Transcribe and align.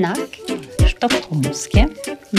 Sznak, 0.00 0.18
sztokholmskie, 0.86 1.86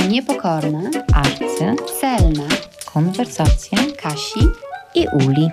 niepokorne, 0.09 0.89
arce, 1.13 1.75
celne, 1.99 2.47
konwersacje 2.93 3.77
Kasi 4.03 4.39
i 4.95 5.07
Uli. 5.13 5.49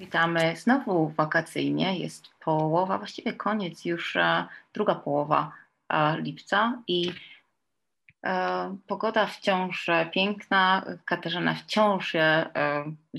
Witamy 0.00 0.56
znowu 0.56 1.08
wakacyjnie. 1.08 1.98
Jest 1.98 2.28
połowa, 2.40 2.98
właściwie 2.98 3.32
koniec 3.32 3.84
już 3.84 4.16
e, 4.16 4.46
druga 4.74 4.94
połowa 4.94 5.52
e, 5.88 6.20
lipca 6.20 6.82
i 6.86 7.12
e, 8.24 8.76
pogoda 8.86 9.26
wciąż 9.26 9.90
piękna. 10.12 10.84
Katarzyna 11.04 11.54
wciąż 11.54 12.16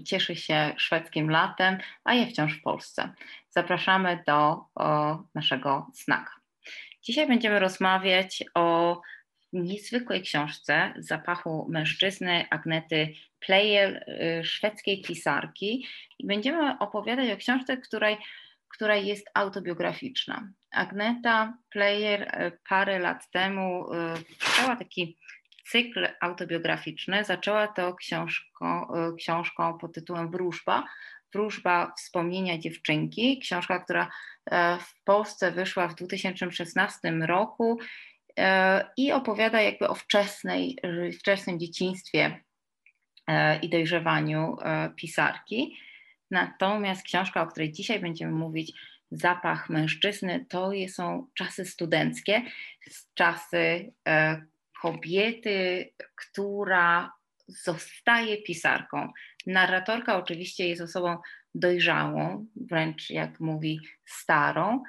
cieszy 0.05 0.36
się 0.36 0.73
szwedzkim 0.77 1.31
latem, 1.31 1.77
a 2.03 2.13
ja 2.13 2.25
wciąż 2.25 2.59
w 2.59 2.61
Polsce. 2.61 3.09
Zapraszamy 3.50 4.23
do 4.27 4.66
naszego 5.36 5.88
snaka. 5.94 6.42
Dzisiaj 7.03 7.27
będziemy 7.27 7.59
rozmawiać 7.59 8.43
o 8.53 9.02
niezwykłej 9.53 10.21
książce 10.21 10.94
Zapachu 10.98 11.67
mężczyzny 11.70 12.45
Agnety 12.49 13.13
Pleyer, 13.39 14.05
y, 14.39 14.44
szwedzkiej 14.44 15.02
pisarki. 15.02 15.88
I 16.20 16.27
będziemy 16.27 16.80
opowiadać 16.80 17.30
o 17.31 17.38
książce, 17.38 17.77
której, 17.77 18.17
która 18.67 18.95
jest 18.95 19.30
autobiograficzna. 19.34 20.49
Agneta 20.71 21.58
Pleyer 21.70 22.21
y, 22.21 22.52
parę 22.70 22.99
lat 22.99 23.31
temu 23.31 23.85
pisała 24.39 24.73
y, 24.73 24.77
taki 24.77 25.17
cykl 25.66 26.08
autobiograficzny. 26.22 27.23
Zaczęła 27.23 27.67
to 27.67 27.95
książką, 27.95 28.88
książką 29.17 29.77
pod 29.77 29.94
tytułem 29.94 30.31
Wróżba. 30.31 30.83
Wróżba 31.34 31.94
wspomnienia 31.98 32.58
dziewczynki, 32.58 33.39
książka, 33.39 33.80
która 33.80 34.09
w 34.80 35.03
Polsce 35.03 35.52
wyszła 35.52 35.88
w 35.88 35.95
2016 35.95 37.12
roku 37.12 37.80
E, 38.40 38.86
i 38.98 39.12
opowiada 39.12 39.62
jakby 39.62 39.88
o 39.88 39.95
wczesnej, 39.95 40.78
wczesnym 41.20 41.59
dzieciństwie 41.59 42.44
e, 43.28 43.59
i 43.59 43.70
dojrzewaniu 43.70 44.58
e, 44.62 44.90
pisarki. 44.95 45.78
Natomiast 46.31 47.03
książka, 47.03 47.42
o 47.42 47.47
której 47.47 47.72
dzisiaj 47.72 48.00
będziemy 48.00 48.31
mówić, 48.31 48.73
Zapach 49.16 49.70
mężczyzny, 49.70 50.45
to 50.50 50.72
są 50.88 51.28
czasy 51.34 51.66
studenckie, 51.66 52.42
czasy 53.14 53.94
kobiety, 54.81 55.90
która 56.16 57.12
zostaje 57.47 58.38
pisarką. 58.38 59.11
Narratorka 59.47 60.17
oczywiście 60.17 60.67
jest 60.67 60.81
osobą 60.81 61.17
dojrzałą, 61.55 62.45
wręcz 62.55 63.09
jak 63.09 63.39
mówi 63.39 63.80
starą, 64.05 64.83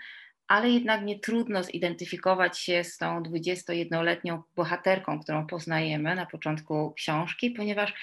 ale 0.48 0.70
jednak 0.70 1.05
nie 1.05 1.19
trudno 1.19 1.62
zidentyfikować 1.62 2.58
się 2.58 2.84
z 2.84 2.98
tą 2.98 3.22
21-letnią 3.22 4.42
bohaterką, 4.56 5.20
którą 5.20 5.46
poznajemy 5.46 6.14
na 6.14 6.27
początku 6.27 6.92
książki, 6.92 7.50
ponieważ 7.50 7.94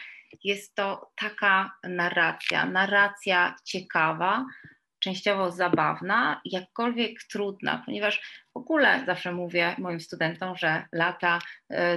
jest 0.43 0.75
to 0.75 1.11
taka 1.15 1.71
narracja, 1.83 2.65
narracja 2.65 3.55
ciekawa, 3.63 4.45
częściowo 5.01 5.51
zabawna, 5.51 6.41
jakkolwiek 6.45 7.23
trudna, 7.23 7.83
ponieważ 7.85 8.43
w 8.53 8.57
ogóle 8.57 9.03
zawsze 9.05 9.33
mówię 9.33 9.75
moim 9.77 9.99
studentom, 9.99 10.57
że 10.57 10.85
lata 10.91 11.39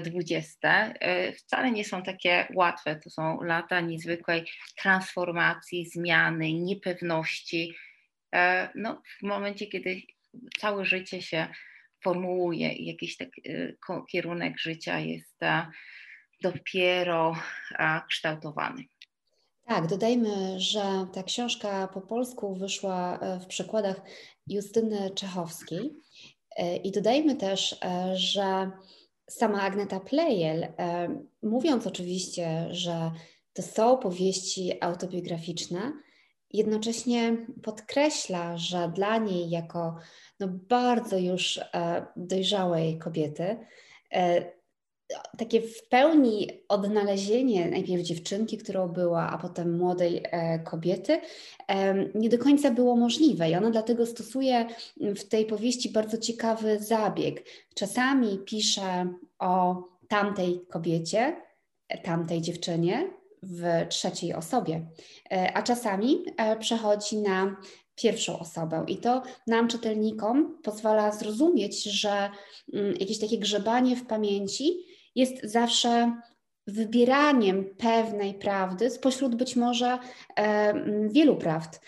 20 0.03 0.69
e, 0.69 1.01
e, 1.01 1.33
wcale 1.33 1.71
nie 1.71 1.85
są 1.85 2.03
takie 2.03 2.47
łatwe. 2.55 2.97
To 2.97 3.11
są 3.11 3.41
lata 3.43 3.81
niezwykłej 3.81 4.45
transformacji, 4.83 5.87
zmiany, 5.87 6.53
niepewności. 6.53 7.75
E, 8.35 8.69
no, 8.75 9.03
w 9.19 9.23
momencie, 9.23 9.67
kiedy 9.67 10.03
całe 10.59 10.85
życie 10.85 11.23
się 11.23 11.47
formułuje 12.05 12.73
i 12.73 12.87
jakiś 12.87 13.17
taki 13.17 13.43
kierunek 14.11 14.59
życia 14.59 14.99
jest 14.99 15.41
dopiero 16.43 17.37
kształtowany. 18.09 18.85
Tak, 19.67 19.87
dodajmy, 19.87 20.61
że 20.61 21.07
ta 21.13 21.23
książka 21.23 21.89
po 21.89 22.01
polsku 22.01 22.55
wyszła 22.55 23.19
e, 23.19 23.41
w 23.41 23.47
przekładach 23.47 24.01
Justyny 24.47 25.11
Czechowskiej. 25.11 25.97
E, 26.57 26.77
i 26.77 26.93
dodajmy 26.93 27.37
też, 27.37 27.77
e, 27.85 28.17
że 28.17 28.71
sama 29.31 29.63
Agneta 29.63 30.01
Plejel, 30.01 30.67
mówiąc 31.43 31.87
oczywiście, 31.87 32.69
że 32.71 33.11
to 33.53 33.63
są 33.63 33.99
powieści 33.99 34.73
autobiograficzne, 34.81 35.93
jednocześnie 36.51 37.47
podkreśla, 37.63 38.57
że 38.57 38.93
dla 38.95 39.19
niej 39.19 39.51
jako 39.51 39.97
no, 40.41 40.49
bardzo 40.49 41.19
już 41.19 41.61
dojrzałej 42.17 42.99
kobiety, 42.99 43.57
takie 45.39 45.61
w 45.61 45.89
pełni 45.89 46.49
odnalezienie 46.69 47.71
najpierw 47.71 48.03
dziewczynki, 48.03 48.59
którą 48.59 48.89
była, 48.89 49.31
a 49.31 49.39
potem 49.39 49.79
młodej 49.79 50.23
e, 50.25 50.59
kobiety, 50.59 51.21
nie 52.15 52.29
do 52.29 52.39
końca 52.39 52.71
było 52.71 52.97
możliwe. 52.97 53.51
I 53.51 53.55
ona 53.55 53.71
dlatego 53.71 54.07
stosuje 54.07 54.67
w 54.97 55.25
tej 55.25 55.47
powieści 55.47 55.93
bardzo 55.93 56.19
ciekawy 56.19 56.79
zabieg. 56.79 57.45
Czasami 57.75 58.39
pisze 58.39 59.15
o 59.39 59.83
tamtej 60.09 60.61
kobiecie, 60.71 61.37
tamtej 62.03 62.41
dziewczynie, 62.41 63.11
w 63.45 63.89
trzeciej 63.89 64.35
osobie, 64.35 64.87
e, 65.33 65.53
a 65.55 65.63
czasami 65.63 66.25
e, 66.37 66.57
przechodzi 66.57 67.17
na 67.17 67.57
pierwszą 67.95 68.39
osobę. 68.39 68.85
I 68.89 68.97
to 68.97 69.23
nam, 69.47 69.69
czytelnikom, 69.69 70.59
pozwala 70.63 71.13
zrozumieć, 71.13 71.85
że 71.85 72.31
mm, 72.73 72.95
jakieś 73.01 73.19
takie 73.19 73.39
grzebanie 73.39 73.97
w 73.97 74.07
pamięci 74.07 74.94
jest 75.15 75.45
zawsze 75.45 76.21
wybieraniem 76.67 77.65
pewnej 77.79 78.35
prawdy 78.35 78.91
spośród 78.91 79.35
być 79.35 79.57
może 79.57 79.99
wielu 81.11 81.37
prawd 81.37 81.81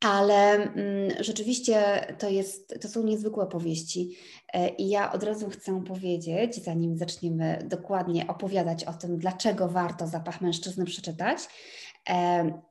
ale 0.00 0.52
mm, 0.52 1.10
rzeczywiście 1.20 2.06
to, 2.18 2.28
jest, 2.28 2.74
to 2.80 2.88
są 2.88 3.02
niezwykłe 3.02 3.44
opowieści. 3.44 4.16
E, 4.52 4.68
I 4.68 4.88
ja 4.88 5.12
od 5.12 5.22
razu 5.22 5.50
chcę 5.50 5.84
powiedzieć, 5.84 6.64
zanim 6.64 6.96
zaczniemy 6.96 7.58
dokładnie 7.64 8.26
opowiadać 8.26 8.84
o 8.84 8.92
tym, 8.92 9.18
dlaczego 9.18 9.68
warto 9.68 10.06
zapach 10.06 10.40
mężczyzny 10.40 10.84
przeczytać, 10.84 11.38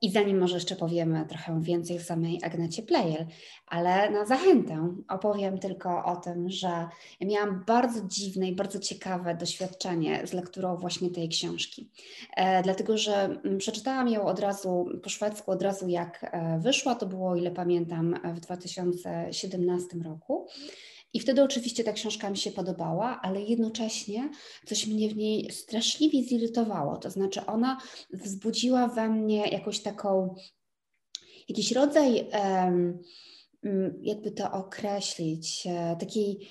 i 0.02 0.12
zanim 0.12 0.40
może 0.40 0.56
jeszcze 0.56 0.76
powiemy 0.76 1.26
trochę 1.26 1.62
więcej 1.62 1.98
o 1.98 2.02
samej 2.02 2.40
Agnecie 2.44 2.84
Plejel, 2.84 3.26
ale 3.68 4.10
na 4.10 4.26
zachętę 4.26 4.96
opowiem 5.08 5.58
tylko 5.58 6.06
o 6.06 6.16
tym, 6.16 6.50
że 6.50 6.88
miałam 7.22 7.64
bardzo 7.68 8.02
dziwne 8.08 8.48
i 8.48 8.56
bardzo 8.56 8.80
ciekawe 8.80 9.36
doświadczenie 9.36 10.28
z 10.28 10.34
lekturą 10.34 10.78
właśnie 10.78 11.10
tej 11.10 11.30
książki. 11.30 11.90
E, 12.36 12.64
dlatego, 12.64 12.98
że 12.98 13.16
mm, 13.16 13.58
przeczytałam 13.58 14.08
ją 14.08 14.26
od 14.26 14.40
razu 14.40 14.86
po 15.04 15.10
szwedzku, 15.10 15.52
od 15.52 15.62
razu 15.62 15.88
jak 15.88 16.24
e, 16.24 16.60
wyszła, 16.60 16.96
to 16.96 17.06
było, 17.06 17.36
ile 17.36 17.52
pamiętam, 17.52 18.16
w 18.36 18.40
2017 18.40 19.98
roku. 20.04 20.48
I 21.16 21.20
wtedy 21.20 21.44
oczywiście 21.44 21.84
ta 21.84 21.94
książka 21.94 22.30
mi 22.30 22.38
się 22.38 22.52
podobała, 22.52 23.20
ale 23.22 23.42
jednocześnie 23.42 24.30
coś 24.66 24.88
mnie 24.88 25.10
w 25.10 25.16
niej 25.16 25.52
straszliwie 25.52 26.24
zirytowało. 26.24 26.98
To 26.98 27.12
znaczy, 27.12 27.46
ona 27.46 27.82
wzbudziła 28.14 28.88
we 28.88 29.10
mnie 29.10 29.48
jakąś 29.48 29.80
taką, 29.80 30.36
jakiś 31.50 31.72
rodzaj, 31.72 32.28
jakby 34.02 34.32
to 34.32 34.52
określić, 34.52 35.68
e, 35.68 35.96
takiej 36.00 36.50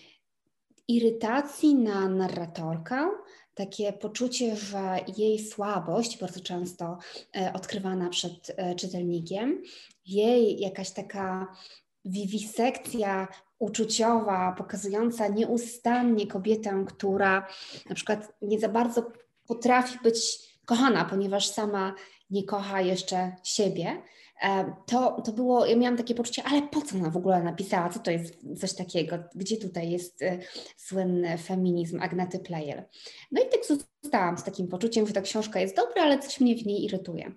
irytacji 0.88 1.74
na 1.74 2.08
narratorkę, 2.08 3.10
takie 3.54 3.92
poczucie, 3.92 4.56
że 4.56 4.98
jej 5.16 5.38
słabość, 5.38 6.18
bardzo 6.18 6.40
często 6.40 6.98
e, 7.36 7.52
odkrywana 7.52 8.08
przed 8.08 8.52
e, 8.56 8.74
czytelnikiem, 8.74 9.62
jej 10.06 10.60
jakaś 10.60 10.90
taka 10.90 11.56
wiwisekcja 12.04 13.28
uczuciowa, 13.58 14.54
pokazująca 14.58 15.28
nieustannie 15.28 16.26
kobietę, 16.26 16.84
która 16.88 17.48
na 17.88 17.94
przykład 17.94 18.32
nie 18.42 18.60
za 18.60 18.68
bardzo 18.68 19.12
potrafi 19.46 19.98
być 20.02 20.38
kochana, 20.64 21.04
ponieważ 21.04 21.48
sama 21.48 21.94
nie 22.30 22.44
kocha 22.44 22.80
jeszcze 22.80 23.36
siebie. 23.42 24.02
E, 24.42 24.74
to, 24.86 25.22
to 25.24 25.32
było, 25.32 25.66
ja 25.66 25.76
miałam 25.76 25.96
takie 25.96 26.14
poczucie, 26.14 26.42
ale 26.42 26.62
po 26.62 26.82
co 26.82 26.96
ona 26.96 27.10
w 27.10 27.16
ogóle 27.16 27.42
napisała, 27.42 27.88
co 27.88 27.98
to 27.98 28.10
jest 28.10 28.34
coś 28.60 28.74
takiego, 28.74 29.18
gdzie 29.34 29.56
tutaj 29.56 29.90
jest 29.90 30.22
e, 30.22 30.38
słynny 30.76 31.38
feminizm 31.38 32.02
Agnety 32.02 32.38
Player. 32.38 32.88
No 33.32 33.42
i 33.42 33.44
tak 33.48 33.60
zostałam 34.02 34.38
z 34.38 34.44
takim 34.44 34.68
poczuciem, 34.68 35.06
że 35.06 35.12
ta 35.12 35.22
książka 35.22 35.60
jest 35.60 35.76
dobra, 35.76 36.02
ale 36.02 36.18
coś 36.18 36.40
mnie 36.40 36.56
w 36.56 36.66
niej 36.66 36.84
irytuje. 36.84 37.32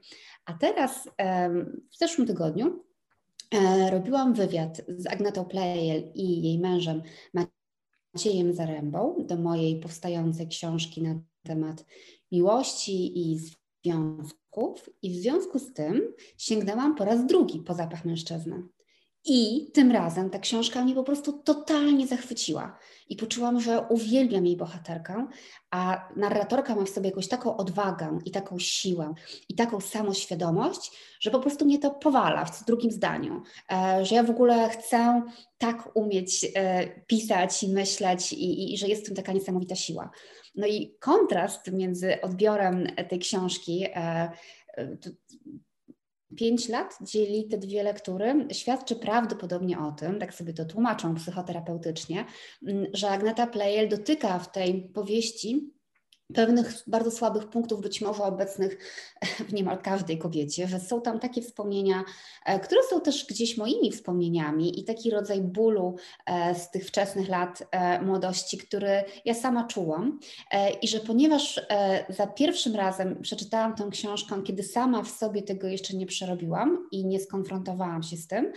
A 0.46 0.54
teraz 0.54 1.10
w 1.92 1.98
zeszłym 1.98 2.28
tygodniu 2.28 2.84
robiłam 3.92 4.34
wywiad 4.34 4.82
z 4.88 5.08
Agnetą 5.08 5.46
Plejel 5.46 6.12
i 6.16 6.44
jej 6.44 6.60
mężem 6.60 7.02
Maciejem 8.14 8.54
Zarębą 8.54 9.26
do 9.28 9.38
mojej 9.38 9.80
powstającej 9.80 10.48
książki 10.48 11.02
na 11.02 11.20
temat 11.44 11.86
miłości 12.32 13.32
i 13.32 13.40
związków 13.40 14.90
i 15.02 15.12
w 15.12 15.16
związku 15.16 15.60
z 15.60 15.74
tym 15.74 16.14
sięgnęłam 16.38 16.96
po 16.96 17.06
raz 17.06 17.26
drugi 17.26 17.60
po 17.60 17.74
zapach 17.74 18.06
mężczyzny. 18.06 18.64
I 19.30 19.72
tym 19.74 19.92
razem 19.92 20.30
ta 20.30 20.40
książka 20.40 20.84
mnie 20.84 20.96
po 20.96 21.04
prostu 21.04 21.34
totalnie 21.34 22.08
zachwyciła 22.08 22.78
i 23.10 23.16
poczułam, 23.16 23.62
że 23.62 23.82
uwielbiam 23.90 24.46
jej 24.46 24.58
bohaterkę, 24.58 25.28
a 25.72 26.10
narratorka 26.16 26.76
ma 26.76 26.86
w 26.86 26.90
sobie 26.90 27.10
jakąś 27.10 27.28
taką 27.28 27.58
odwagę 27.58 28.20
i 28.26 28.32
taką 28.32 28.60
siłę 28.60 29.14
i 29.50 29.56
taką 29.56 29.80
samoświadomość, 29.80 30.92
że 31.20 31.32
po 31.32 31.40
prostu 31.40 31.66
mnie 31.66 31.80
to 31.80 31.92
powala 31.92 32.46
w 32.46 32.66
drugim 32.66 32.92
zdaniu, 32.92 33.44
e, 33.72 34.06
że 34.06 34.16
ja 34.16 34.24
w 34.24 34.30
ogóle 34.30 34.70
chcę 34.70 35.22
tak 35.58 35.96
umieć 35.96 36.46
e, 36.56 36.88
pisać 37.08 37.64
i 37.64 37.74
myśleć 37.74 38.34
i, 38.34 38.44
i, 38.44 38.74
i 38.74 38.78
że 38.78 38.88
jest 38.88 39.04
w 39.04 39.06
tym 39.06 39.16
taka 39.16 39.32
niesamowita 39.32 39.76
siła. 39.76 40.10
No 40.56 40.68
i 40.68 40.96
kontrast 41.00 41.72
między 41.72 42.22
odbiorem 42.22 42.88
tej 43.10 43.20
książki, 43.20 43.86
e, 43.96 44.32
Pięć 46.36 46.70
lat 46.70 46.98
dzieli 47.02 47.48
te 47.48 47.58
dwie 47.58 47.84
lektury, 47.84 48.48
świadczy 48.52 48.96
prawdopodobnie 48.96 49.80
o 49.80 49.92
tym, 49.92 50.20
tak 50.20 50.34
sobie 50.34 50.54
to 50.54 50.66
tłumaczą 50.66 51.16
psychoterapeutycznie, 51.16 52.26
że 52.94 53.10
Agneta 53.10 53.48
Plejel 53.48 53.90
dotyka 53.90 54.40
w 54.40 54.52
tej 54.52 54.90
powieści 54.94 55.77
pewnych 56.34 56.84
bardzo 56.88 57.12
słabych 57.12 57.50
punktów, 57.50 57.82
być 57.82 58.02
może 58.02 58.24
obecnych 58.24 58.78
w 59.48 59.54
niemal 59.54 59.78
każdej 59.78 60.18
kobiecie, 60.18 60.68
że 60.68 60.80
są 60.80 61.02
tam 61.02 61.20
takie 61.20 61.42
wspomnienia, 61.42 62.04
e, 62.46 62.60
które 62.60 62.82
są 62.90 63.02
też 63.02 63.26
gdzieś 63.26 63.58
moimi 63.58 63.92
wspomnieniami 63.92 64.80
i 64.80 64.84
taki 64.84 65.12
rodzaj 65.12 65.42
bólu 65.42 65.96
e, 66.26 66.56
z 66.56 66.72
tych 66.72 66.88
wczesnych 66.88 67.30
lat 67.30 67.64
e, 67.72 68.02
młodości, 68.02 68.58
który 68.58 69.04
ja 69.26 69.34
sama 69.34 69.68
czułam. 69.68 70.20
I 70.82 70.88
że 70.88 71.00
ponieważ 71.00 71.62
za 72.10 72.28
pierwszym 72.28 72.76
razem 72.76 73.22
przeczytałam 73.22 73.76
tę 73.76 73.88
książkę, 73.92 74.44
kiedy 74.44 74.64
sama 74.64 75.04
w 75.04 75.10
sobie 75.10 75.42
tego 75.42 75.68
jeszcze 75.68 75.98
nie 75.98 76.06
przerobiłam 76.06 76.88
i 76.92 77.06
nie 77.06 77.20
skonfrontowałam 77.20 78.04
się 78.04 78.18
z 78.18 78.28
tym, 78.28 78.52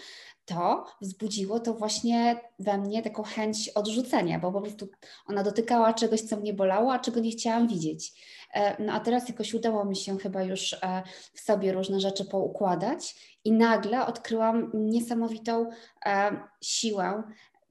to 0.50 0.84
wzbudziło 1.00 1.60
to 1.60 1.74
właśnie 1.74 2.40
we 2.58 2.78
mnie 2.78 3.02
taką 3.02 3.22
chęć 3.22 3.68
odrzucenia, 3.68 4.38
bo 4.38 4.52
po 4.52 4.60
prostu 4.60 4.88
ona 5.26 5.42
dotykała 5.42 5.94
czegoś, 5.94 6.20
co 6.20 6.36
mnie 6.36 6.54
bolało, 6.54 6.92
a 6.92 6.98
czego 6.98 7.20
nie 7.20 7.30
chciałam 7.30 7.68
widzieć. 7.68 8.12
E, 8.54 8.82
no 8.82 8.92
a 8.92 9.00
teraz 9.00 9.28
jakoś 9.28 9.54
udało 9.54 9.84
mi 9.84 9.96
się 9.96 10.18
chyba 10.18 10.42
już 10.42 10.72
e, 10.72 11.02
w 11.34 11.40
sobie 11.40 11.72
różne 11.72 12.00
rzeczy 12.00 12.24
poukładać 12.24 13.14
i 13.44 13.52
nagle 13.52 14.06
odkryłam 14.06 14.70
niesamowitą 14.74 15.70
e, 16.06 16.40
siłę 16.62 17.22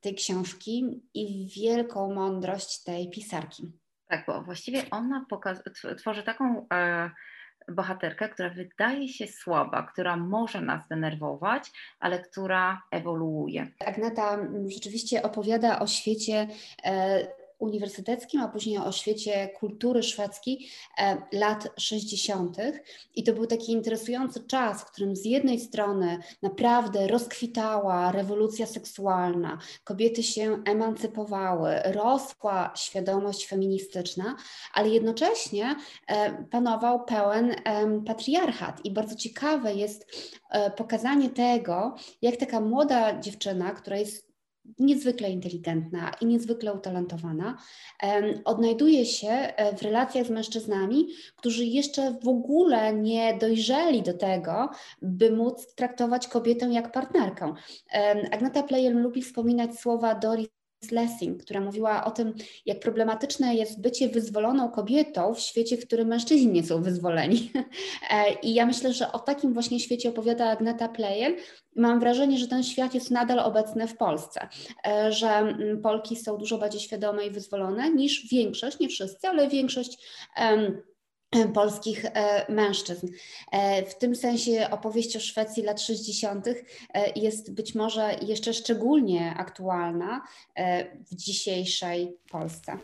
tej 0.02 0.16
książki 0.16 1.02
i 1.14 1.48
wielką 1.56 2.14
mądrość 2.14 2.84
tej 2.84 3.10
pisarki. 3.10 3.72
Tak, 4.08 4.24
bo 4.28 4.42
właściwie 4.44 4.84
ona 4.92 5.26
tworzy 5.98 6.24
taką 6.24 6.68
bohaterkę, 7.72 8.30
która 8.30 8.50
wydaje 8.50 9.08
się 9.08 9.28
słaba, 9.28 9.84
która 9.84 10.18
może 10.18 10.62
nas 10.62 10.88
denerwować, 10.88 11.72
ale 12.00 12.20
która 12.20 12.82
ewoluuje. 12.92 13.68
Agneta 13.86 14.38
rzeczywiście 14.68 15.24
opowiada 15.24 15.80
o 15.80 15.88
świecie 15.88 16.48
e, 16.84 17.28
uniwersyteckim, 17.60 18.42
a 18.42 18.48
później 18.48 18.78
o 18.78 18.92
świecie 18.92 19.50
kultury 19.60 20.04
szwedzkiej 20.04 20.70
e, 20.98 21.18
lat 21.32 21.68
60. 21.78 22.58
I 23.16 23.24
to 23.24 23.34
był 23.34 23.46
taki 23.46 23.72
interesujący 23.72 24.48
czas, 24.48 24.82
w 24.82 24.86
którym 24.86 25.16
z 25.16 25.26
jednej 25.26 25.60
strony 25.60 26.20
naprawdę 26.42 27.08
rozkwitała 27.08 28.12
rewolucja 28.12 28.66
seksualna, 28.66 29.58
kobiety 29.84 30.24
się 30.24 30.64
emancypowały, 30.66 31.76
rosła 31.86 32.74
świadomość 32.76 33.48
feministyczna, 33.48 34.36
ale 34.74 34.90
jednocześnie 34.90 35.76
e, 36.08 36.44
panował 36.44 37.06
pełen 37.06 37.56
patriarchat. 38.06 38.86
I 38.86 38.92
bardzo 38.92 39.16
ciekawe 39.16 39.74
jest 39.74 40.08
e, 40.50 40.72
pokazanie 40.72 41.30
tego, 41.30 41.96
jak 42.22 42.38
taka 42.38 42.62
młoda 42.62 43.20
dziewczyna, 43.20 43.72
która 43.72 43.98
jest 43.98 44.29
niezwykle 44.80 45.30
inteligentna 45.30 46.12
i 46.22 46.26
niezwykle 46.26 46.74
utalentowana, 46.74 47.58
odnajduje 48.46 49.06
się 49.06 49.30
e, 49.30 49.76
w 49.76 49.82
relacjach 49.82 50.28
z 50.28 50.30
mężczyznami, 50.30 51.08
którzy 51.36 51.66
jeszcze 51.66 52.18
w 52.24 52.28
ogóle 52.28 52.94
nie 52.94 53.38
dojrzeli 53.38 54.02
do 54.02 54.14
tego, 54.14 54.70
by 55.02 55.32
móc 55.32 55.76
traktować 55.76 56.28
kobietę 56.28 56.70
jak 56.72 56.92
partnerkę. 56.92 57.54
Agneta 58.32 58.64
Plejel 58.64 59.02
lubi 59.02 59.22
wspominać 59.22 59.80
słowa 59.80 60.16
Doris 60.16 60.59
Lessing, 60.92 61.44
która 61.44 61.62
mówiła 61.62 62.06
o 62.06 62.12
tym, 62.12 62.34
jak 62.66 62.80
problematyczne 62.80 63.56
jest 63.56 63.82
bycie 63.82 64.10
wyzwoloną 64.10 64.72
kobietą 64.72 65.34
w 65.34 65.40
świecie, 65.40 65.78
w 65.78 65.86
którym 65.86 66.08
mężczyźni 66.08 66.52
nie 66.52 66.64
są 66.64 66.82
wyzwoleni. 66.82 67.52
E, 68.12 68.34
I 68.34 68.54
ja 68.54 68.66
myślę, 68.66 68.94
że 68.94 69.12
o 69.12 69.20
takim 69.20 69.54
właśnie 69.54 69.80
świecie 69.80 70.10
opowiada 70.10 70.50
Agneta 70.50 70.90
Plejel. 70.90 71.36
Mam 71.76 72.00
wrażenie, 72.00 72.38
że 72.38 72.48
ten 72.48 72.64
świat 72.64 72.94
jest 72.94 73.12
nadal 73.12 73.40
obecny 73.40 73.88
w 73.88 73.98
Polsce, 73.98 74.48
e, 74.88 75.12
że 75.12 75.30
mm, 75.30 75.82
Polki 75.82 76.16
są 76.16 76.38
dużo 76.38 76.58
bardziej 76.58 76.82
świadome 76.82 77.26
i 77.26 77.32
wyzwolone 77.32 77.90
niż 77.90 78.28
większość, 78.32 78.80
nie 78.80 78.90
wszyscy, 78.90 79.28
ale 79.28 79.48
większość 79.48 79.98
polskich 81.54 82.06
e, 82.06 82.46
mężczyzn. 82.52 83.08
E, 83.52 83.86
w 83.86 83.96
tym 83.98 84.16
sensie 84.16 84.68
opowieść 84.72 85.16
o 85.16 85.20
Szwecji 85.20 85.64
lat 85.64 85.82
60. 85.82 86.48
E, 86.48 86.54
jest 87.16 87.54
być 87.54 87.76
może 87.76 88.16
jeszcze 88.22 88.54
szczególnie 88.54 89.34
aktualna 89.38 90.22
w 91.12 91.16
dzisiejszej 91.16 92.18
Polsce. 92.32 92.78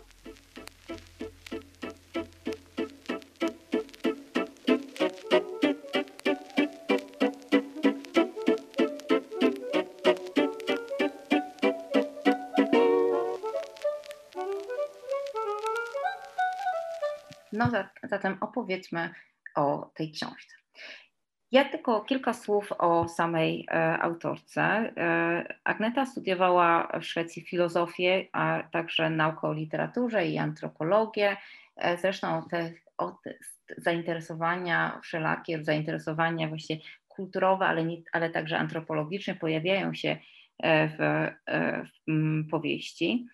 Zatem 18.16 18.38
opowiedzmy 18.42 19.10
o 19.56 19.92
tej 19.96 20.12
książce. 20.12 20.56
Ja 21.52 21.66
tylko 21.66 22.02
kilka 22.02 22.34
słów 22.34 22.72
o 22.72 23.08
samej 23.08 23.66
e, 23.72 24.02
autorce. 24.02 24.62
E, 24.62 25.56
Agneta 25.64 26.06
studiowała 26.06 27.00
w 27.00 27.04
Szwecji 27.04 27.42
filozofię, 27.42 28.28
a 28.32 28.64
także 28.72 29.10
naukę 29.10 29.48
o 29.48 29.54
literaturze 29.54 30.28
i 30.28 30.38
antropologię. 30.38 31.38
E, 31.76 31.98
zresztą 31.98 32.44
te, 32.50 32.72
zainteresowania 33.78 35.00
wszelakie, 35.04 35.64
zainteresowania 35.64 36.48
właśnie 36.48 36.78
kulturowe, 37.08 37.66
ale, 37.66 37.86
nie, 37.86 37.98
ale 38.12 38.30
także 38.30 38.58
antropologiczne 38.58 39.36
pojawiają 39.36 39.94
się 39.94 40.18
w, 40.64 41.28
w 41.48 42.50
powieści. 42.52 43.28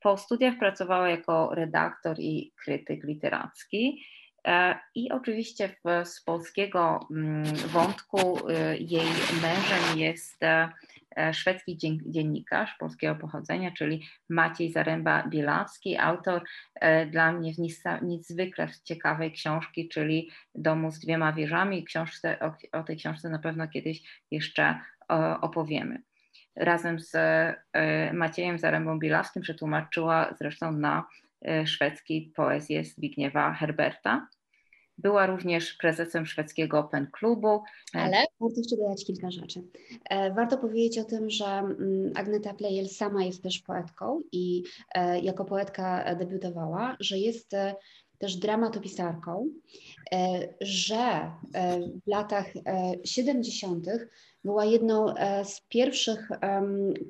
Po 0.00 0.16
studiach 0.16 0.58
pracowała 0.58 1.08
jako 1.08 1.54
redaktor 1.54 2.20
i 2.20 2.52
krytyk 2.56 3.04
literacki. 3.04 4.04
E, 4.48 4.78
I 4.94 5.12
oczywiście 5.12 5.68
w, 5.68 6.06
z 6.08 6.22
polskiego 6.22 7.06
mm, 7.10 7.44
wątku 7.44 8.48
e, 8.48 8.76
jej 8.76 9.06
mężem 9.42 9.98
jest 9.98 10.42
e, 10.42 10.68
szwedzki 11.32 11.78
dziennikarz 12.06 12.76
polskiego 12.78 13.14
pochodzenia, 13.14 13.70
czyli 13.70 14.06
Maciej 14.28 14.72
Zaręba-Bielawski, 14.72 15.96
autor 16.00 16.44
dla 17.10 17.32
mnie 17.32 17.52
niezwykle 18.02 18.68
ciekawej 18.84 19.32
książki, 19.32 19.88
czyli 19.88 20.30
Domu 20.54 20.90
z 20.90 20.98
dwiema 20.98 21.32
wieżami. 21.32 21.84
Książce, 21.84 22.38
o, 22.40 22.78
o 22.78 22.82
tej 22.82 22.96
książce 22.96 23.28
na 23.28 23.38
pewno 23.38 23.68
kiedyś 23.68 24.02
jeszcze 24.30 24.80
opowiemy 25.40 26.02
razem 26.58 27.00
z 27.00 27.14
e, 27.14 28.12
Maciejem 28.12 28.58
Zarębą 28.58 28.98
Bilaskim 28.98 29.42
przetłumaczyła 29.42 30.34
zresztą 30.38 30.72
na 30.72 31.06
e, 31.42 31.66
szwedzki 31.66 32.32
poezję 32.36 32.84
Zbigniewa 32.84 33.54
Herberta. 33.54 34.28
Była 34.98 35.26
również 35.26 35.74
prezesem 35.74 36.26
szwedzkiego 36.26 36.78
Open 36.78 37.06
Klubu. 37.12 37.62
E, 37.94 37.98
Ale 38.02 38.24
warto 38.40 38.56
jeszcze 38.60 38.76
dodać 38.76 39.04
kilka 39.06 39.30
rzeczy. 39.30 39.62
Warto 40.36 40.58
powiedzieć 40.58 40.98
o 40.98 41.04
tym, 41.04 41.30
że 41.30 41.46
mm, 41.46 42.12
Agneta 42.14 42.54
Plejel 42.54 42.88
sama 42.88 43.24
jest 43.24 43.42
też 43.42 43.58
poetką 43.58 44.22
i 44.32 44.62
jako 45.22 45.44
poetka 45.44 46.14
debiutowała, 46.14 46.96
że 47.00 47.18
jest 47.18 47.54
też 48.18 48.36
dramatopisarką, 48.36 49.48
że 50.60 51.30
w 52.04 52.06
latach 52.06 52.46
70 53.04 53.86
była 54.44 54.64
jedną 54.64 55.14
e, 55.14 55.44
z 55.44 55.60
pierwszych 55.68 56.28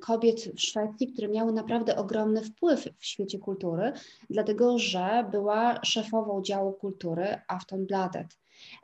kobiet 0.01 0.41
w 0.41 0.61
Szwecji, 0.61 1.13
które 1.13 1.29
miały 1.29 1.53
naprawdę 1.53 1.97
ogromny 1.97 2.43
wpływ 2.43 2.89
w 2.99 3.07
świecie 3.07 3.39
kultury, 3.39 3.93
dlatego 4.31 4.79
że 4.79 5.25
była 5.31 5.85
szefową 5.85 6.43
działu 6.43 6.73
kultury 6.73 7.41
Aftonbladet. 7.49 8.39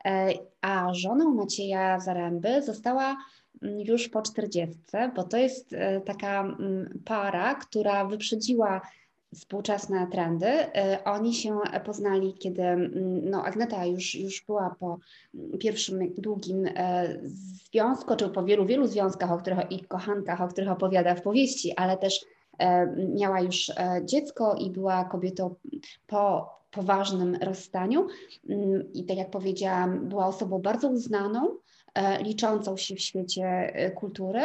E, 0.05 0.33
a 0.61 0.95
żoną 0.95 1.35
Macieja 1.35 2.01
Zaręby 2.01 2.63
została 2.63 3.17
mm, 3.63 3.81
już 3.81 4.09
po 4.09 4.23
czterdziestce, 4.23 5.13
bo 5.17 5.25
to 5.25 5.37
jest 5.37 5.73
e, 5.73 6.01
taka 6.01 6.41
mm, 6.41 7.03
para, 7.05 7.55
która 7.55 8.05
wyprzedziła 8.05 8.81
współczesne 9.35 10.07
trendy. 10.07 10.47
E, 10.47 11.05
oni 11.05 11.35
się 11.35 11.59
poznali, 11.85 12.35
kiedy 12.35 12.63
mm, 12.63 13.31
no, 13.31 13.45
Agneta 13.45 13.87
już, 13.87 14.15
już 14.15 14.45
była 14.47 14.77
po 14.81 14.99
pierwszym 15.61 16.15
długim 16.19 16.69
związku, 17.71 18.17
czy 18.17 18.29
po 18.29 18.45
wielu, 18.45 18.67
wielu 18.67 18.87
związkach 18.87 19.33
o 19.33 19.39
których, 19.39 19.59
i 19.71 19.85
kochankach, 19.85 20.41
o 20.41 20.49
których 20.49 20.71
opowiada 20.71 21.15
w 21.15 21.23
powieści, 21.23 21.73
ale 21.77 21.97
też 21.97 22.25
miała 23.15 23.41
już 23.41 23.73
dziecko 24.05 24.55
i 24.55 24.71
była 24.71 25.05
kobietą 25.05 25.55
po 26.07 26.51
poważnym 26.71 27.35
rozstaniu. 27.35 28.07
Mm, 28.49 28.93
I 28.93 29.05
tak 29.05 29.17
jak 29.17 29.31
powiedziałam, 29.31 30.09
była 30.09 30.27
osobą 30.27 30.59
bardzo 30.59 30.89
uznaną, 30.89 31.57
liczącą 32.21 32.77
się 32.77 32.95
w 32.95 33.01
świecie 33.01 33.73
kultury 33.97 34.41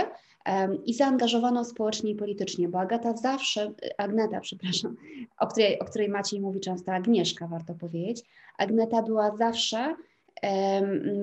i 0.86 0.94
zaangażowaną 0.94 1.64
społecznie 1.64 2.12
i 2.12 2.16
politycznie, 2.16 2.70
bo 2.70 2.80
Agata 2.80 3.18
zawsze, 3.18 3.74
Agneta, 3.98 4.40
przepraszam, 4.40 4.96
o 5.40 5.48
której, 5.48 5.80
o 5.80 5.86
której 5.86 6.10
Maciej 6.10 6.42
mówi 6.42 6.60
często, 6.60 6.94
Agnieszka 6.94 7.48
warto 7.48 7.76
powiedzieć, 7.76 8.24
Agneta 8.58 9.04
była 9.04 9.38
zawsze 9.38 9.96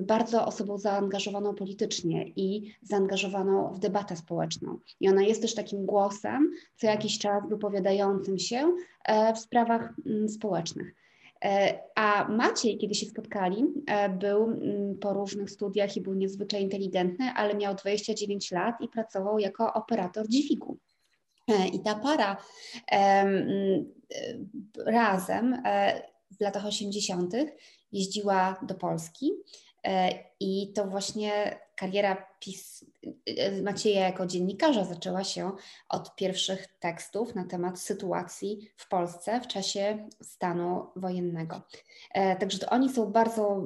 bardzo 0.03 0.47
osobą 0.47 0.79
zaangażowaną 0.79 1.55
politycznie 1.55 2.29
i 2.29 2.75
zaangażowaną 2.83 3.73
w 3.75 3.79
debatę 3.79 4.17
społeczną. 4.17 4.79
I 5.01 5.09
ona 5.09 5.23
jest 5.23 5.43
też 5.43 5.55
takim 5.55 5.87
głosem 5.87 6.51
co 6.77 6.87
jakiś 6.87 7.19
czas 7.19 7.49
wypowiadającym 7.49 8.39
się 8.39 8.73
e, 9.05 9.35
w 9.35 9.39
sprawach 9.39 9.95
mm, 10.07 10.29
społecznych. 10.29 10.95
E, 11.47 11.79
a 11.95 12.29
Maciej, 12.29 12.79
kiedy 12.79 12.95
się 12.95 13.07
spotkali, 13.07 13.65
e, 13.87 14.09
był 14.09 14.45
mm, 14.45 14.99
po 14.99 15.13
różnych 15.13 15.51
studiach 15.51 15.97
i 15.97 16.01
był 16.01 16.15
niezwykle 16.15 16.61
inteligentny, 16.61 17.31
ale 17.37 17.55
miał 17.55 17.75
29 17.75 18.51
lat 18.51 18.75
i 18.81 18.89
pracował 18.89 19.39
jako 19.39 19.75
operator 19.75 20.29
dźwigu. 20.29 20.79
E, 21.49 21.69
I 21.69 21.81
ta 21.81 21.95
para 21.95 22.37
razem 24.87 25.63
w 26.39 26.41
latach 26.41 26.67
80. 26.67 27.35
jeździła 27.93 28.57
do 28.63 28.75
Polski 28.75 29.33
i 30.41 30.73
to 30.73 30.87
właśnie 30.87 31.59
kariera 31.77 32.27
PiS, 32.41 32.85
Macieja 33.63 34.01
jako 34.01 34.27
dziennikarza 34.27 34.85
zaczęła 34.85 35.25
się 35.25 35.53
od 35.89 36.17
pierwszych 36.17 36.67
tekstów 36.81 37.35
na 37.35 37.45
temat 37.45 37.81
sytuacji 37.81 38.71
w 38.77 38.89
Polsce 38.89 39.41
w 39.41 39.47
czasie 39.47 40.09
stanu 40.23 40.87
wojennego. 40.97 41.63
E, 42.15 42.37
także 42.37 42.59
to 42.59 42.67
oni 42.67 42.89
są 42.89 43.13
bardzo 43.13 43.63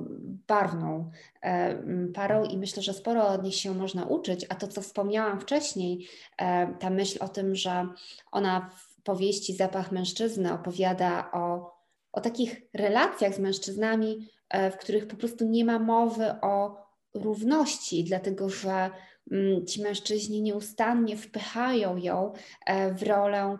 barwną 0.49 1.11
e, 1.43 1.83
parą 2.15 2.45
i 2.45 2.59
myślę, 2.59 2.83
że 2.83 2.95
sporo 2.95 3.29
od 3.29 3.43
nich 3.43 3.55
się 3.55 3.75
można 3.75 4.05
uczyć, 4.05 4.47
a 4.49 4.55
to, 4.55 4.69
co 4.69 4.83
wspomniałam 4.83 5.41
wcześniej, 5.41 6.09
e, 6.39 6.75
ta 6.81 6.91
myśl 6.91 7.19
o 7.25 7.29
tym, 7.29 7.55
że 7.55 7.87
ona 8.33 8.71
w 8.77 9.03
powieści 9.03 9.55
Zapach 9.55 9.93
mężczyzny 9.93 10.53
opowiada 10.53 11.31
o, 11.33 11.75
o 12.13 12.21
takich 12.21 12.63
relacjach 12.75 13.35
z 13.35 13.39
mężczyznami, 13.39 14.29
w 14.73 14.77
których 14.77 15.07
po 15.07 15.17
prostu 15.17 15.45
nie 15.45 15.65
ma 15.65 15.79
mowy 15.79 16.35
o 16.43 16.77
równości, 17.15 18.05
dlatego 18.05 18.49
że 18.49 18.91
mm, 19.31 19.67
ci 19.67 19.83
mężczyźni 19.83 20.43
nieustannie 20.43 21.17
wpychają 21.17 21.97
ją 21.97 22.33
e, 22.67 22.95
w 22.95 23.03
rolę 23.03 23.59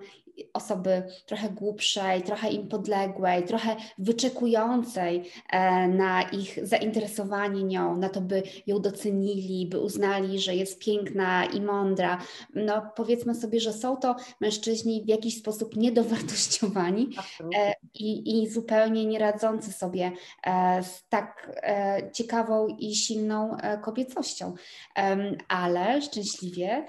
osoby 0.53 1.03
trochę 1.27 1.49
głupszej, 1.49 2.23
trochę 2.23 2.51
im 2.51 2.69
podległej, 2.69 3.45
trochę 3.45 3.77
wyczekującej 3.99 5.31
e, 5.51 5.89
na 5.89 6.23
ich 6.23 6.67
zainteresowanie 6.67 7.63
nią, 7.63 7.97
na 7.97 8.09
to, 8.09 8.21
by 8.21 8.43
ją 8.67 8.81
docenili, 8.81 9.67
by 9.67 9.81
uznali, 9.81 10.41
że 10.41 10.55
jest 10.55 10.79
piękna 10.79 11.45
i 11.45 11.61
mądra. 11.61 12.19
No 12.55 12.91
powiedzmy 12.97 13.35
sobie, 13.35 13.61
że 13.61 13.73
są 13.73 13.97
to 13.97 14.17
mężczyźni 14.41 15.05
w 15.05 15.09
jakiś 15.09 15.39
sposób 15.39 15.77
niedowartościowani 15.77 17.09
e, 17.59 17.75
i, 17.95 18.43
i 18.43 18.51
zupełnie 18.51 19.07
nie 19.07 19.19
radzący 19.19 19.73
sobie 19.73 20.13
e, 20.47 20.83
z 20.83 21.09
tak 21.09 21.61
ciekawą 22.13 22.67
i 22.67 22.95
silną 22.95 23.57
kobiecością. 23.83 24.55
Ale 25.49 26.03
szczęśliwie 26.03 26.87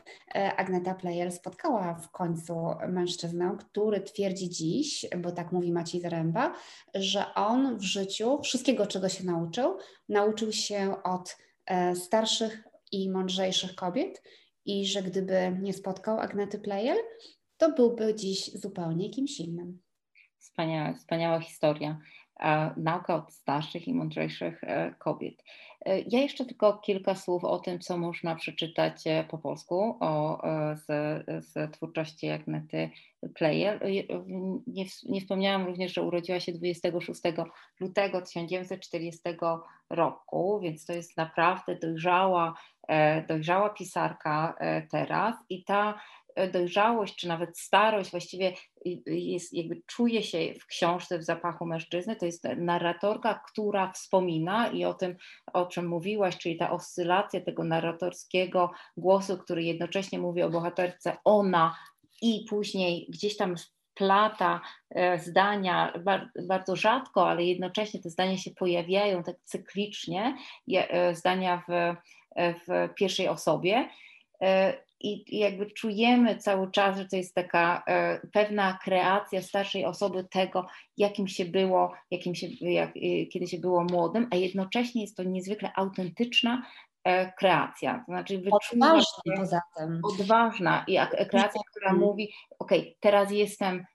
Agneta 0.58 0.96
Player 0.96 1.32
spotkała 1.32 1.94
w 1.94 2.12
końcu 2.12 2.56
mężczyznę, 2.88 3.41
który 3.50 4.02
twierdzi 4.02 4.50
dziś, 4.50 5.06
bo 5.18 5.32
tak 5.32 5.52
mówi 5.52 5.72
Maciej 5.72 6.02
Zaręba, 6.02 6.56
że 6.94 7.34
on 7.34 7.78
w 7.78 7.84
życiu 7.84 8.42
wszystkiego, 8.42 8.88
czego 8.88 9.10
się 9.10 9.24
nauczył, 9.24 9.78
nauczył 10.10 10.52
się 10.52 11.04
od 11.04 11.38
e, 11.66 11.96
starszych 11.96 12.64
i 12.92 13.10
mądrzejszych 13.10 13.76
kobiet 13.76 14.24
i 14.66 14.86
że 14.86 15.04
gdyby 15.04 15.58
nie 15.62 15.74
spotkał 15.74 16.20
Agnety 16.20 16.60
Plejel, 16.60 16.98
to 17.58 17.72
byłby 17.72 18.16
dziś 18.16 18.52
zupełnie 18.54 19.10
kimś 19.10 19.40
innym. 19.40 19.82
Wspaniała, 20.38 20.94
wspaniała 20.94 21.40
historia. 21.40 22.00
Nauka 22.78 23.16
od 23.16 23.34
starszych 23.34 23.88
i 23.88 23.94
mądrzejszych 23.94 24.64
e, 24.64 24.96
kobiet. 25.00 25.44
E, 25.86 26.00
ja 26.00 26.20
jeszcze 26.20 26.46
tylko 26.46 26.74
kilka 26.74 27.16
słów 27.16 27.44
o 27.44 27.60
tym, 27.60 27.80
co 27.80 27.98
można 27.98 28.36
przeczytać 28.36 29.08
e, 29.08 29.24
po 29.24 29.38
polsku 29.38 29.98
o, 30.00 30.44
e, 30.44 30.76
z, 30.78 30.86
z 31.46 31.72
twórczości 31.72 32.30
Agnety 32.30 32.90
Player. 33.36 33.86
Nie, 34.68 34.86
nie 35.10 35.22
wspomniałam 35.22 35.66
również, 35.66 35.94
że 35.94 36.02
urodziła 36.02 36.40
się 36.40 36.52
26 36.52 37.22
lutego 37.80 38.22
1940 38.22 39.20
roku, 39.90 40.60
więc 40.60 40.86
to 40.86 40.94
jest 40.94 41.18
naprawdę 41.18 41.76
dojrzała, 41.76 42.54
dojrzała 43.28 43.70
pisarka 43.70 44.56
teraz 44.92 45.36
i 45.50 45.64
ta 45.64 46.02
dojrzałość, 46.54 47.16
czy 47.16 47.28
nawet 47.28 47.60
starość 47.60 48.12
właściwie 48.12 48.54
jest, 49.06 49.54
jakby 49.54 49.82
czuje 49.88 50.24
się 50.24 50.54
w 50.62 50.66
książce 50.66 51.20
w 51.20 51.24
zapachu 51.24 51.66
mężczyzny. 51.66 52.16
To 52.16 52.26
jest 52.26 52.44
narratorka, 52.58 53.42
która 53.52 53.92
wspomina 53.92 54.68
i 54.68 54.86
o 54.86 54.94
tym, 54.94 55.16
o 55.54 55.66
czym 55.66 55.88
mówiłaś, 55.88 56.38
czyli 56.38 56.58
ta 56.58 56.72
oscylacja 56.72 57.42
tego 57.42 57.64
narratorskiego 57.64 58.72
głosu, 58.98 59.38
który 59.38 59.64
jednocześnie 59.64 60.20
mówi 60.20 60.42
o 60.42 60.50
bohaterce 60.50 61.18
ona 61.24 61.76
i 62.22 62.46
później 62.50 63.08
gdzieś 63.10 63.38
tam 63.38 63.56
plata 63.94 64.62
e, 64.90 65.20
zdania 65.20 65.94
bardzo 66.48 66.76
rzadko, 66.76 67.30
ale 67.30 67.44
jednocześnie 67.44 68.02
te 68.02 68.10
zdania 68.10 68.38
się 68.38 68.52
pojawiają 68.52 69.24
tak 69.24 69.36
cyklicznie, 69.44 70.38
e, 70.74 71.16
zdania 71.16 71.64
w, 71.68 71.96
w 72.38 72.94
pierwszej 72.96 73.28
osobie 73.28 73.90
i, 75.04 75.40
jakby 75.40 75.72
czujemy 75.72 76.36
cały 76.36 76.72
czas, 76.72 76.98
że 76.98 77.06
to 77.06 77.16
jest 77.16 77.36
taka 77.36 77.84
e, 77.88 78.20
pewna 78.34 78.80
kreacja 78.84 79.42
starszej 79.42 79.86
osoby 79.86 80.24
tego, 80.24 80.68
jakim 80.98 81.28
się 81.28 81.46
było, 81.46 81.94
jakim 82.12 82.36
się, 82.36 82.48
jak, 82.62 82.90
e, 82.90 83.26
kiedy 83.26 83.48
się 83.48 83.58
było 83.58 83.84
młodym, 83.84 84.28
a 84.32 84.36
jednocześnie 84.36 85.02
jest 85.02 85.18
to 85.18 85.24
niezwykle 85.24 85.72
autentyczna 85.76 86.66
e, 87.04 87.32
kreacja. 87.34 87.98
To 87.98 88.12
znaczy 88.12 88.44
odważna 88.52 89.02
poza 89.36 89.62
tym. 89.78 90.02
Odważna 90.04 90.84
i 90.88 90.98
kreacja, 91.30 91.62
która 91.72 91.94
mówi, 91.94 92.34
ok, 92.60 92.72
teraz 93.00 93.32
jestem 93.32 93.86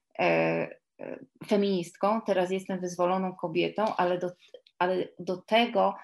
feministką, 1.47 2.21
teraz 2.27 2.51
jestem 2.51 2.81
wyzwoloną 2.81 3.35
kobietą, 3.35 3.97
ale 3.97 4.19
do, 4.19 4.31
ale 4.79 5.09
do 5.19 5.37
tego 5.37 5.95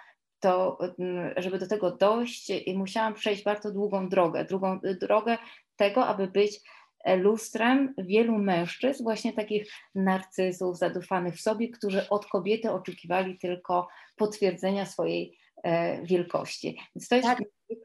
to 0.42 0.78
mm, 0.98 1.34
żeby 1.36 1.58
do 1.58 1.66
tego 1.66 1.90
dojść, 1.90 2.52
musiałam 2.74 3.14
przejść 3.14 3.44
bardzo 3.44 3.72
długą 3.72 4.08
drogę, 4.08 4.44
drugą 4.44 4.80
drogę 5.00 5.38
tego, 5.76 6.06
aby 6.06 6.26
być 6.26 6.60
e, 7.04 7.16
lustrem 7.16 7.94
wielu 7.98 8.38
mężczyzn, 8.38 9.02
właśnie 9.02 9.32
takich 9.32 9.72
narcyzów 9.94 10.78
zadufanych 10.78 11.34
w 11.34 11.40
sobie, 11.40 11.68
którzy 11.68 12.08
od 12.08 12.26
kobiety 12.26 12.70
oczekiwali 12.70 13.38
tylko 13.38 13.88
potwierdzenia 14.16 14.86
swojej 14.86 15.38
wielkości. 16.02 16.78
Więc 16.96 17.08
to 17.08 17.14
jest 17.14 17.28
tak. 17.28 17.38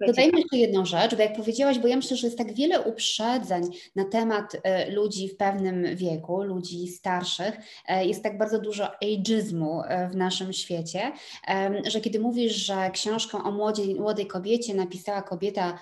Dodajmy 0.08 0.40
jeszcze 0.40 0.58
jedną 0.58 0.86
rzecz, 0.86 1.16
bo 1.16 1.22
jak 1.22 1.36
powiedziałaś, 1.36 1.80
bo 1.80 1.88
ja 1.88 1.96
myślę, 1.96 2.18
że 2.18 2.28
jest 2.28 2.38
tak 2.38 2.54
wiele 2.54 2.82
uprzedzeń 2.82 3.64
na 3.96 4.06
temat 4.06 4.58
e, 4.64 4.92
ludzi 4.92 5.30
w 5.30 5.38
pewnym 5.38 5.96
wieku, 5.96 6.44
ludzi 6.44 6.88
starszych, 6.88 7.58
e, 7.88 8.06
jest 8.06 8.24
tak 8.24 8.38
bardzo 8.38 8.60
dużo 8.60 8.92
ageizmu 8.96 9.82
e, 9.88 10.10
w 10.10 10.16
naszym 10.16 10.54
świecie, 10.54 11.12
że 11.88 12.02
kiedy 12.02 12.20
mówisz, 12.20 12.56
że 12.56 12.92
książkę 12.92 13.38
o 13.44 13.52
młodej 13.98 14.28
kobiecie 14.28 14.74
napisała 14.74 15.22
kobieta 15.22 15.80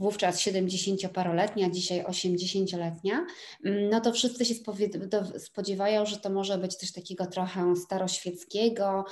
wówczas 0.00 0.40
70-paroletnia, 0.40 1.70
dzisiaj 1.70 2.04
80-letnia, 2.04 3.26
mm, 3.64 3.90
no 3.90 4.00
to 4.00 4.12
wszyscy 4.12 4.44
się 4.44 4.54
spodziewają, 5.38 6.06
że 6.06 6.16
to 6.16 6.30
może 6.30 6.58
być 6.58 6.74
coś 6.74 6.92
takiego 6.92 7.26
trochę 7.26 7.76
staroświeckiego, 7.76 9.04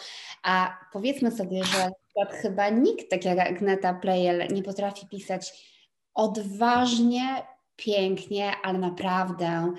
a 0.42 0.78
powiedzmy 0.92 1.30
sobie, 1.30 1.64
że 1.64 1.90
chyba 2.30 2.70
nikt, 2.70 3.10
tak 3.10 3.24
jak 3.24 3.38
Agneta 3.38 3.94
Plejel, 3.94 4.48
nie 4.54 4.62
potrafi 4.62 5.06
pisać 5.06 5.72
odważnie, 6.14 7.42
pięknie, 7.76 8.52
ale 8.62 8.78
naprawdę 8.78 9.72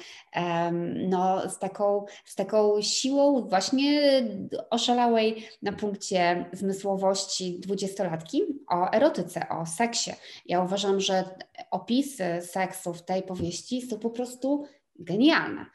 no, 1.09 1.49
z, 1.49 1.59
taką, 1.59 2.05
z 2.25 2.35
taką 2.35 2.81
siłą 2.81 3.41
właśnie 3.41 4.23
oszalałej 4.69 5.47
na 5.61 5.71
punkcie 5.71 6.45
zmysłowości 6.53 7.59
dwudziestolatki 7.59 8.43
o 8.69 8.91
erotyce, 8.91 9.49
o 9.49 9.65
seksie. 9.65 10.11
Ja 10.45 10.61
uważam, 10.61 10.99
że 10.99 11.23
opisy 11.71 12.25
seksu 12.41 12.93
w 12.93 13.05
tej 13.05 13.23
powieści 13.23 13.81
są 13.81 13.99
po 13.99 14.09
prostu 14.09 14.65
genialne. 14.99 15.65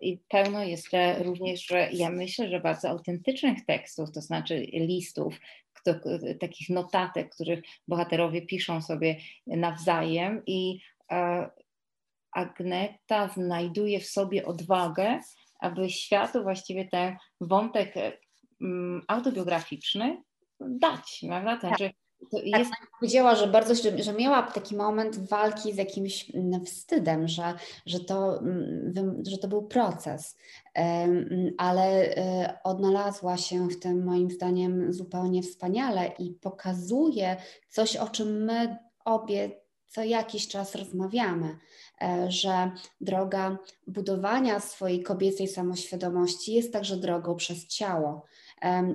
I 0.00 0.18
pełno 0.28 0.64
jest 0.64 0.86
również, 1.22 1.66
że 1.66 1.88
ja 1.92 2.10
myślę, 2.10 2.48
że 2.48 2.60
bardzo 2.60 2.88
autentycznych 2.88 3.64
tekstów, 3.66 4.12
to 4.12 4.20
znaczy 4.20 4.66
listów, 4.72 5.34
takich 6.40 6.68
notatek, 6.68 7.34
których 7.34 7.62
bohaterowie 7.88 8.42
piszą 8.42 8.82
sobie 8.82 9.16
nawzajem 9.46 10.42
i 10.46 10.80
e, 11.10 11.50
Agneta 12.32 13.28
znajduje 13.28 14.00
w 14.00 14.06
sobie 14.06 14.46
odwagę, 14.46 15.20
aby 15.60 15.90
światu 15.90 16.42
właściwie 16.42 16.88
ten 16.88 17.16
wątek 17.40 17.94
mm, 18.60 19.02
autobiograficzny 19.08 20.22
dać, 20.60 21.24
prawda? 21.28 21.56
Ten, 21.56 21.70
tak. 21.70 21.92
To 22.30 22.36
tak, 22.36 22.46
jest... 22.46 22.70
Tak, 22.70 22.90
powiedziała, 23.00 23.34
że 23.34 23.46
bardzo, 23.46 23.74
że, 23.74 24.02
że 24.02 24.12
miała 24.12 24.42
taki 24.42 24.76
moment 24.76 25.28
walki 25.28 25.72
z 25.72 25.76
jakimś 25.76 26.34
mm, 26.34 26.64
wstydem, 26.66 27.28
że, 27.28 27.54
że, 27.86 28.00
to, 28.00 28.38
mm, 28.38 29.22
że 29.26 29.38
to 29.38 29.48
był 29.48 29.62
proces, 29.62 30.36
ale 31.58 32.16
e, 32.16 32.58
odnalazła 32.64 33.36
się 33.36 33.68
w 33.68 33.80
tym 33.80 34.04
moim 34.04 34.30
zdaniem 34.30 34.92
zupełnie 34.92 35.42
wspaniale 35.42 36.12
i 36.18 36.30
pokazuje 36.30 37.36
coś, 37.68 37.96
o 37.96 38.08
czym 38.08 38.44
my 38.44 38.76
obie 39.04 39.50
co 39.90 40.04
jakiś 40.04 40.48
czas 40.48 40.74
rozmawiamy, 40.74 41.58
e, 42.02 42.30
że 42.30 42.70
droga 43.00 43.58
budowania 43.86 44.60
swojej 44.60 45.02
kobiecej 45.02 45.48
samoświadomości 45.48 46.54
jest 46.54 46.72
także 46.72 46.96
drogą 46.96 47.36
przez 47.36 47.66
ciało 47.66 48.24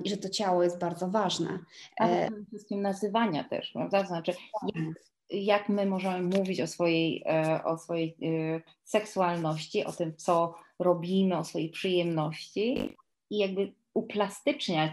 i 0.04 0.10
że 0.10 0.16
to 0.16 0.28
ciało 0.28 0.62
jest 0.62 0.78
bardzo 0.78 1.08
ważne. 1.08 1.58
A 1.98 2.08
przede 2.08 2.44
wszystkim 2.48 2.82
nazywania 2.82 3.44
też, 3.44 3.70
prawda? 3.72 4.06
Znaczy, 4.06 4.32
jak, 4.74 4.84
jak 5.30 5.68
my 5.68 5.86
możemy 5.86 6.38
mówić 6.38 6.60
o 6.60 6.66
swojej, 6.66 7.22
e, 7.26 7.64
o 7.64 7.78
swojej 7.78 8.16
e, 8.22 8.60
seksualności, 8.84 9.84
o 9.84 9.92
tym, 9.92 10.16
co 10.16 10.54
robimy, 10.78 11.38
o 11.38 11.44
swojej 11.44 11.70
przyjemności 11.70 12.96
i 13.30 13.38
jakby 13.38 13.72
uplastyczniać 13.94 14.92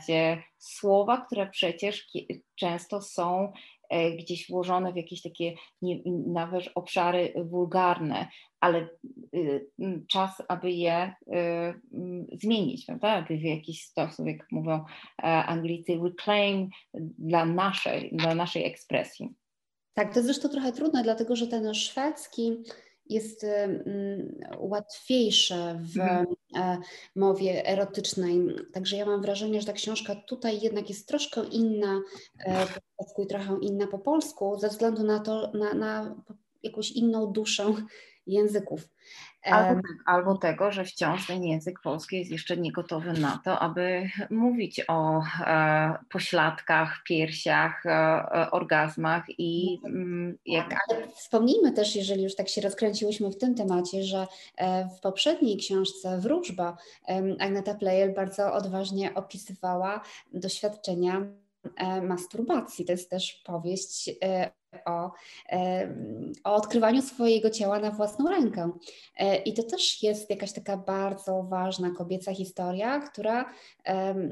słowa, 0.57 1.25
które 1.25 1.47
przecież 1.47 2.07
często 2.55 3.01
są 3.01 3.51
gdzieś 4.19 4.47
włożone 4.49 4.93
w 4.93 4.95
jakieś 4.95 5.21
takie 5.21 5.53
nawet 6.27 6.63
obszary 6.75 7.33
wulgarne, 7.45 8.27
ale 8.59 8.87
y, 9.35 9.71
czas, 10.07 10.43
aby 10.47 10.71
je 10.71 11.13
y, 11.27 12.37
zmienić, 12.41 12.85
prawda? 12.85 13.09
Aby 13.09 13.37
w 13.37 13.43
jakiś 13.43 13.85
sposób, 13.85 14.27
jak 14.27 14.51
mówią 14.51 14.85
e, 15.23 15.23
Anglicy, 15.23 15.99
reclaim 16.03 16.69
dla 17.17 17.45
naszej, 17.45 18.11
dla 18.13 18.35
naszej 18.35 18.65
ekspresji. 18.65 19.29
Tak, 19.93 20.13
to 20.13 20.19
jest 20.19 20.25
zresztą 20.25 20.49
trochę 20.49 20.71
trudne, 20.71 21.03
dlatego 21.03 21.35
że 21.35 21.47
ten 21.47 21.73
szwedzki 21.73 22.57
jest 23.13 23.45
łatwiejszy 24.57 25.79
w 25.79 25.99
mhm. 25.99 26.25
E, 26.55 26.77
mowie 27.15 27.67
erotycznej. 27.67 28.39
Także 28.73 28.97
ja 28.97 29.05
mam 29.05 29.21
wrażenie, 29.21 29.61
że 29.61 29.67
ta 29.67 29.73
książka 29.73 30.15
tutaj 30.15 30.61
jednak 30.61 30.89
jest 30.89 31.07
troszkę 31.07 31.45
inna 31.45 32.01
e, 32.45 32.65
po 32.65 32.79
polsku 32.97 33.23
i 33.23 33.27
trochę 33.27 33.57
inna 33.61 33.87
po 33.87 33.99
polsku, 33.99 34.59
ze 34.59 34.69
względu 34.69 35.03
na 35.03 35.19
to, 35.19 35.51
na, 35.53 35.73
na 35.73 36.15
jakąś 36.63 36.91
inną 36.91 37.27
duszę 37.27 37.73
języków. 38.27 38.89
Albo, 39.51 39.81
tak, 39.81 39.91
albo, 40.05 40.37
tego, 40.37 40.71
że 40.71 40.85
wciąż 40.85 41.27
ten 41.27 41.43
język 41.43 41.79
polski 41.79 42.19
jest 42.19 42.31
jeszcze 42.31 42.57
nie 42.57 42.71
gotowy 42.71 43.13
na 43.13 43.39
to, 43.45 43.59
aby 43.59 44.09
mówić 44.29 44.81
o 44.87 45.21
e, 45.45 45.97
pośladkach, 46.09 47.03
piersiach, 47.05 47.85
e, 47.85 47.89
e 47.89 48.51
orgazmach 48.51 49.23
i 49.37 49.79
mm, 49.85 50.37
jak... 50.45 50.69
Tak, 50.69 50.79
ale 50.89 51.07
wspomnijmy 51.07 51.71
też, 51.71 51.95
jeżeli 51.95 52.23
już 52.23 52.35
tak 52.35 52.49
się 52.49 52.61
rozkręciłyśmy 52.61 53.29
w 53.29 53.37
tym 53.37 53.55
temacie, 53.55 54.03
że 54.03 54.27
e, 54.57 54.89
w 54.89 54.99
poprzedniej 54.99 55.57
książce 55.57 56.19
Wróżba 56.19 56.77
Agneta 57.39 57.75
Plejel 57.75 58.13
bardzo 58.13 58.53
odważnie 58.53 59.13
opisywała 59.13 60.01
doświadczenia 60.33 61.25
e, 61.75 62.01
masturbacji. 62.01 62.85
To 62.85 62.91
jest 62.91 63.09
też 63.09 63.41
powieść 63.45 64.09
o, 64.85 65.11
o 66.43 66.55
odkrywaniu 66.55 67.01
swojego 67.01 67.49
ciała 67.49 67.79
na 67.79 67.91
własną 67.91 68.29
rękę. 68.29 68.71
E, 69.17 69.37
I 69.37 69.53
to 69.53 69.63
też 69.63 70.03
jest 70.03 70.29
jakaś 70.29 70.53
taka 70.53 70.77
bardzo 70.77 71.43
ważna 71.43 71.91
kobieca 71.91 72.33
historia, 72.33 72.99
która 72.99 73.53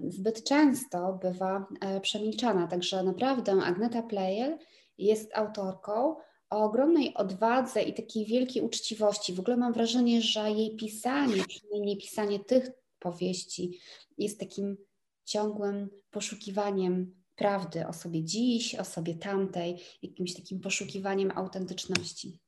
zbyt 0.08 0.43
często 0.43 1.19
bywa 1.21 1.65
e, 1.82 2.01
przemilczana. 2.01 2.67
Także 2.67 3.04
naprawdę 3.04 3.51
Agneta 3.51 4.04
Plejel 4.04 4.58
jest 4.97 5.38
autorką 5.38 6.15
o 6.49 6.63
ogromnej 6.63 7.13
odwadze 7.13 7.82
i 7.82 7.93
takiej 7.93 8.25
wielkiej 8.25 8.63
uczciwości. 8.63 9.34
W 9.34 9.39
ogóle 9.39 9.58
mam 9.58 9.73
wrażenie, 9.73 10.21
że 10.21 10.51
jej 10.51 10.75
pisanie, 10.75 11.43
przynajmniej 11.47 11.97
pisanie 11.97 12.39
tych 12.39 12.71
powieści, 12.99 13.80
jest 14.17 14.39
takim 14.39 14.77
ciągłym 15.25 15.89
poszukiwaniem 16.12 17.20
prawdy 17.41 17.88
o 17.88 17.93
sobie 17.93 18.23
dziś, 18.23 18.75
o 18.75 18.86
sobie 18.86 19.15
tamtej, 19.15 19.77
jakimś 20.01 20.34
takim 20.34 20.60
poszukiwaniem 20.60 21.32
autentyczności. 21.36 22.39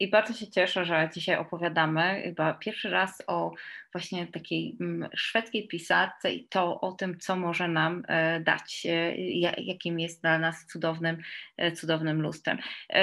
I 0.00 0.10
bardzo 0.10 0.34
się 0.34 0.50
cieszę, 0.50 0.84
że 0.84 1.10
dzisiaj 1.14 1.36
opowiadamy 1.36 2.22
chyba 2.24 2.54
pierwszy 2.54 2.90
raz 2.90 3.22
o 3.26 3.52
właśnie 3.92 4.26
takiej 4.26 4.76
mm, 4.80 5.08
szwedzkiej 5.14 5.68
pisarce 5.68 6.32
i 6.32 6.48
to 6.48 6.80
o 6.80 6.92
tym, 6.92 7.18
co 7.18 7.36
może 7.36 7.68
nam 7.68 8.02
e, 8.08 8.40
dać, 8.40 8.86
e, 8.86 9.16
jakim 9.58 10.00
jest 10.00 10.20
dla 10.20 10.38
nas 10.38 10.66
cudownym, 10.66 11.22
e, 11.56 11.72
cudownym 11.72 12.22
lustrem. 12.22 12.58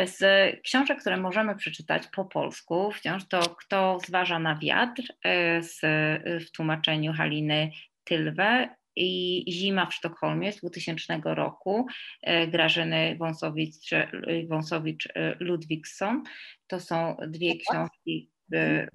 Z 0.05 0.19
książek, 0.63 0.99
które 0.99 1.17
możemy 1.17 1.55
przeczytać 1.55 2.07
po 2.07 2.25
polsku, 2.25 2.91
wciąż 2.91 3.27
to 3.27 3.39
Kto 3.41 3.97
zważa 4.05 4.39
na 4.39 4.55
wiatr 4.55 5.03
z, 5.59 5.79
w 6.47 6.51
tłumaczeniu 6.51 7.13
Haliny 7.13 7.71
Tylwe 8.03 8.69
i 8.95 9.43
Zima 9.51 9.85
w 9.85 9.93
Sztokholmie 9.93 10.51
z 10.51 10.59
2000 10.59 11.21
roku 11.23 11.87
e, 12.21 12.47
Grażyny 12.47 13.17
Wąsowicz-Ludwigsson. 14.49 16.21
To 16.67 16.79
są 16.79 17.17
dwie 17.27 17.51
tak. 17.51 17.59
książki 17.69 18.29
w, 18.51 18.85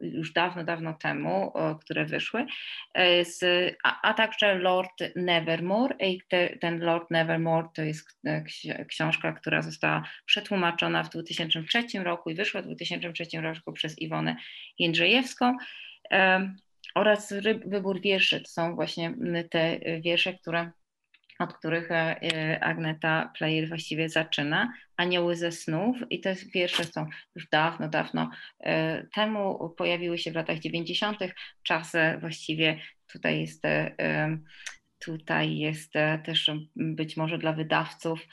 już 0.00 0.32
dawno, 0.32 0.64
dawno 0.64 0.94
temu, 0.94 1.52
które 1.80 2.04
wyszły, 2.04 2.46
e, 2.94 3.24
z, 3.24 3.44
a, 3.84 4.00
a, 4.02 4.14
także 4.14 4.54
Lord 4.54 5.02
Nevermore. 5.16 5.96
I 6.00 6.20
te, 6.28 6.56
ten 6.58 6.80
Lord 6.80 7.10
Nevermore 7.10 7.68
to 7.74 7.82
jest 7.82 8.18
e, 8.24 8.44
książka, 8.84 9.32
która 9.32 9.62
została 9.62 10.02
przetłumaczona 10.26 11.02
w 11.02 11.10
2003 11.10 11.84
roku 12.04 12.30
i 12.30 12.34
wyszła 12.34 12.62
w 12.62 12.66
2003 12.66 13.40
roku 13.40 13.72
przez 13.72 13.98
Iwonę 13.98 14.36
Jędrzejewską 14.78 15.56
oraz 16.94 17.32
wybór 17.66 18.00
wierszy. 18.00 18.40
To 18.40 18.48
są 18.48 18.74
właśnie 18.74 19.14
te 19.50 19.78
wiersze, 20.00 20.34
które, 20.34 20.70
od 21.38 21.54
których 21.54 21.90
e, 21.90 22.58
Agneta 22.62 23.32
Player 23.38 23.68
właściwie 23.68 24.08
zaczyna. 24.08 24.72
Anioły 24.96 25.36
ze 25.36 25.52
snów 25.52 25.96
i 26.10 26.20
te 26.20 26.34
wiersze 26.54 26.84
są 26.84 27.06
już 27.34 27.48
dawno, 27.48 27.88
dawno 27.88 28.30
e, 28.60 29.06
temu, 29.14 29.70
pojawiły 29.76 30.18
się 30.18 30.30
w 30.30 30.34
latach 30.34 30.58
90. 30.58 31.18
Czas 31.62 31.92
właściwie 32.20 32.80
tutaj 33.12 33.40
jest 33.40 33.64
e, 33.64 34.38
Tutaj 35.04 35.56
jest 35.58 35.92
też 36.24 36.50
być 36.76 37.16
może 37.16 37.38
dla 37.38 37.52
wydawców 37.52 38.26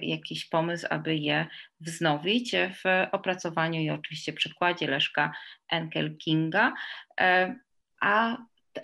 jakiś 0.00 0.48
pomysł, 0.48 0.86
aby 0.90 1.16
je 1.16 1.46
wznowić 1.80 2.52
w 2.52 3.06
opracowaniu 3.12 3.80
i 3.80 3.90
oczywiście 3.90 4.32
przykładzie 4.32 4.86
Leszka 4.86 5.32
Enkel 5.70 6.16
Kinga. 6.16 6.72
A 8.02 8.36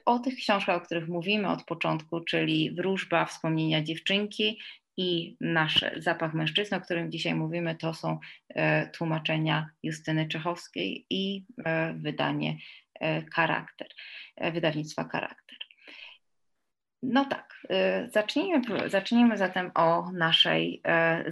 o 0.04 0.18
tych 0.18 0.36
książkach, 0.36 0.76
o 0.76 0.80
których 0.80 1.08
mówimy 1.08 1.48
od 1.48 1.64
początku, 1.64 2.20
czyli 2.20 2.70
Wróżba, 2.70 3.24
Wspomnienia 3.24 3.82
dziewczynki 3.82 4.58
i 4.96 5.36
nasz 5.40 5.84
zapach 5.96 6.34
mężczyzny, 6.34 6.76
o 6.76 6.80
którym 6.80 7.12
dzisiaj 7.12 7.34
mówimy, 7.34 7.76
to 7.76 7.94
są 7.94 8.18
e, 8.48 8.90
tłumaczenia 8.90 9.70
Justyny 9.82 10.28
Czechowskiej 10.28 11.06
i 11.10 11.44
e, 11.64 11.94
wydanie 11.94 12.56
e, 13.00 13.22
Charakter, 13.30 13.88
e, 14.36 14.52
wydawnictwa 14.52 15.08
Charakter. 15.08 15.58
No 17.02 17.24
tak, 17.24 17.54
y, 17.64 18.10
zacznijmy, 18.10 18.90
zacznijmy 18.90 19.36
zatem 19.36 19.70
o, 19.74 20.10
naszej, 20.12 20.82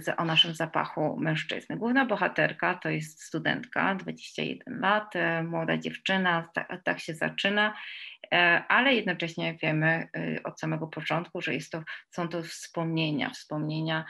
y, 0.07 0.15
o 0.15 0.25
naszym 0.25 0.55
zapachu 0.55 1.17
mężczyzny. 1.19 1.77
Główna 1.77 2.05
bohaterka 2.05 2.73
to 2.75 2.89
jest 2.89 3.23
studentka, 3.23 3.95
21 3.95 4.79
lat, 4.79 5.15
y, 5.15 5.43
młoda 5.43 5.77
dziewczyna, 5.77 6.49
tak, 6.53 6.81
tak 6.83 6.99
się 6.99 7.15
zaczyna, 7.15 7.73
ale 8.67 8.93
jednocześnie 8.93 9.57
wiemy 9.61 10.07
od 10.43 10.59
samego 10.59 10.87
początku, 10.87 11.41
że 11.41 11.53
jest 11.53 11.71
to, 11.71 11.83
są 12.09 12.29
to 12.29 12.43
wspomnienia, 12.43 13.29
wspomnienia 13.29 14.05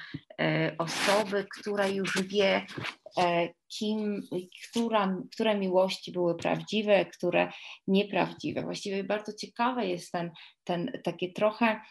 osoby, 0.78 1.46
która 1.60 1.88
już 1.88 2.22
wie, 2.24 2.66
kim, 3.68 4.22
która, 4.70 5.18
które 5.34 5.58
miłości 5.58 6.12
były 6.12 6.36
prawdziwe, 6.36 7.06
które 7.06 7.52
nieprawdziwe. 7.88 8.62
Właściwie 8.62 9.04
bardzo 9.04 9.34
ciekawe 9.34 9.88
jest 9.88 10.12
ten, 10.12 10.32
ten 10.64 10.92
takie 11.04 11.34
trochę 11.34 11.82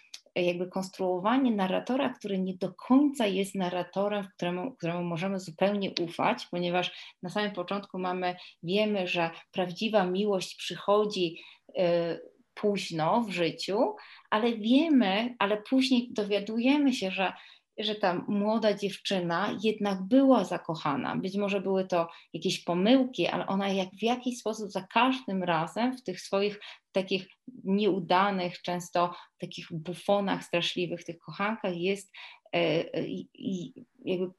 jakby 0.42 0.66
konstruowanie 0.66 1.50
narratora, 1.50 2.08
który 2.08 2.38
nie 2.38 2.54
do 2.56 2.74
końca 2.74 3.26
jest 3.26 3.54
narratorem, 3.54 4.26
któremu, 4.36 4.72
któremu 4.72 5.04
możemy 5.04 5.40
zupełnie 5.40 5.92
ufać, 6.00 6.46
ponieważ 6.50 7.16
na 7.22 7.30
samym 7.30 7.52
początku 7.52 7.98
mamy, 7.98 8.36
wiemy, 8.62 9.06
że 9.06 9.30
prawdziwa 9.52 10.04
miłość 10.04 10.54
przychodzi 10.54 11.38
y, 11.68 11.72
późno 12.54 13.20
w 13.20 13.30
życiu, 13.30 13.78
ale 14.30 14.52
wiemy, 14.52 15.34
ale 15.38 15.62
później 15.62 16.08
dowiadujemy 16.12 16.92
się, 16.92 17.10
że 17.10 17.32
że 17.78 17.94
ta 17.94 18.24
młoda 18.28 18.74
dziewczyna 18.74 19.58
jednak 19.62 20.02
była 20.02 20.44
zakochana. 20.44 21.16
Być 21.16 21.36
może 21.36 21.60
były 21.60 21.84
to 21.84 22.08
jakieś 22.32 22.64
pomyłki, 22.64 23.26
ale 23.26 23.46
ona 23.46 23.68
jak 23.68 23.88
w 23.88 24.02
jakiś 24.02 24.38
sposób 24.38 24.70
za 24.70 24.82
każdym 24.82 25.42
razem 25.42 25.96
w 25.96 26.02
tych 26.02 26.20
swoich 26.20 26.60
takich 26.92 27.28
nieudanych, 27.64 28.62
często 28.62 29.14
takich 29.38 29.66
bufonach 29.72 30.44
straszliwych, 30.44 31.04
tych 31.04 31.18
kochankach 31.18 31.76
jest 31.76 32.12
e, 32.52 32.84
i 33.34 33.74
jakby 34.04 34.30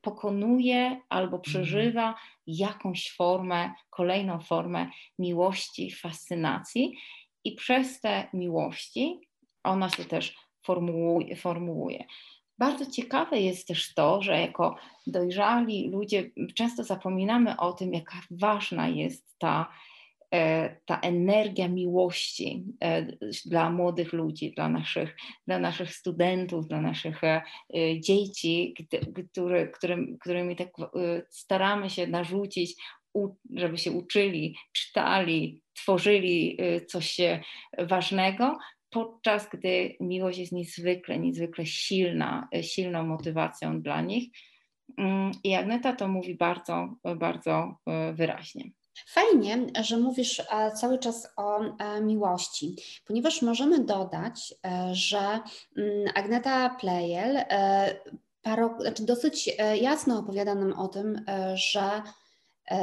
pokonuje 0.00 1.00
albo 1.08 1.36
mhm. 1.36 1.42
przeżywa 1.42 2.14
jakąś 2.46 3.12
formę, 3.16 3.72
kolejną 3.90 4.40
formę 4.40 4.90
miłości, 5.18 5.92
fascynacji 5.92 6.98
i 7.44 7.52
przez 7.52 8.00
te 8.00 8.28
miłości 8.32 9.20
ona 9.62 9.88
się 9.90 10.04
też 10.04 10.36
formułuje. 10.62 11.36
formułuje. 11.36 12.04
Bardzo 12.58 12.86
ciekawe 12.86 13.40
jest 13.40 13.68
też 13.68 13.94
to, 13.94 14.22
że 14.22 14.40
jako 14.40 14.76
dojrzali 15.06 15.90
ludzie 15.90 16.30
często 16.54 16.84
zapominamy 16.84 17.56
o 17.56 17.72
tym, 17.72 17.92
jaka 17.92 18.20
ważna 18.30 18.88
jest 18.88 19.36
ta, 19.38 19.72
e, 20.34 20.76
ta 20.86 21.00
energia 21.00 21.68
miłości 21.68 22.64
e, 22.80 23.06
dla 23.44 23.70
młodych 23.70 24.12
ludzi, 24.12 24.52
dla 24.56 24.68
naszych, 24.68 25.16
dla 25.46 25.58
naszych 25.58 25.94
studentów, 25.94 26.68
dla 26.68 26.80
naszych 26.80 27.24
e, 27.24 27.42
dzieci, 28.00 28.74
który, 29.32 29.68
którym, 29.68 30.18
którymi 30.20 30.56
tak 30.56 30.68
staramy 31.30 31.90
się 31.90 32.06
narzucić, 32.06 32.74
żeby 33.54 33.78
się 33.78 33.92
uczyli, 33.92 34.56
czytali, 34.72 35.62
tworzyli 35.74 36.58
coś 36.88 37.16
ważnego, 37.78 38.58
podczas 38.94 39.48
gdy 39.52 39.96
miłość 40.00 40.38
jest 40.38 40.52
niezwykle, 40.52 41.18
niezwykle 41.18 41.66
silna, 41.66 42.48
silną 42.62 43.06
motywacją 43.06 43.82
dla 43.82 44.00
nich. 44.00 44.28
Mm, 44.98 45.32
I 45.44 45.54
Agneta 45.54 45.92
to 45.92 46.08
mówi 46.08 46.34
bardzo, 46.34 46.88
bardzo 47.16 47.76
e, 47.86 48.12
wyraźnie. 48.12 48.64
Fajnie, 49.06 49.66
że 49.82 49.96
mówisz 49.96 50.40
e, 50.40 50.72
cały 50.72 50.98
czas 50.98 51.28
o 51.36 51.60
e, 51.60 52.00
miłości, 52.00 52.76
ponieważ 53.06 53.42
możemy 53.42 53.84
dodać, 53.84 54.54
że 54.92 55.40
mm, 55.76 56.12
Agneta 56.14 56.70
Plejel 56.80 57.44
paro, 58.42 58.76
znaczy 58.80 59.04
dosyć 59.04 59.50
jasno 59.80 60.18
opowiada 60.18 60.54
nam 60.54 60.72
o 60.72 60.88
tym, 60.88 61.24
że 61.54 62.02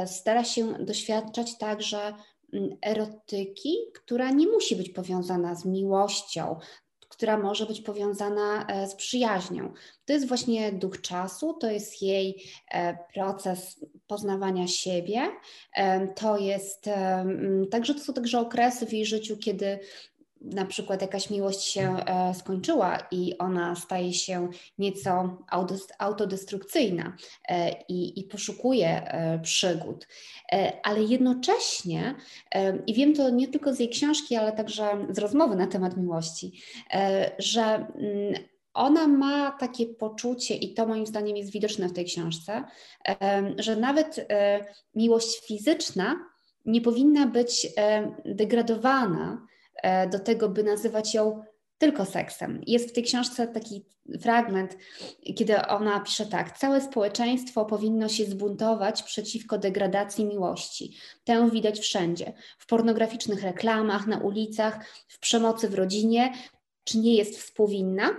stara 0.06 0.44
się 0.44 0.72
doświadczać 0.72 1.58
także 1.58 2.14
erotyki, 2.82 3.76
która 3.94 4.30
nie 4.30 4.46
musi 4.46 4.76
być 4.76 4.90
powiązana 4.90 5.54
z 5.54 5.64
miłością, 5.64 6.56
która 7.12 7.38
może 7.38 7.66
być 7.66 7.80
powiązana 7.80 8.66
e, 8.66 8.88
z 8.88 8.94
przyjaźnią. 8.94 9.72
To 10.04 10.12
jest 10.12 10.28
właśnie 10.28 10.72
duch 10.72 11.00
czasu, 11.00 11.54
to 11.54 11.70
jest 11.70 12.02
jej 12.02 12.44
e, 12.70 12.98
proces 13.14 13.84
poznawania 14.06 14.66
siebie. 14.66 15.30
E, 15.76 16.08
to 16.08 16.38
jest 16.38 16.84
także 17.70 17.94
to 17.94 18.00
są 18.00 18.12
także 18.12 18.40
okresy 18.40 18.86
w 18.86 18.92
jej 18.92 19.06
życiu, 19.06 19.36
kiedy 19.36 19.78
na 20.44 20.66
przykład 20.66 21.02
jakaś 21.02 21.30
miłość 21.30 21.64
się 21.64 21.96
e, 22.06 22.34
skończyła 22.34 22.98
i 23.10 23.38
ona 23.38 23.76
staje 23.76 24.14
się 24.14 24.48
nieco 24.78 25.38
autodestrukcyjna 25.98 27.16
e, 27.48 27.70
i, 27.88 28.20
i 28.20 28.24
poszukuje 28.24 28.88
e, 28.88 29.38
przygód. 29.38 30.08
Ale 30.82 31.02
jednocześnie, 31.02 32.14
i 32.86 32.94
wiem 32.94 33.14
to 33.14 33.30
nie 33.30 33.48
tylko 33.48 33.74
z 33.74 33.80
jej 33.80 33.88
książki, 33.88 34.36
ale 34.36 34.52
także 34.52 35.06
z 35.10 35.18
rozmowy 35.18 35.56
na 35.56 35.66
temat 35.66 35.96
miłości, 35.96 36.62
że 37.38 37.62
mm, 37.62 38.34
ona 38.74 39.08
ma 39.08 39.50
takie 39.50 39.86
poczucie, 39.86 40.54
i 40.54 40.74
to 40.74 40.86
moim 40.86 41.06
zdaniem 41.06 41.36
jest 41.36 41.52
widoczne 41.52 41.88
w 41.88 41.92
tej 41.92 42.04
książce, 42.04 42.64
że 43.58 43.76
nawet 43.76 44.26
miłość 44.94 45.46
fizyczna 45.46 46.16
nie 46.64 46.80
powinna 46.80 47.26
być 47.26 47.68
degradowana 48.24 49.46
do 50.10 50.18
tego, 50.18 50.48
by 50.48 50.62
nazywać 50.62 51.14
ją 51.14 51.42
tylko 51.78 52.04
seksem. 52.04 52.60
Jest 52.66 52.88
w 52.88 52.92
tej 52.92 53.02
książce 53.02 53.46
taki 53.46 53.84
fragment, 54.20 54.76
kiedy 55.36 55.66
ona 55.66 56.00
pisze 56.00 56.26
tak: 56.26 56.58
Całe 56.58 56.80
społeczeństwo 56.80 57.64
powinno 57.64 58.08
się 58.08 58.24
zbuntować 58.24 59.02
przeciwko 59.02 59.58
degradacji 59.58 60.24
miłości. 60.24 60.96
Tę 61.24 61.50
widać 61.50 61.80
wszędzie 61.80 62.32
w 62.58 62.66
pornograficznych 62.66 63.42
reklamach, 63.42 64.06
na 64.06 64.18
ulicach, 64.18 64.86
w 65.08 65.18
przemocy 65.18 65.68
w 65.68 65.74
rodzinie. 65.74 66.32
Czy 66.84 66.98
nie 66.98 67.14
jest 67.14 67.38
współwinna? 67.38 68.10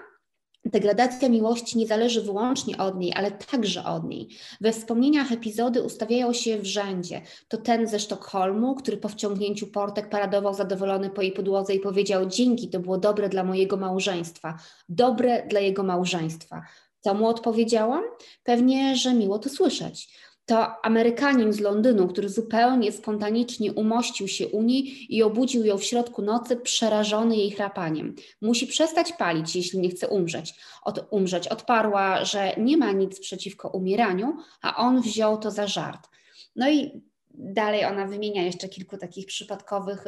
Degradacja 0.65 1.30
miłości 1.30 1.78
nie 1.78 1.88
zależy 1.88 2.21
wyłącznie 2.21 2.78
od 2.78 2.97
niej, 2.97 3.13
ale 3.15 3.32
także 3.32 3.86
od 3.86 4.04
niej. 4.04 4.30
We 4.62 4.71
wspomnieniach 4.71 5.32
epizody 5.32 5.84
ustawiają 5.84 6.34
się 6.34 6.58
w 6.58 6.65
rzędzie. 6.65 7.21
To 7.47 7.58
ten 7.58 7.88
ze 7.88 7.99
Sztokholmu, 7.99 8.76
który 8.76 8.97
po 8.97 9.10
wciągnięciu 9.10 9.67
portek 9.67 10.10
paradował 10.10 10.54
zadowolony 10.54 11.10
po 11.10 11.21
jej 11.21 11.32
podłodze 11.32 11.73
i 11.73 11.80
powiedział: 11.80 12.26
Dzięki, 12.26 12.69
to 12.69 12.80
było 12.80 12.97
dobre 12.97 13.30
dla 13.30 13.43
mojego 13.43 13.78
małżeństwa. 13.78 14.58
Dobre 14.89 15.47
dla 15.47 15.60
jego 15.60 15.84
małżeństwa. 15.84 16.62
Co 16.99 17.13
mu 17.13 17.28
odpowiedziałam? 17.28 18.04
Pewnie, 18.43 18.95
że 18.95 19.13
miło 19.13 19.39
to 19.39 19.49
słyszeć 19.49 20.10
to 20.46 20.86
Amerykanin 20.86 21.54
z 21.54 21.60
Londynu, 21.60 22.08
który 22.08 22.30
zupełnie 22.30 22.92
spontanicznie 22.92 23.74
umościł 23.74 24.28
się 24.28 24.48
u 24.48 24.62
niej 24.62 25.16
i 25.16 25.24
obudził 25.24 25.66
ją 25.66 25.78
w 25.78 25.84
środku 25.84 26.22
nocy, 26.22 26.56
przerażony 26.56 27.36
jej 27.36 27.52
chrapaniem. 27.52 28.16
Musi 28.42 28.68
przestać 28.68 29.14
palić, 29.14 29.56
jeśli 29.56 29.80
nie 29.80 29.90
chce 29.90 30.08
umrzeć. 30.08 30.56
Od, 30.84 31.08
umrzeć. 31.12 31.48
Odparła, 31.48 32.26
że 32.26 32.56
nie 32.58 32.78
ma 32.78 32.92
nic 32.92 33.20
przeciwko 33.20 33.70
umieraniu, 33.70 34.38
a 34.62 34.76
on 34.76 35.02
wziął 35.02 35.38
to 35.38 35.52
za 35.52 35.68
żart. 35.68 36.10
No 36.56 36.70
i 36.70 37.02
dalej 37.34 37.86
ona 37.86 38.08
wymienia 38.08 38.44
jeszcze 38.44 38.70
kilku 38.70 38.98
takich 38.98 39.26
przypadkowych 39.26 40.08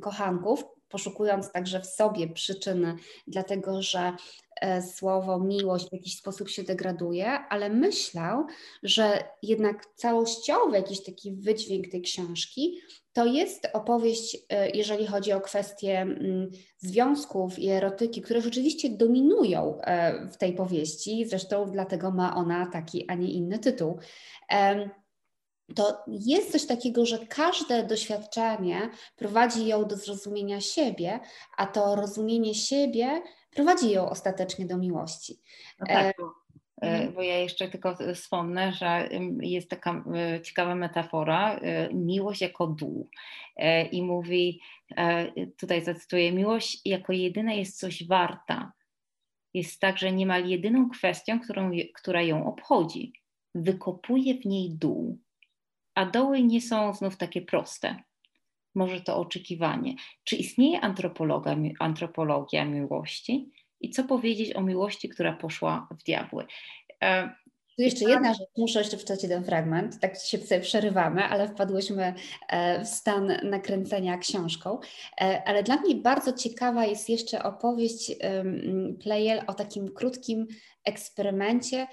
kochanków, 0.00 0.64
poszukując 0.92 1.52
także 1.52 1.80
w 1.80 1.86
sobie 1.86 2.28
przyczyny, 2.28 2.96
dlatego 3.26 3.82
że 3.82 4.12
e, 4.60 4.82
słowo 4.82 5.38
miłość 5.38 5.88
w 5.88 5.92
jakiś 5.92 6.18
sposób 6.18 6.48
się 6.48 6.62
degraduje, 6.62 7.30
ale 7.30 7.70
myślę, 7.70 8.46
że 8.82 9.24
jednak 9.42 9.86
całościowy 9.94 10.76
jakiś 10.76 11.04
taki 11.04 11.32
wydźwięk 11.32 11.88
tej 11.88 12.02
książki 12.02 12.80
to 13.12 13.26
jest 13.26 13.68
opowieść, 13.72 14.38
e, 14.50 14.70
jeżeli 14.70 15.06
chodzi 15.06 15.32
o 15.32 15.40
kwestie 15.40 16.06
związków 16.78 17.58
i 17.58 17.68
erotyki, 17.68 18.22
które 18.22 18.40
rzeczywiście 18.40 18.90
dominują 18.90 19.80
e, 19.80 20.28
w 20.28 20.36
tej 20.36 20.52
powieści, 20.54 21.24
zresztą 21.26 21.70
dlatego 21.70 22.10
ma 22.10 22.36
ona 22.36 22.66
taki, 22.66 23.04
a 23.08 23.14
nie 23.14 23.32
inny 23.32 23.58
tytuł 23.58 23.98
to 25.74 25.98
jest 26.08 26.52
coś 26.52 26.66
takiego, 26.66 27.06
że 27.06 27.26
każde 27.26 27.86
doświadczenie 27.86 28.90
prowadzi 29.16 29.66
ją 29.66 29.84
do 29.84 29.96
zrozumienia 29.96 30.60
siebie, 30.60 31.20
a 31.56 31.66
to 31.66 31.96
rozumienie 31.96 32.54
siebie 32.54 33.22
prowadzi 33.50 33.90
ją 33.90 34.08
ostatecznie 34.08 34.66
do 34.66 34.78
miłości. 34.78 35.40
No 35.80 35.86
tak, 35.86 36.16
bo, 36.18 36.34
e, 36.82 36.90
mhm. 36.90 37.12
bo 37.12 37.22
ja 37.22 37.38
jeszcze 37.38 37.68
tylko 37.68 37.96
wspomnę, 38.14 38.72
że 38.72 39.08
jest 39.40 39.70
taka 39.70 40.04
e, 40.14 40.40
ciekawa 40.40 40.74
metafora, 40.74 41.54
e, 41.54 41.94
miłość 41.94 42.40
jako 42.40 42.66
dół. 42.66 43.08
I 43.92 44.02
mówi, 44.02 44.60
tutaj 45.58 45.84
zacytuję, 45.84 46.32
miłość 46.32 46.80
jako 46.84 47.12
jedyna 47.12 47.52
jest 47.52 47.78
coś 47.78 48.06
warta. 48.06 48.72
Jest 49.54 49.80
także 49.80 50.12
niemal 50.12 50.48
jedyną 50.48 50.90
kwestią, 50.90 51.40
którą, 51.40 51.70
która 51.94 52.22
ją 52.22 52.46
obchodzi. 52.46 53.12
Wykopuje 53.54 54.34
w 54.34 54.44
niej 54.44 54.70
dół 54.70 55.18
a 55.94 56.06
doły 56.06 56.42
nie 56.42 56.60
są 56.60 56.94
znów 56.94 57.16
takie 57.16 57.42
proste. 57.42 57.96
Może 58.74 59.00
to 59.00 59.16
oczekiwanie. 59.16 59.94
Czy 60.24 60.36
istnieje 60.36 60.80
antropologia, 61.78 62.64
miłości? 62.64 63.50
I 63.80 63.90
co 63.90 64.04
powiedzieć 64.04 64.56
o 64.56 64.60
miłości, 64.60 65.08
która 65.08 65.32
poszła 65.32 65.88
w 65.90 66.02
diabły? 66.02 66.46
E, 67.02 67.28
tu 67.76 67.82
jeszcze 67.82 68.10
jedna 68.10 68.34
rzecz, 68.34 68.48
muszę 68.56 68.78
jeszcze 68.78 68.96
wczytać 68.96 69.22
jeden 69.22 69.44
fragment, 69.44 70.00
tak 70.00 70.16
się 70.20 70.38
sobie 70.38 70.60
przerywamy, 70.60 71.24
ale 71.24 71.48
wpadłyśmy 71.48 72.14
e, 72.48 72.84
w 72.84 72.88
stan 72.88 73.32
nakręcenia 73.42 74.18
książką. 74.18 74.78
E, 75.20 75.42
ale 75.46 75.62
dla 75.62 75.76
mnie 75.76 75.94
bardzo 75.94 76.32
ciekawa 76.32 76.86
jest 76.86 77.08
jeszcze 77.08 77.42
opowieść 77.42 78.12
Plejel 79.02 79.42
o 79.46 79.54
takim 79.54 79.88
krótkim 79.88 80.46
eksperymencie, 80.84 81.86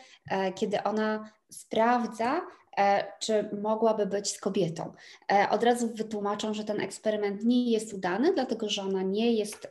kiedy 0.56 0.84
ona 0.84 1.32
sprawdza, 1.52 2.42
czy 3.20 3.50
mogłaby 3.62 4.06
być 4.06 4.30
z 4.30 4.40
kobietą. 4.40 4.94
Od 5.50 5.64
razu 5.64 5.90
wytłumaczą, 5.94 6.54
że 6.54 6.64
ten 6.64 6.82
eksperyment 6.82 7.44
nie 7.44 7.72
jest 7.72 7.94
udany, 7.94 8.34
dlatego 8.34 8.70
że 8.70 8.82
ona 8.82 9.02
nie 9.02 9.34
jest 9.34 9.68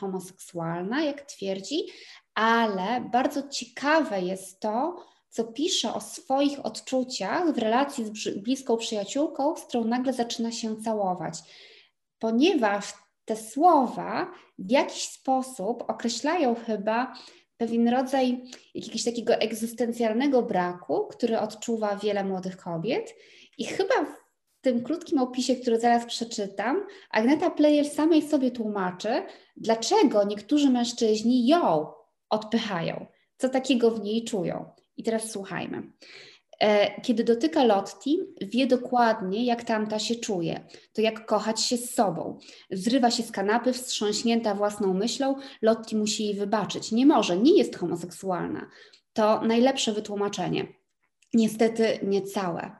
homoseksualna, 0.00 1.02
jak 1.02 1.22
twierdzi, 1.22 1.86
ale 2.34 3.00
bardzo 3.00 3.48
ciekawe 3.48 4.20
jest 4.20 4.60
to, 4.60 4.96
co 5.28 5.44
pisze 5.44 5.94
o 5.94 6.00
swoich 6.00 6.66
odczuciach 6.66 7.54
w 7.54 7.58
relacji 7.58 8.04
z 8.04 8.38
bliską 8.38 8.76
przyjaciółką, 8.76 9.56
z 9.56 9.64
którą 9.64 9.84
nagle 9.84 10.12
zaczyna 10.12 10.52
się 10.52 10.76
całować. 10.76 11.38
Ponieważ 12.18 12.94
te 13.24 13.36
słowa 13.36 14.30
w 14.58 14.70
jakiś 14.70 15.08
sposób 15.08 15.84
określają 15.88 16.54
chyba 16.54 17.14
pewien 17.58 17.88
rodzaj 17.88 18.42
jakiegoś 18.74 19.04
takiego 19.04 19.34
egzystencjalnego 19.34 20.42
braku, 20.42 21.06
który 21.06 21.38
odczuwa 21.38 21.96
wiele 21.96 22.24
młodych 22.24 22.56
kobiet. 22.56 23.14
I 23.58 23.64
chyba 23.64 23.94
w 24.04 24.60
tym 24.60 24.82
krótkim 24.82 25.18
opisie, 25.18 25.56
który 25.56 25.80
zaraz 25.80 26.06
przeczytam, 26.06 26.86
Agneta 27.10 27.50
Player 27.50 27.88
samej 27.88 28.22
sobie 28.22 28.50
tłumaczy, 28.50 29.22
dlaczego 29.56 30.24
niektórzy 30.24 30.70
mężczyźni 30.70 31.46
ją 31.46 31.86
odpychają, 32.30 33.06
co 33.36 33.48
takiego 33.48 33.90
w 33.90 34.00
niej 34.00 34.24
czują. 34.24 34.70
I 34.96 35.02
teraz 35.02 35.30
słuchajmy. 35.30 35.92
E, 36.60 37.00
kiedy 37.00 37.24
dotyka 37.24 37.64
Lotti, 37.64 38.18
wie 38.40 38.66
dokładnie, 38.66 39.44
jak 39.44 39.64
tamta 39.64 39.98
się 39.98 40.14
czuje. 40.14 40.66
To 40.92 41.00
jak 41.00 41.26
kochać 41.26 41.62
się 41.62 41.76
z 41.76 41.94
sobą. 41.94 42.38
Zrywa 42.70 43.10
się 43.10 43.22
z 43.22 43.32
kanapy, 43.32 43.72
wstrząśnięta 43.72 44.54
własną 44.54 44.94
myślą, 44.94 45.34
Lotti 45.62 45.96
musi 45.96 46.24
jej 46.24 46.34
wybaczyć. 46.34 46.92
Nie 46.92 47.06
może, 47.06 47.36
nie 47.36 47.58
jest 47.58 47.76
homoseksualna. 47.76 48.70
To 49.12 49.40
najlepsze 49.40 49.92
wytłumaczenie. 49.92 50.66
Niestety 51.34 51.98
nie 52.02 52.22
całe. 52.22 52.77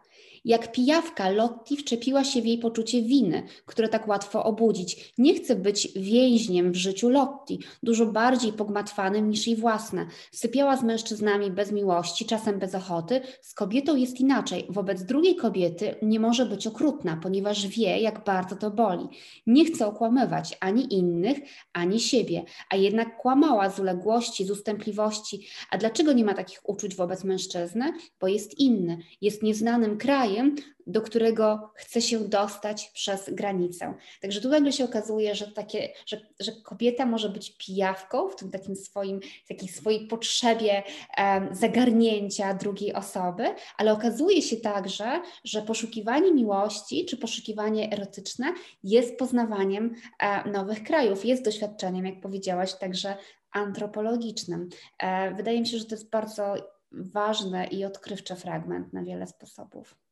Jak 0.49 0.73
pijawka, 0.73 1.31
Lotti 1.31 1.77
wczepiła 1.77 2.25
się 2.25 2.43
w 2.43 2.47
jej 2.47 2.59
poczucie 2.59 3.03
winy, 3.03 3.43
które 3.67 3.89
tak 3.89 4.09
łatwo 4.09 4.45
obudzić. 4.45 5.13
Nie 5.19 5.35
chce 5.35 5.57
być 5.57 5.89
więźniem 5.97 6.73
w 6.73 6.77
życiu 6.77 7.09
Lotti, 7.09 7.59
dużo 7.83 8.07
bardziej 8.07 8.53
pogmatwanym 8.53 9.31
niż 9.31 9.47
jej 9.47 9.57
własne. 9.57 10.07
Sypiała 10.33 10.77
z 10.77 10.83
mężczyznami 10.83 11.51
bez 11.51 11.73
miłości, 11.73 12.25
czasem 12.25 12.59
bez 12.59 12.75
ochoty. 12.75 13.21
Z 13.41 13.55
kobietą 13.55 13.97
jest 13.97 14.21
inaczej. 14.21 14.67
Wobec 14.69 15.03
drugiej 15.03 15.37
kobiety 15.37 15.95
nie 16.03 16.21
może 16.21 16.47
być 16.47 16.67
okrutna, 16.67 17.21
ponieważ 17.23 17.67
wie, 17.67 17.99
jak 17.99 18.25
bardzo 18.25 18.57
to 18.57 18.71
boli. 18.71 19.09
Nie 19.47 19.65
chce 19.65 19.87
okłamywać 19.87 20.57
ani 20.61 20.95
innych, 20.95 21.39
ani 21.73 22.01
siebie, 22.01 22.45
a 22.71 22.77
jednak 22.77 23.17
kłamała 23.17 23.71
z 23.71 23.81
uległości, 23.81 24.45
z 24.45 24.51
ustępliwości. 24.51 25.47
A 25.71 25.79
dlaczego 25.79 26.13
nie 26.13 26.25
ma 26.25 26.35
takich 26.35 26.69
uczuć 26.69 26.95
wobec 26.97 27.25
mężczyzny? 27.25 27.93
Bo 28.21 28.29
jest 28.29 28.59
inny, 28.59 28.99
jest 29.21 29.43
nieznanym 29.43 29.99
krajem, 29.99 30.38
krajem, 30.39 30.57
do 30.87 31.03
którego 31.03 31.71
chce 31.75 32.03
się 32.03 32.19
dostać 32.19 32.91
przez 32.95 33.31
granicę. 33.31 33.95
Także 34.21 34.41
tu 34.41 34.49
nagle 34.49 34.73
się 34.73 34.85
okazuje, 34.85 35.35
że, 35.35 35.53
takie, 35.53 35.89
że, 36.07 36.21
że 36.41 36.53
kobieta 36.53 37.07
może 37.07 37.29
być 37.29 37.57
pijawką 37.57 38.29
w 38.29 38.37
tym 38.37 38.51
takim 38.51 38.77
swoim, 38.77 39.21
takiej 39.49 39.69
swojej 39.69 40.07
potrzebie 40.07 40.83
um, 41.19 41.55
zagarnięcia 41.55 42.55
drugiej 42.55 42.95
osoby, 42.95 43.45
ale 43.77 43.93
okazuje 43.93 44.43
się 44.43 44.57
także, 44.57 45.21
że 45.45 45.63
poszukiwanie 45.63 46.33
miłości 46.33 47.07
czy 47.07 47.17
poszukiwanie 47.17 47.93
erotyczne 47.93 48.55
jest 48.85 49.19
poznawaniem 49.19 49.95
e, 50.19 50.51
nowych 50.51 50.83
krajów, 50.83 51.25
jest 51.25 51.45
doświadczeniem, 51.45 52.07
jak 52.07 52.21
powiedziałaś, 52.21 52.75
także 52.75 53.17
antropologicznym. 53.53 54.69
E, 54.99 55.35
wydaje 55.35 55.61
mi 55.61 55.67
się, 55.67 55.79
że 55.79 55.85
to 55.85 55.95
jest 55.95 56.11
bardzo 56.11 56.55
ważny 56.93 57.67
i 57.67 57.85
odkrywczy 57.85 58.37
fragment 58.37 58.93
na 58.93 59.03
wiele 59.03 59.27
sposobów. 59.27 60.08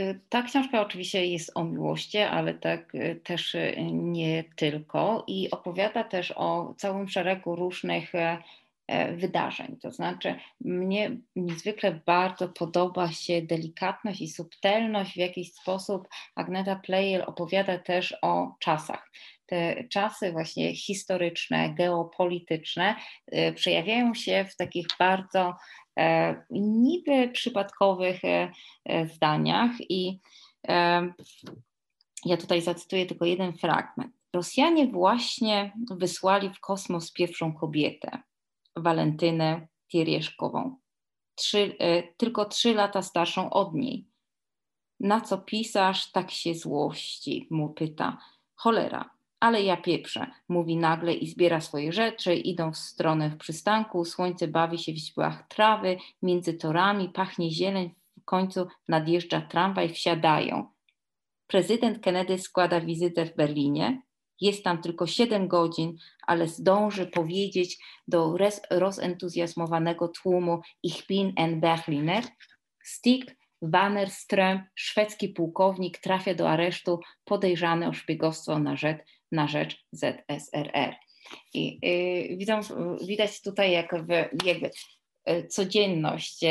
Y, 0.00 0.20
ta 0.28 0.42
książka 0.42 0.80
oczywiście 0.80 1.26
jest 1.26 1.50
o 1.54 1.64
miłości, 1.64 2.18
ale 2.18 2.54
tak 2.54 2.94
y, 2.94 3.20
też 3.24 3.54
y, 3.54 3.76
nie 3.92 4.44
tylko 4.56 5.24
i 5.26 5.50
opowiada 5.50 6.04
też 6.04 6.32
o 6.36 6.74
całym 6.78 7.08
szeregu 7.08 7.56
różnych 7.56 8.14
e, 8.14 8.38
e, 8.86 9.12
wydarzeń. 9.12 9.76
To 9.82 9.90
znaczy, 9.90 10.34
mnie 10.60 11.16
niezwykle 11.36 12.00
bardzo 12.06 12.48
podoba 12.48 13.12
się 13.12 13.42
delikatność 13.42 14.20
i 14.20 14.28
subtelność, 14.28 15.12
w 15.12 15.16
jakiś 15.16 15.52
sposób 15.52 16.08
Agneta 16.34 16.76
Plejel 16.76 17.22
opowiada 17.26 17.78
też 17.78 18.16
o 18.22 18.54
czasach. 18.60 19.10
Te 19.46 19.84
czasy 19.84 20.32
właśnie 20.32 20.76
historyczne, 20.76 21.74
geopolityczne 21.74 22.96
przejawiają 23.54 24.14
się 24.14 24.44
w 24.50 24.56
takich 24.56 24.86
bardzo 24.98 25.54
niby 26.50 27.28
przypadkowych 27.28 28.24
e, 28.24 28.52
e, 28.84 29.06
zdaniach 29.06 29.70
i 29.90 30.20
ja 32.24 32.36
tutaj 32.36 32.62
zacytuję 32.62 33.06
tylko 33.06 33.24
jeden 33.24 33.52
fragment. 33.52 34.12
Rosjanie 34.34 34.86
właśnie 34.86 35.72
wysłali 35.90 36.50
w 36.50 36.60
kosmos 36.60 37.12
pierwszą 37.12 37.54
kobietę, 37.54 38.22
Walentynę 38.76 39.68
Tiereszkową, 39.88 40.76
trzy, 41.34 41.76
tylko 42.16 42.44
trzy 42.44 42.74
lata 42.74 43.02
starszą 43.02 43.50
od 43.50 43.74
niej. 43.74 44.06
Na 45.00 45.20
co 45.20 45.38
pisarz 45.38 46.12
tak 46.12 46.30
się 46.30 46.54
złości, 46.54 47.48
mu 47.50 47.68
pyta. 47.68 48.18
Cholera, 48.54 49.13
ale 49.44 49.62
ja 49.62 49.76
pieprzę, 49.76 50.26
mówi 50.48 50.76
nagle 50.76 51.14
i 51.14 51.26
zbiera 51.26 51.60
swoje 51.60 51.92
rzeczy, 51.92 52.34
idą 52.34 52.72
w 52.72 52.76
stronę 52.76 53.30
w 53.30 53.36
przystanku, 53.36 54.04
słońce 54.04 54.48
bawi 54.48 54.78
się 54.78 54.92
w 54.92 54.96
źdźbłach 54.96 55.48
trawy, 55.48 55.96
między 56.22 56.54
torami 56.54 57.08
pachnie 57.08 57.50
zieleń, 57.50 57.94
w 58.20 58.24
końcu 58.24 58.66
nadjeżdża 58.88 59.40
tramwaj, 59.40 59.88
wsiadają. 59.88 60.66
Prezydent 61.46 61.98
Kennedy 61.98 62.38
składa 62.38 62.80
wizytę 62.80 63.26
w 63.26 63.36
Berlinie, 63.36 64.02
jest 64.40 64.64
tam 64.64 64.82
tylko 64.82 65.06
7 65.06 65.48
godzin, 65.48 65.96
ale 66.26 66.48
zdąży 66.48 67.06
powiedzieć 67.06 67.78
do 68.08 68.36
rozentuzjazmowanego 68.70 70.08
tłumu 70.08 70.60
Ich 70.82 71.06
bin 71.06 71.32
ein 71.36 71.60
Berliner, 71.60 72.24
Stick 72.84 73.34
Wannerström, 73.64 74.62
szwedzki 74.74 75.28
pułkownik, 75.28 75.98
trafia 75.98 76.34
do 76.34 76.50
aresztu 76.50 77.00
podejrzany 77.24 77.88
o 77.88 77.92
szpiegostwo 77.92 78.58
na 78.58 78.76
rzecz, 78.76 78.98
na 79.34 79.48
rzecz 79.48 79.84
ZSRR. 79.92 80.94
I 81.54 81.78
y, 82.32 82.36
widzą, 82.36 82.60
widać 83.06 83.42
tutaj 83.42 83.72
jakby 83.72 84.70
y, 85.30 85.46
codzienność, 85.46 86.42
y, 86.42 86.48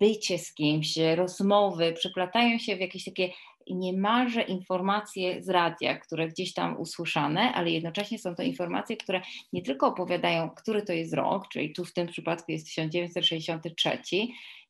bycie 0.00 0.38
z 0.38 0.54
kimś, 0.54 0.96
rozmowy 1.14 1.92
przeplatają 1.92 2.58
się 2.58 2.76
w 2.76 2.80
jakieś 2.80 3.04
takie 3.04 3.30
niemalże 3.70 4.42
informacje 4.42 5.42
z 5.42 5.48
radia, 5.48 5.98
które 5.98 6.28
gdzieś 6.28 6.54
tam 6.54 6.80
usłyszane, 6.80 7.52
ale 7.52 7.70
jednocześnie 7.70 8.18
są 8.18 8.34
to 8.34 8.42
informacje, 8.42 8.96
które 8.96 9.20
nie 9.52 9.62
tylko 9.62 9.86
opowiadają, 9.86 10.50
który 10.50 10.82
to 10.82 10.92
jest 10.92 11.14
rok, 11.14 11.48
czyli 11.48 11.72
tu 11.72 11.84
w 11.84 11.92
tym 11.92 12.06
przypadku 12.06 12.52
jest 12.52 12.66
1963, 12.66 13.98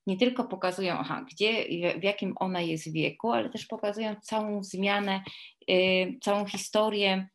nie 0.06 0.16
tylko 0.16 0.44
pokazują, 0.44 0.94
aha, 0.94 1.26
gdzie, 1.30 1.64
w 2.00 2.02
jakim 2.02 2.34
ona 2.36 2.60
jest 2.60 2.92
wieku, 2.92 3.32
ale 3.32 3.50
też 3.50 3.66
pokazują 3.66 4.16
całą 4.22 4.64
zmianę, 4.64 5.22
y, 5.70 6.18
całą 6.22 6.44
historię 6.44 7.28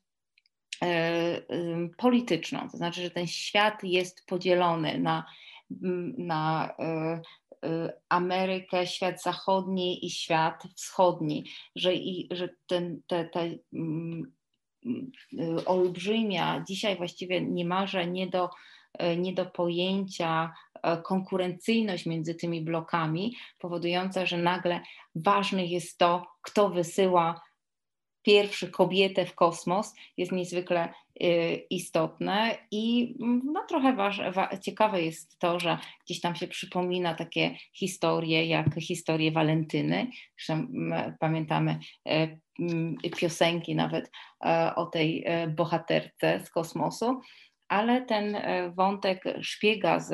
y, 0.83 0.87
y, 0.87 1.89
polityczną. 1.97 2.69
To 2.69 2.77
znaczy, 2.77 3.01
że 3.01 3.11
ten 3.11 3.27
świat 3.27 3.83
jest 3.83 4.25
podzielony 4.25 4.99
na, 4.99 5.25
na 6.17 6.75
Amerykę, 8.09 8.87
świat 8.87 9.21
zachodni 9.21 10.05
i 10.05 10.09
świat 10.09 10.63
wschodni, 10.75 11.45
że, 11.75 11.93
i, 11.95 12.27
że 12.31 12.49
ten, 12.67 13.01
te, 13.07 13.25
te 13.25 13.57
olbrzymia, 15.65 16.63
dzisiaj 16.67 16.97
właściwie 16.97 17.41
niemalże 17.41 18.07
nie 18.07 18.27
do, 18.27 18.49
nie 19.17 19.33
do 19.33 19.45
pojęcia 19.45 20.53
E, 20.83 20.97
konkurencyjność 20.97 22.05
między 22.05 22.35
tymi 22.35 22.61
blokami, 22.61 23.35
powodująca, 23.59 24.25
że 24.25 24.37
nagle 24.37 24.81
ważne 25.15 25.65
jest 25.65 25.97
to, 25.97 26.25
kto 26.41 26.69
wysyła 26.69 27.41
pierwszy 28.21 28.71
kobietę 28.71 29.25
w 29.25 29.35
kosmos, 29.35 29.95
jest 30.17 30.31
niezwykle 30.31 30.93
e, 31.21 31.55
istotne 31.55 32.57
i 32.71 33.15
mm, 33.21 33.41
no, 33.45 33.65
trochę 33.69 33.95
waż, 33.95 34.21
wa, 34.31 34.57
ciekawe 34.57 35.01
jest 35.01 35.39
to, 35.39 35.59
że 35.59 35.77
gdzieś 36.05 36.21
tam 36.21 36.35
się 36.35 36.47
przypomina 36.47 37.15
takie 37.15 37.55
historie 37.73 38.45
jak 38.45 38.75
historie 38.75 39.31
Walentyny, 39.31 40.07
zresztą 40.37 40.67
pamiętamy 41.19 41.79
e, 42.09 42.37
piosenki 43.19 43.75
nawet 43.75 44.11
o 44.75 44.85
tej 44.85 45.25
bohaterce 45.55 46.39
z 46.45 46.49
kosmosu, 46.49 47.21
ale 47.69 48.01
ten 48.01 48.37
wątek 48.75 49.23
szpiega 49.41 49.99
z 49.99 50.13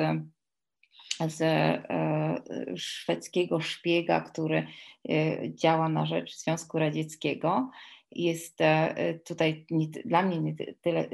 z 1.28 1.42
e, 1.42 2.42
szwedzkiego 2.76 3.60
szpiega, 3.60 4.20
który 4.20 4.66
e, 5.08 5.54
działa 5.54 5.88
na 5.88 6.06
rzecz 6.06 6.36
Związku 6.36 6.78
Radzieckiego. 6.78 7.70
Jest 8.10 8.60
e, 8.60 9.14
tutaj 9.18 9.66
dla 10.04 10.22
mnie 10.22 10.40
nie 10.40 10.54
tyle 10.80 11.08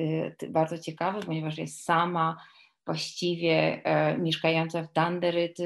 bardzo 0.48 0.78
ciekawy, 0.78 1.20
ponieważ 1.26 1.59
jest 1.59 1.85
sama 1.85 2.37
właściwie 2.87 3.85
e, 3.85 4.18
mieszkająca 4.18 4.83
w 4.83 4.92
Danderyt, 4.92 5.59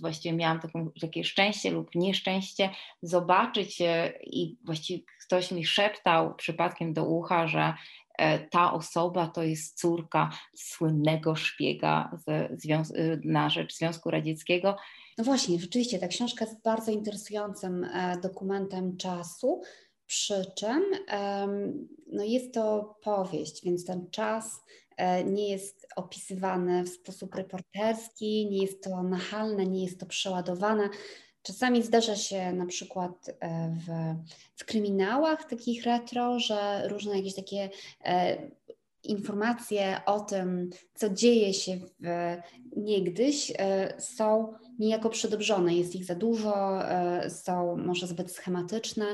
właściwie 0.00 0.36
miałam 0.36 0.60
taką, 0.60 0.90
takie 1.00 1.24
szczęście 1.24 1.70
lub 1.70 1.94
nieszczęście 1.94 2.70
zobaczyć 3.02 3.80
e, 3.80 4.12
i 4.22 4.56
właściwie 4.64 5.04
ktoś 5.26 5.50
mi 5.50 5.64
szeptał 5.64 6.34
przypadkiem 6.34 6.92
do 6.92 7.04
ucha, 7.04 7.48
że 7.48 7.60
e, 7.60 7.74
ta 8.50 8.72
osoba 8.72 9.26
to 9.26 9.42
jest 9.42 9.78
córka 9.78 10.30
słynnego 10.56 11.34
szpiega 11.34 12.18
z, 12.26 12.64
na 13.24 13.50
rzecz 13.50 13.76
Związku 13.76 14.10
Radzieckiego. 14.10 14.76
No 15.18 15.24
właśnie, 15.24 15.58
rzeczywiście 15.60 15.98
ta 15.98 16.08
książka 16.08 16.44
jest 16.44 16.62
bardzo 16.62 16.92
interesującym 16.92 17.86
dokumentem 18.22 18.96
czasu, 18.96 19.62
przy 20.06 20.44
czym 20.56 20.82
no 22.12 22.24
jest 22.24 22.54
to 22.54 22.96
powieść, 23.02 23.64
więc 23.64 23.84
ten 23.84 24.10
czas 24.10 24.60
E, 24.96 25.24
nie 25.24 25.48
jest 25.48 25.86
opisywane 25.96 26.84
w 26.84 26.88
sposób 26.88 27.34
reporterski, 27.34 28.46
nie 28.50 28.62
jest 28.62 28.82
to 28.82 29.02
nachalne, 29.02 29.66
nie 29.66 29.84
jest 29.84 30.00
to 30.00 30.06
przeładowane. 30.06 30.88
Czasami 31.46 31.82
zdarza 31.82 32.16
się 32.16 32.52
na 32.52 32.66
przykład 32.66 33.28
e, 33.40 33.70
w, 33.70 34.14
w 34.56 34.64
kryminałach 34.64 35.44
takich 35.44 35.84
retro, 35.84 36.38
że 36.40 36.88
różne 36.88 37.16
jakieś 37.16 37.34
takie 37.34 37.70
e, 38.04 38.36
informacje 39.02 40.00
o 40.06 40.20
tym, 40.20 40.70
co 40.94 41.10
dzieje 41.10 41.54
się 41.54 41.76
w, 42.00 42.36
niegdyś, 42.76 43.52
są 43.98 44.54
niejako 44.78 45.10
przedobrzone, 45.10 45.74
jest 45.74 45.94
ich 45.94 46.04
za 46.04 46.14
dużo, 46.14 46.84
e, 46.90 47.30
są 47.30 47.76
może 47.76 48.06
zbyt 48.06 48.32
schematyczne, 48.32 49.06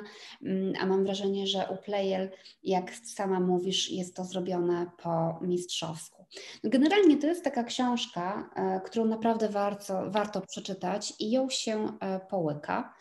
mm, 0.42 0.72
a 0.80 0.86
mam 0.86 1.04
wrażenie, 1.04 1.46
że 1.46 1.66
u 1.70 1.76
Playel, 1.76 2.30
jak 2.62 2.94
sama 2.94 3.40
mówisz, 3.40 3.90
jest 3.90 4.16
to 4.16 4.24
zrobione 4.24 4.86
po 5.02 5.38
mistrzowsku. 5.42 6.26
Generalnie 6.64 7.16
to 7.16 7.26
jest 7.26 7.44
taka 7.44 7.64
książka, 7.64 8.50
e, 8.54 8.80
którą 8.80 9.04
naprawdę 9.04 9.48
warto, 9.48 10.10
warto 10.10 10.40
przeczytać 10.40 11.12
i 11.18 11.30
ją 11.30 11.50
się 11.50 11.98
e, 12.00 12.20
połyka. 12.20 12.94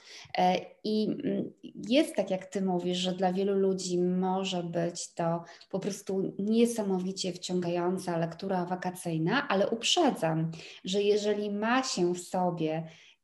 I 0.83 1.07
mm, 1.07 1.51
jest 1.89 2.15
tak, 2.15 2.31
jak 2.31 2.45
Ty 2.45 2.61
mówisz, 2.61 2.97
że 2.97 3.11
dla 3.11 3.33
wielu 3.33 3.53
ludzi 3.53 3.99
może 4.01 4.63
być 4.63 5.13
to 5.13 5.43
po 5.69 5.79
prostu 5.79 6.33
niesamowicie 6.39 7.33
wciągająca 7.33 8.17
lektura 8.17 8.65
wakacyjna, 8.65 9.47
ale 9.47 9.69
uprzedzam, 9.69 10.51
że 10.85 11.01
jeżeli 11.01 11.51
ma 11.51 11.83
się 11.83 12.13
w 12.13 12.19
sobie, 12.19 12.50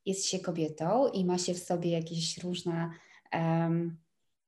jest 0.05 0.25
się 0.25 0.39
kobietą 0.39 1.07
i 1.07 1.25
ma 1.25 1.37
się 1.37 1.53
w 1.53 1.59
sobie 1.59 1.91
jakieś 1.91 2.37
różne, 2.37 2.89
um, 3.33 3.97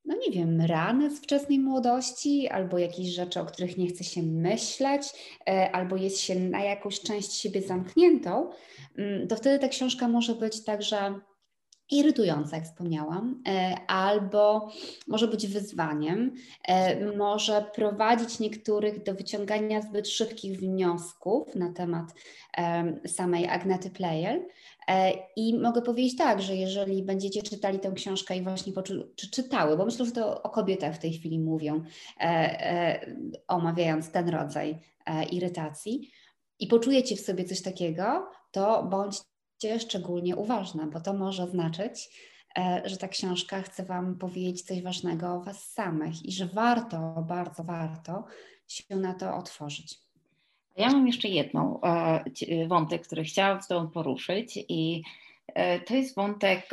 no 0.05 0.15
nie 0.15 0.31
wiem, 0.31 0.61
rany 0.61 1.15
z 1.15 1.19
wczesnej 1.19 1.59
młodości, 1.59 2.47
albo 2.47 2.77
jakieś 2.77 3.07
rzeczy, 3.07 3.39
o 3.39 3.45
których 3.45 3.77
nie 3.77 3.87
chce 3.87 4.03
się 4.03 4.23
myśleć, 4.23 5.03
e, 5.49 5.71
albo 5.71 5.95
jest 5.95 6.19
się 6.19 6.39
na 6.39 6.63
jakąś 6.63 7.01
część 7.01 7.33
siebie 7.33 7.61
zamkniętą, 7.61 8.49
mm, 8.97 9.27
to 9.27 9.35
wtedy 9.35 9.59
ta 9.59 9.67
książka 9.67 10.07
może 10.07 10.35
być 10.35 10.63
także 10.63 11.19
irytująca, 11.91 12.55
jak 12.55 12.65
wspomniałam, 12.65 13.43
e, 13.47 13.75
albo 13.87 14.71
może 15.07 15.27
być 15.27 15.47
wyzwaniem, 15.47 16.35
e, 16.67 17.05
może 17.17 17.65
prowadzić 17.75 18.39
niektórych 18.39 19.03
do 19.03 19.13
wyciągania 19.13 19.81
zbyt 19.81 20.07
szybkich 20.07 20.59
wniosków 20.59 21.55
na 21.55 21.73
temat 21.73 22.13
samej 23.07 23.47
Agnety 23.47 23.89
Player. 23.89 24.45
E, 24.87 25.13
I 25.35 25.59
mogę 25.59 25.81
powiedzieć 25.81 26.17
tak, 26.17 26.41
że 26.41 26.55
jeżeli 26.55 27.03
będziecie 27.03 27.41
czytali 27.41 27.79
tę 27.79 27.91
książkę 27.91 28.37
i 28.37 28.43
właśnie 28.43 28.73
poczu- 28.73 29.03
czy 29.15 29.31
czytały, 29.31 29.77
bo 29.77 29.85
myślę, 29.85 30.05
że 30.05 30.11
to 30.11 30.43
o 30.43 30.49
kobietach 30.49 30.95
w 30.95 30.99
tej 30.99 31.13
chwili 31.13 31.39
mówią, 31.39 31.83
omawiając 33.47 34.11
ten 34.11 34.29
rodzaj 34.29 34.79
irytacji, 35.31 36.11
i 36.59 36.67
poczujecie 36.67 37.15
w 37.15 37.21
sobie 37.21 37.45
coś 37.45 37.61
takiego, 37.61 38.29
to 38.51 38.83
bądź 38.83 39.17
szczególnie 39.79 40.35
uważna, 40.35 40.87
bo 40.87 40.99
to 40.99 41.13
może 41.13 41.47
znaczyć, 41.47 42.09
e, 42.57 42.81
że 42.85 42.97
ta 42.97 43.07
książka 43.07 43.61
chce 43.61 43.85
Wam 43.85 44.17
powiedzieć 44.17 44.61
coś 44.61 44.81
ważnego 44.81 45.33
o 45.33 45.41
Was 45.41 45.71
samych 45.71 46.25
i 46.25 46.31
że 46.31 46.45
warto, 46.45 47.25
bardzo 47.27 47.63
warto 47.63 48.25
się 48.67 48.95
na 48.95 49.13
to 49.13 49.35
otworzyć. 49.35 49.99
Ja 50.77 50.91
mam 50.91 51.07
jeszcze 51.07 51.27
jedną 51.27 51.81
e, 51.81 52.23
wątek, 52.67 53.07
który 53.07 53.23
chciałam 53.23 53.61
z 53.61 53.67
Tobą 53.67 53.87
poruszyć 53.87 54.59
i 54.69 55.03
e, 55.47 55.79
to 55.79 55.95
jest 55.95 56.15
wątek 56.15 56.69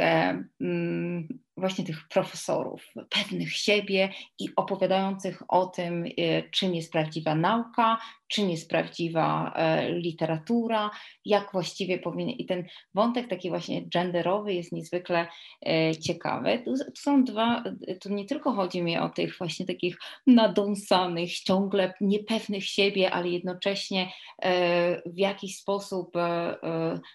mm, 0.61 1.29
właśnie 1.57 1.85
tych 1.85 2.09
profesorów, 2.09 2.87
pewnych 3.11 3.53
siebie 3.53 4.13
i 4.39 4.49
opowiadających 4.57 5.43
o 5.49 5.67
tym, 5.67 6.05
czym 6.51 6.75
jest 6.75 6.93
prawdziwa 6.93 7.35
nauka, 7.35 7.99
czym 8.29 8.51
jest 8.51 8.71
prawdziwa 8.71 9.53
e, 9.57 9.93
literatura, 9.93 10.91
jak 11.25 11.53
właściwie 11.53 11.99
powinien. 11.99 12.31
I 12.31 12.47
ten 12.47 12.65
wątek 12.95 13.29
taki 13.29 13.49
właśnie 13.49 13.87
genderowy 13.87 14.55
jest 14.55 14.73
niezwykle 14.73 15.27
e, 15.67 15.97
ciekawy. 15.97 16.63
Tu, 16.65 16.75
są 16.99 17.25
dwa, 17.25 17.65
tu 18.01 18.09
nie 18.09 18.25
tylko 18.25 18.53
chodzi 18.53 18.83
mi 18.83 18.99
o 18.99 19.09
tych 19.09 19.39
właśnie 19.39 19.67
takich 19.67 19.99
nadąsanych, 20.27 21.41
ciągle 21.41 21.95
niepewnych 22.01 22.65
siebie, 22.65 23.11
ale 23.11 23.29
jednocześnie 23.29 24.13
e, 24.43 25.03
w 25.07 25.19
jakiś 25.19 25.59
sposób 25.59 26.17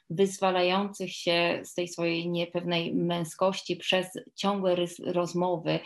wyzwalających 0.10 1.12
się 1.14 1.60
z 1.64 1.74
tej 1.74 1.88
swojej 1.88 2.30
niepewnej 2.30 2.96
męskości 2.96 3.76
przez 3.76 4.08
ciągłe 4.36 4.76
rozmowy, 5.06 5.80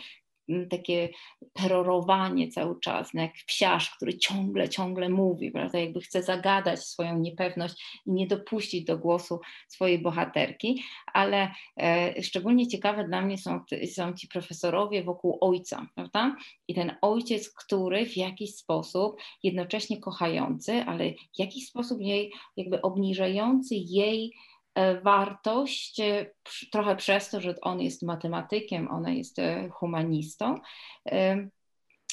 takie 0.70 1.08
perorowanie 1.52 2.48
cały 2.48 2.80
czas, 2.80 3.14
no 3.14 3.22
jak 3.22 3.32
psiarz, 3.46 3.90
który 3.90 4.18
ciągle, 4.18 4.68
ciągle 4.68 5.08
mówi, 5.08 5.50
prawda, 5.50 5.78
jakby 5.78 6.00
chce 6.00 6.22
zagadać 6.22 6.84
swoją 6.84 7.18
niepewność 7.18 8.02
i 8.06 8.12
nie 8.12 8.26
dopuścić 8.26 8.84
do 8.84 8.98
głosu 8.98 9.40
swojej 9.68 9.98
bohaterki, 9.98 10.82
ale 11.12 11.50
e, 11.80 12.22
szczególnie 12.22 12.68
ciekawe 12.68 13.04
dla 13.04 13.22
mnie 13.22 13.38
są, 13.38 13.60
są 13.94 14.12
ci 14.12 14.28
profesorowie 14.28 15.02
wokół 15.02 15.38
ojca, 15.40 15.86
prawda, 15.94 16.36
i 16.68 16.74
ten 16.74 16.96
ojciec, 17.02 17.50
który 17.50 18.06
w 18.06 18.16
jakiś 18.16 18.54
sposób 18.54 19.20
jednocześnie 19.42 20.00
kochający, 20.00 20.72
ale 20.72 21.10
w 21.12 21.38
jakiś 21.38 21.68
sposób 21.68 22.00
jej 22.00 22.32
jakby 22.56 22.82
obniżający 22.82 23.74
jej 23.74 24.32
wartość, 25.02 26.00
e, 26.00 26.30
trochę 26.72 26.96
przez 26.96 27.30
to, 27.30 27.40
że 27.40 27.54
on 27.60 27.80
jest 27.80 28.02
matematykiem, 28.02 28.90
ona 28.90 29.10
jest 29.10 29.38
e, 29.38 29.68
humanistą, 29.68 30.60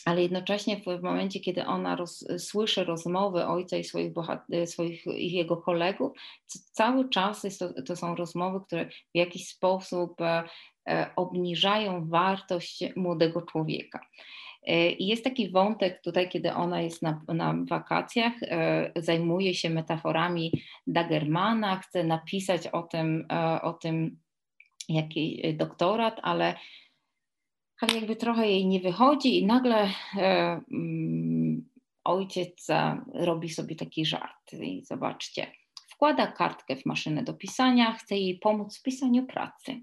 ale 0.05 0.21
jednocześnie 0.21 0.77
w, 0.77 1.03
momencie, 1.03 1.39
kiedy 1.39 1.65
ona 1.65 1.95
roz, 1.95 2.25
słyszy 2.37 2.83
rozmowy 2.83 3.45
ojca 3.45 3.77
i 3.77 3.83
swoich, 3.83 4.13
swoich 4.65 5.07
i 5.07 5.31
jego 5.31 5.57
kolegów, 5.57 6.11
cały 6.71 7.09
czas 7.09 7.43
jest 7.43 7.59
to, 7.59 7.83
to 7.83 7.95
są 7.95 8.15
rozmowy, 8.15 8.65
które 8.65 8.85
w 8.85 9.17
jakiś 9.17 9.47
sposób 9.47 10.15
obniżają 11.15 12.09
wartość 12.09 12.83
młodego 12.95 13.41
człowieka. 13.41 13.99
E, 14.65 14.89
I 14.89 15.07
jest 15.07 15.23
taki 15.23 15.49
wątek 15.49 16.01
tutaj, 16.01 16.29
kiedy 16.29 16.53
ona 16.53 16.81
jest 16.81 17.01
na, 17.01 17.21
na 17.27 17.55
wakacjach, 17.69 18.33
e, 18.41 18.91
zajmuje 18.95 19.53
się 19.53 19.69
metaforami 19.69 20.51
Dagermana, 20.87 21.79
chce 21.79 22.03
napisać 22.03 22.67
o 22.67 22.83
tym, 22.83 23.25
e, 23.31 23.61
o 23.61 23.73
tym 23.73 24.17
jaki 24.89 25.55
doktorat, 25.57 26.19
ale, 26.23 26.55
ale 27.81 27.93
jakby 27.93 28.15
trochę 28.15 28.47
jej 28.47 28.65
nie 28.65 28.79
wychodzi 28.79 29.39
i 29.39 29.45
nagle 29.45 29.89
mm, 30.71 31.69
ojciec 32.03 32.67
robi 33.13 33.49
sobie 33.49 33.75
taki 33.75 34.05
żart. 34.05 34.53
I 34.61 34.85
zobaczcie, 34.85 35.51
wkłada 35.89 36.27
kartkę 36.27 36.75
w 36.75 36.85
maszynę 36.85 37.23
do 37.23 37.33
pisania, 37.33 37.93
chce 37.93 38.17
jej 38.17 38.39
pomóc 38.39 38.79
w 38.79 38.83
pisaniu 38.83 39.25
pracy. 39.25 39.81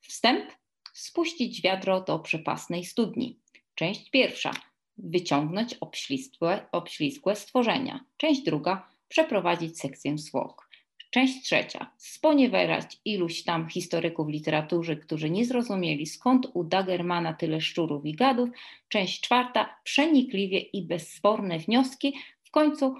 Wstęp 0.00 0.52
spuścić 0.94 1.62
wiadro 1.62 2.00
do 2.00 2.18
przepasnej 2.18 2.84
studni. 2.84 3.40
Część 3.78 4.10
pierwsza 4.10 4.50
wyciągnąć 4.96 5.74
obślizgłe, 5.74 6.66
obślizgłe 6.72 7.36
stworzenia. 7.36 8.04
Część 8.16 8.42
druga 8.42 8.88
przeprowadzić 9.08 9.80
sekcję 9.80 10.18
zwłok. 10.18 10.68
Część 11.10 11.44
trzecia 11.44 11.90
sponiewierać 11.96 12.96
iluś 13.04 13.42
tam 13.42 13.68
historyków 13.68 14.28
literatury, 14.28 14.96
którzy 14.96 15.30
nie 15.30 15.44
zrozumieli 15.44 16.06
skąd 16.06 16.46
u 16.54 16.64
Dagermana 16.64 17.32
tyle 17.32 17.60
szczurów 17.60 18.06
i 18.06 18.14
gadów. 18.14 18.48
Część 18.88 19.20
czwarta 19.20 19.76
przenikliwie 19.84 20.58
i 20.58 20.82
bezsporne 20.82 21.58
wnioski. 21.58 22.14
W 22.44 22.50
końcu 22.50 22.94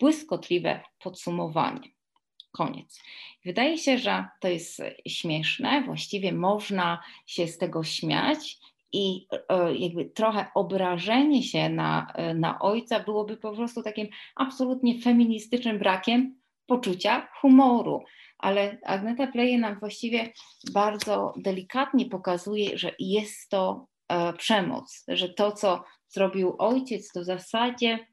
błyskotliwe 0.00 0.80
podsumowanie. 0.98 1.88
Koniec. 2.52 3.00
Wydaje 3.44 3.78
się, 3.78 3.98
że 3.98 4.24
to 4.40 4.48
jest 4.48 4.82
śmieszne, 5.08 5.82
właściwie 5.82 6.32
można 6.32 7.02
się 7.26 7.46
z 7.48 7.58
tego 7.58 7.84
śmiać, 7.84 8.58
i 8.92 9.26
e, 9.48 9.74
jakby 9.76 10.04
trochę 10.04 10.46
obrażenie 10.54 11.42
się 11.42 11.68
na, 11.68 12.12
e, 12.14 12.34
na 12.34 12.58
ojca 12.58 13.00
byłoby 13.00 13.36
po 13.36 13.52
prostu 13.52 13.82
takim 13.82 14.08
absolutnie 14.36 15.00
feministycznym 15.00 15.78
brakiem 15.78 16.40
poczucia 16.66 17.28
humoru. 17.40 18.04
Ale 18.38 18.78
Agneta 18.84 19.26
Pleje 19.26 19.58
nam 19.58 19.78
właściwie 19.78 20.32
bardzo 20.72 21.32
delikatnie 21.36 22.06
pokazuje, 22.06 22.78
że 22.78 22.92
jest 22.98 23.50
to 23.50 23.86
e, 24.08 24.32
przemoc, 24.32 25.04
że 25.08 25.28
to, 25.28 25.52
co 25.52 25.84
zrobił 26.08 26.54
ojciec, 26.58 27.12
to 27.12 27.20
w 27.20 27.24
zasadzie 27.24 28.06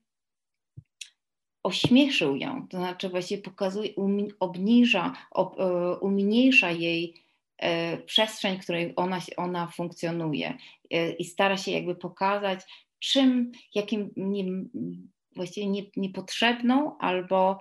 ośmieszył 1.63 2.36
ją, 2.36 2.67
to 2.67 2.78
znaczy 2.78 3.09
właściwie 3.09 3.41
pokazuje, 3.41 3.89
obniża, 4.39 5.13
ob, 5.32 5.55
umniejsza 6.01 6.71
jej 6.71 7.22
przestrzeń, 8.05 8.57
w 8.57 8.64
której 8.64 8.93
ona, 8.95 9.20
ona 9.38 9.68
funkcjonuje 9.68 10.57
e, 10.91 11.11
i 11.11 11.26
stara 11.26 11.57
się 11.57 11.72
jakby 11.72 11.95
pokazać, 11.95 12.59
czym, 12.99 13.51
jakim 13.76 14.11
nie, 14.18 14.43
właściwie 15.36 15.68
nie, 15.68 15.84
niepotrzebną 15.97 16.97
albo 16.97 17.59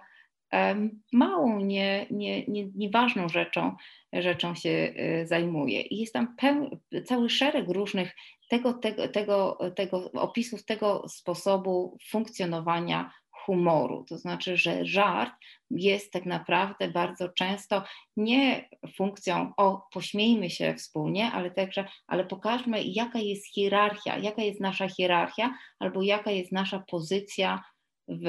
małą, 1.12 1.60
nie, 1.60 2.06
nie, 2.10 2.46
nie, 2.46 2.66
nieważną 2.74 3.28
rzeczą, 3.28 3.76
rzeczą 4.12 4.54
się 4.54 4.94
zajmuje. 5.24 5.80
I 5.80 5.98
jest 5.98 6.12
tam 6.12 6.36
peł, 6.36 6.80
cały 7.04 7.30
szereg 7.30 7.68
różnych 7.68 8.14
tego, 8.48 8.72
tego, 8.72 9.08
tego, 9.08 9.58
tego 9.76 10.12
opisów 10.12 10.64
tego 10.64 11.08
sposobu 11.08 11.98
funkcjonowania 12.10 13.12
humoru. 13.46 14.04
To 14.08 14.18
znaczy, 14.18 14.56
że 14.56 14.84
żart 14.84 15.32
jest 15.70 16.12
tak 16.12 16.26
naprawdę 16.26 16.88
bardzo 16.88 17.28
często 17.28 17.82
nie 18.16 18.68
funkcją 18.96 19.52
o 19.56 19.82
pośmiejmy 19.92 20.50
się 20.50 20.74
wspólnie, 20.74 21.30
ale 21.32 21.50
także, 21.50 21.84
ale 22.06 22.24
pokażmy 22.24 22.82
jaka 22.82 23.18
jest 23.18 23.46
hierarchia, 23.54 24.18
jaka 24.18 24.42
jest 24.42 24.60
nasza 24.60 24.88
hierarchia 24.88 25.54
albo 25.78 26.02
jaka 26.02 26.30
jest 26.30 26.52
nasza 26.52 26.84
pozycja 26.90 27.64
w, 28.08 28.26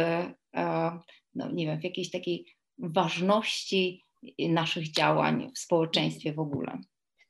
e, 0.56 1.00
no 1.36 1.52
nie 1.52 1.66
wiem, 1.66 1.80
w 1.80 1.84
jakiejś 1.84 2.12
takiej 2.12 2.46
ważności 2.78 4.04
naszych 4.40 4.92
działań 4.92 5.52
w 5.56 5.60
społeczeństwie 5.60 6.34
w 6.34 6.40
ogóle. 6.40 6.78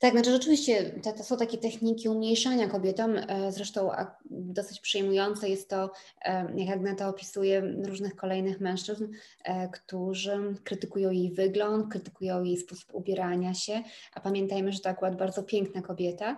Tak, 0.04 0.12
znaczy 0.12 0.32
rzeczywiście 0.32 0.84
to, 1.04 1.14
to, 1.14 1.24
są 1.24 1.38
takie 1.38 1.58
techniki 1.58 2.10
umniejszania 2.10 2.68
kobietom, 2.68 3.16
e, 3.18 3.52
zresztą 3.52 3.90
dosyć 4.30 4.80
przejmujące 4.80 5.50
jest 5.50 5.70
to, 5.70 5.92
e, 6.26 6.54
jak 6.56 6.76
Agneta 6.76 7.10
opisuje 7.10 7.62
różnych 7.62 8.16
kolejnych 8.16 8.60
mężczyzn, 8.60 9.08
e, 9.44 9.70
którzy 9.70 10.56
krytykują 10.64 11.12
jej 11.12 11.32
wygląd, 11.32 11.92
krytykują 11.92 12.44
jej 12.44 12.58
sposób 12.58 12.94
ubierania 12.94 13.54
się, 13.54 13.84
a 14.14 14.20
pamiętajmy, 14.20 14.72
że 14.72 14.80
to 14.80 14.90
akurat 14.90 15.18
bardzo 15.18 15.44
piękna 15.44 15.82
kobieta, 15.82 16.38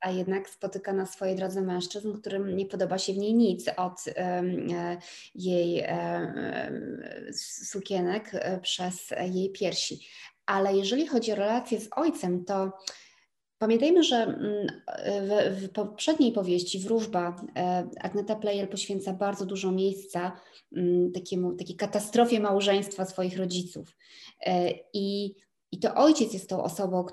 a 0.00 0.10
jednak 0.10 0.48
spotyka 0.48 0.92
na 0.92 1.06
swojej 1.06 1.36
drodze 1.36 1.62
mężczyzn, 1.62 2.12
którym 2.12 2.56
nie 2.56 2.66
podoba 2.66 2.98
się 2.98 3.12
w 3.12 3.18
niej 3.18 3.34
nic 3.34 3.70
od 3.76 4.04
jej 5.34 5.84
sukienek 7.70 8.32
przez 8.62 9.10
jej 9.32 9.50
piersi. 9.50 10.00
Ale 10.46 10.76
jeżeli 10.76 11.06
chodzi 11.06 11.32
o 11.32 11.34
relacje 11.34 11.80
z 11.80 11.88
ojcem, 11.96 12.44
to 12.44 12.72
pamiętajmy, 13.58 14.02
że 14.02 14.16
mm, 14.16 14.66
w, 15.22 15.62
w 15.62 15.72
poprzedniej 15.72 16.32
powieści 16.32 16.78
Wróżba 16.78 17.36
e, 17.56 17.88
Agneta 18.00 18.36
Plejel 18.36 18.68
poświęca 18.68 19.12
bardzo 19.12 19.46
dużo 19.46 19.72
miejsca 19.72 20.32
mm, 20.76 21.12
takiemu, 21.12 21.52
takiej 21.52 21.76
katastrofie 21.76 22.40
małżeństwa 22.40 23.04
swoich 23.04 23.38
rodziców. 23.38 23.96
E, 24.46 24.70
I, 24.92 25.34
I 25.72 25.78
to 25.78 25.94
ojciec 25.94 26.32
jest 26.32 26.48
tą 26.48 26.62
osobą, 26.62 27.06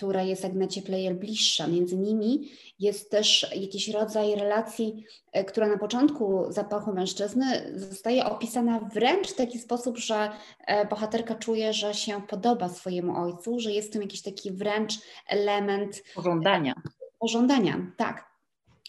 która 0.00 0.22
jest 0.22 0.44
Agnecie 0.44 0.82
Player 0.82 1.14
bliższa. 1.14 1.66
Między 1.66 1.96
nimi 1.96 2.50
jest 2.78 3.10
też 3.10 3.46
jakiś 3.56 3.88
rodzaj 3.88 4.34
relacji, 4.34 5.04
e, 5.32 5.44
która 5.44 5.68
na 5.68 5.78
początku 5.78 6.44
zapachu 6.48 6.92
mężczyzny 6.92 7.72
zostaje 7.74 8.24
opisana 8.24 8.80
wręcz 8.80 9.28
w 9.28 9.36
taki 9.36 9.58
sposób, 9.58 9.98
że 9.98 10.30
e, 10.66 10.86
bohaterka 10.86 11.34
czuje, 11.34 11.72
że 11.72 11.94
się 11.94 12.22
podoba 12.28 12.68
swojemu 12.68 13.22
ojcu, 13.22 13.60
że 13.60 13.72
jest 13.72 13.88
w 13.88 13.92
tym 13.92 14.02
jakiś 14.02 14.22
taki 14.22 14.52
wręcz 14.52 14.94
element 15.28 16.02
pożądania. 16.14 16.74
Pożądania, 17.18 17.92
tak. 17.96 18.30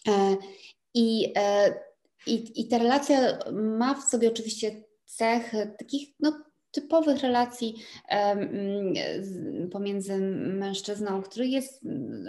E, 0.07 0.37
I, 0.93 1.33
i, 2.27 2.61
i 2.61 2.67
ta 2.67 2.77
relacja 2.77 3.37
ma 3.51 3.93
w 3.93 4.03
sobie 4.03 4.27
oczywiście 4.27 4.83
cech 5.05 5.51
takich 5.79 6.09
no, 6.19 6.43
typowych 6.71 7.21
relacji 7.21 7.75
pomiędzy 9.71 10.17
mężczyzną, 10.37 11.21
który 11.21 11.47
jest 11.47 11.81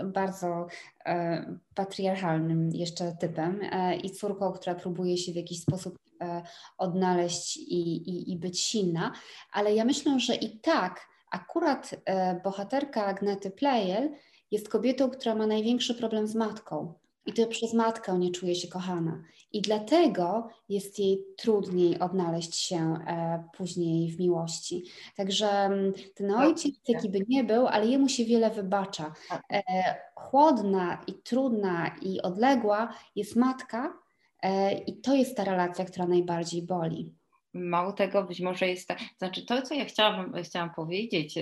bardzo 0.04 0.66
e, 1.06 1.58
patriarchalnym 1.74 2.70
jeszcze 2.70 3.12
typem 3.20 3.60
e, 3.62 3.96
i 3.96 4.10
córką, 4.10 4.52
która 4.52 4.74
próbuje 4.74 5.16
się 5.16 5.32
w 5.32 5.36
jakiś 5.36 5.60
sposób 5.60 5.98
e, 6.20 6.42
odnaleźć 6.78 7.56
i, 7.56 7.96
i, 8.10 8.32
i 8.32 8.36
być 8.36 8.60
silna, 8.60 9.12
ale 9.52 9.74
ja 9.74 9.84
myślę, 9.84 10.20
że 10.20 10.34
i 10.34 10.60
tak 10.60 11.08
akurat 11.30 11.90
bohaterka 12.44 13.06
Agnety 13.06 13.50
Plejel 13.50 14.10
jest 14.50 14.68
kobietą, 14.68 15.10
która 15.10 15.34
ma 15.34 15.46
największy 15.46 15.94
problem 15.94 16.26
z 16.26 16.34
matką 16.34 16.94
i 17.26 17.32
to 17.32 17.46
przez 17.46 17.74
matkę 17.74 18.18
nie 18.18 18.30
czuje 18.30 18.54
się 18.54 18.68
kochana. 18.68 19.22
I 19.52 19.60
dlatego 19.60 20.48
jest 20.68 20.98
jej 20.98 21.24
trudniej 21.36 21.98
odnaleźć 21.98 22.56
się 22.56 22.76
e, 23.06 23.44
później 23.56 24.10
w 24.10 24.20
miłości. 24.20 24.84
Także 25.16 25.48
mm, 25.48 25.92
ten 26.14 26.26
no, 26.26 26.36
ojciec, 26.36 26.74
jaki 26.88 27.10
by 27.10 27.18
nie 27.28 27.44
był, 27.44 27.66
ale 27.66 27.86
jemu 27.86 28.08
się 28.08 28.24
wiele 28.24 28.50
wybacza. 28.50 29.12
Tak. 29.28 29.42
E, 29.52 29.62
chłodna 30.14 31.04
i 31.06 31.12
trudna 31.14 31.96
i 32.02 32.22
odległa 32.22 32.94
jest 33.16 33.36
matka, 33.36 33.98
e, 34.42 34.72
i 34.78 35.00
to 35.00 35.14
jest 35.14 35.36
ta 35.36 35.44
relacja, 35.44 35.84
która 35.84 36.06
najbardziej 36.06 36.62
boli. 36.62 37.12
Mało 37.54 37.92
tego, 37.92 38.24
być 38.24 38.40
może 38.40 38.68
jest 38.68 38.88
tak, 38.88 38.98
znaczy 39.18 39.46
to, 39.46 39.62
co 39.62 39.74
ja 39.74 39.84
chciałam, 39.84 40.32
chciałam 40.42 40.74
powiedzieć 40.74 41.34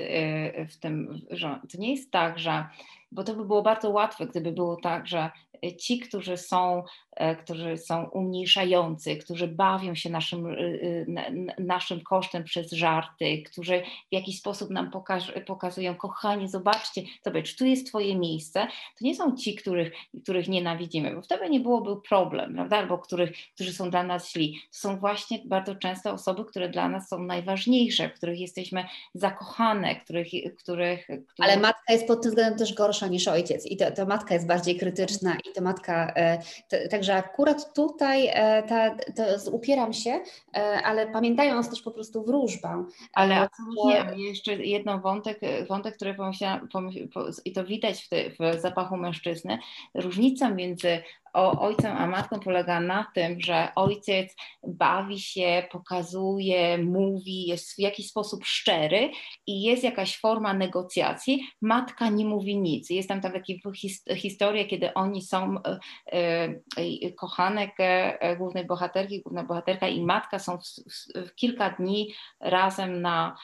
w 0.69 0.77
tym, 0.81 1.21
że 1.31 1.61
to 1.73 1.79
nie 1.79 1.91
jest 1.91 2.11
tak, 2.11 2.39
że, 2.39 2.65
bo 3.13 3.25
to 3.25 3.35
by 3.35 3.45
było 3.45 3.63
bardzo 3.63 3.91
łatwe, 3.91 4.27
gdyby 4.27 4.53
było 4.53 4.77
tak, 4.77 5.07
że 5.07 5.31
ci, 5.79 5.99
którzy 5.99 6.37
są, 6.37 6.83
e, 7.17 7.37
którzy 7.37 7.79
są 7.79 8.05
umniejszający, 8.05 9.17
którzy 9.17 9.49
bawią 9.49 9.95
się 9.95 10.11
naszym, 10.11 10.47
e, 10.47 10.57
e, 10.57 11.33
naszym 11.59 12.01
kosztem 12.01 12.45
przez 12.45 12.73
żarty, 12.73 13.43
którzy 13.43 13.83
w 14.11 14.15
jakiś 14.15 14.39
sposób 14.39 14.71
nam 14.71 14.91
pokaż, 14.91 15.33
pokazują, 15.47 15.95
kochanie, 15.95 16.49
zobaczcie, 16.49 17.03
zobacz, 17.25 17.57
tu 17.57 17.65
jest 17.65 17.87
Twoje 17.87 18.19
miejsce, 18.19 18.67
to 18.99 19.05
nie 19.05 19.15
są 19.15 19.37
ci, 19.37 19.55
których, 19.55 19.93
których 20.23 20.49
nienawidzimy, 20.49 21.15
bo 21.15 21.23
wtedy 21.23 21.51
nie 21.51 21.61
byłoby 21.61 22.03
problem, 22.09 22.55
prawda, 22.55 22.77
albo 22.77 22.99
których, 22.99 23.33
którzy 23.55 23.73
są 23.73 23.91
dla 23.91 24.03
nas 24.03 24.33
źli. 24.33 24.61
To 24.73 24.79
są 24.79 24.99
właśnie 24.99 25.39
bardzo 25.45 25.75
często 25.75 26.13
osoby, 26.13 26.45
które 26.45 26.69
dla 26.69 26.89
nas 26.89 27.09
są 27.09 27.19
najważniejsze, 27.19 28.09
w 28.09 28.13
których 28.13 28.41
jesteśmy 28.41 28.85
zakochane, 29.15 29.97
których, 29.97 30.29
których, 30.59 31.03
których... 31.05 31.25
Ale 31.39 31.57
matka 31.57 31.93
jest 31.93 32.07
pod 32.07 32.23
tym 32.23 32.31
względem 32.31 32.59
też 32.59 32.75
gorsza 32.75 33.07
niż 33.07 33.29
ojciec 33.29 33.67
i 33.67 33.77
to, 33.77 33.91
to 33.91 34.07
matka 34.07 34.35
jest 34.35 34.47
bardziej 34.47 34.77
krytyczna 34.77 35.37
i 35.51 35.53
to 35.53 35.63
matka. 35.63 36.13
E, 36.15 36.89
także 36.89 37.15
akurat 37.15 37.75
tutaj 37.75 38.27
e, 38.27 38.63
ta, 38.63 38.97
to 39.17 39.51
upieram 39.51 39.93
się, 39.93 40.21
e, 40.57 40.83
ale 40.85 41.07
pamiętając 41.07 41.71
też 41.71 41.83
po 41.83 41.91
prostu 41.91 42.25
wróżbę. 42.25 42.85
Ale 43.13 43.37
absolutnie, 43.37 44.25
jeszcze 44.29 44.57
jedną 44.57 45.01
wątek, 45.01 45.41
wątek 45.69 45.97
który 45.97 46.15
pomyślałam, 46.15 46.69
i 47.45 47.53
to 47.53 47.65
widać 47.65 48.05
w, 48.05 48.09
te, 48.09 48.31
w 48.31 48.61
zapachu 48.61 48.97
mężczyzny, 48.97 49.59
różnica 49.95 50.51
między 50.51 51.03
o 51.33 51.61
ojcem 51.61 51.97
a 51.97 52.07
matką 52.07 52.41
polega 52.41 52.81
na 52.81 53.07
tym, 53.15 53.41
że 53.41 53.69
ojciec 53.77 54.37
bawi 54.67 55.21
się, 55.21 55.63
pokazuje, 55.73 56.79
mówi, 56.79 57.47
jest 57.47 57.75
w 57.75 57.79
jakiś 57.79 58.09
sposób 58.09 58.45
szczery 58.45 59.11
i 59.47 59.63
jest 59.63 59.85
jakaś 59.85 60.19
forma 60.19 60.55
negocjacji. 60.55 61.47
Matka 61.63 62.09
nie 62.09 62.25
mówi 62.25 62.59
nic. 62.59 62.91
Jest 62.91 63.09
tam 63.09 63.21
taka 63.21 63.41
historia, 64.17 64.65
kiedy 64.65 64.95
oni 64.95 65.23
są, 65.23 65.57
e, 65.65 65.79
e, 66.13 67.13
kochanek 67.13 67.71
e, 67.79 68.37
głównej 68.37 68.67
bohaterki, 68.67 69.23
główna 69.23 69.45
bohaterka 69.45 69.89
i 69.89 70.03
matka 70.03 70.39
są 70.39 70.59
w, 70.59 70.63
w 71.29 71.35
kilka 71.35 71.71
dni 71.71 72.15
razem 72.41 73.03
na, 73.03 73.37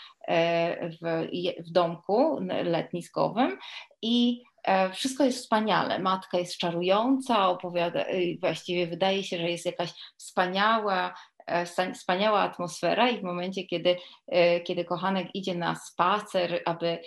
w, 1.02 1.28
w 1.66 1.70
domku 1.70 2.38
letniskowym 2.64 3.58
i 4.02 4.42
E, 4.55 4.55
wszystko 4.92 5.24
jest 5.24 5.38
wspaniale. 5.38 5.98
Matka 5.98 6.38
jest 6.38 6.56
czarująca, 6.56 7.48
opowiada, 7.48 8.04
właściwie 8.40 8.86
wydaje 8.86 9.24
się, 9.24 9.38
że 9.38 9.50
jest 9.50 9.66
jakaś 9.66 9.92
wspaniała, 10.16 11.14
e, 11.46 11.92
wspaniała 11.92 12.40
atmosfera 12.40 13.08
i 13.08 13.20
w 13.20 13.22
momencie, 13.22 13.64
kiedy, 13.64 13.96
e, 14.26 14.60
kiedy 14.60 14.84
kochanek 14.84 15.28
idzie 15.34 15.54
na 15.54 15.74
spacer, 15.74 16.62
aby 16.66 16.98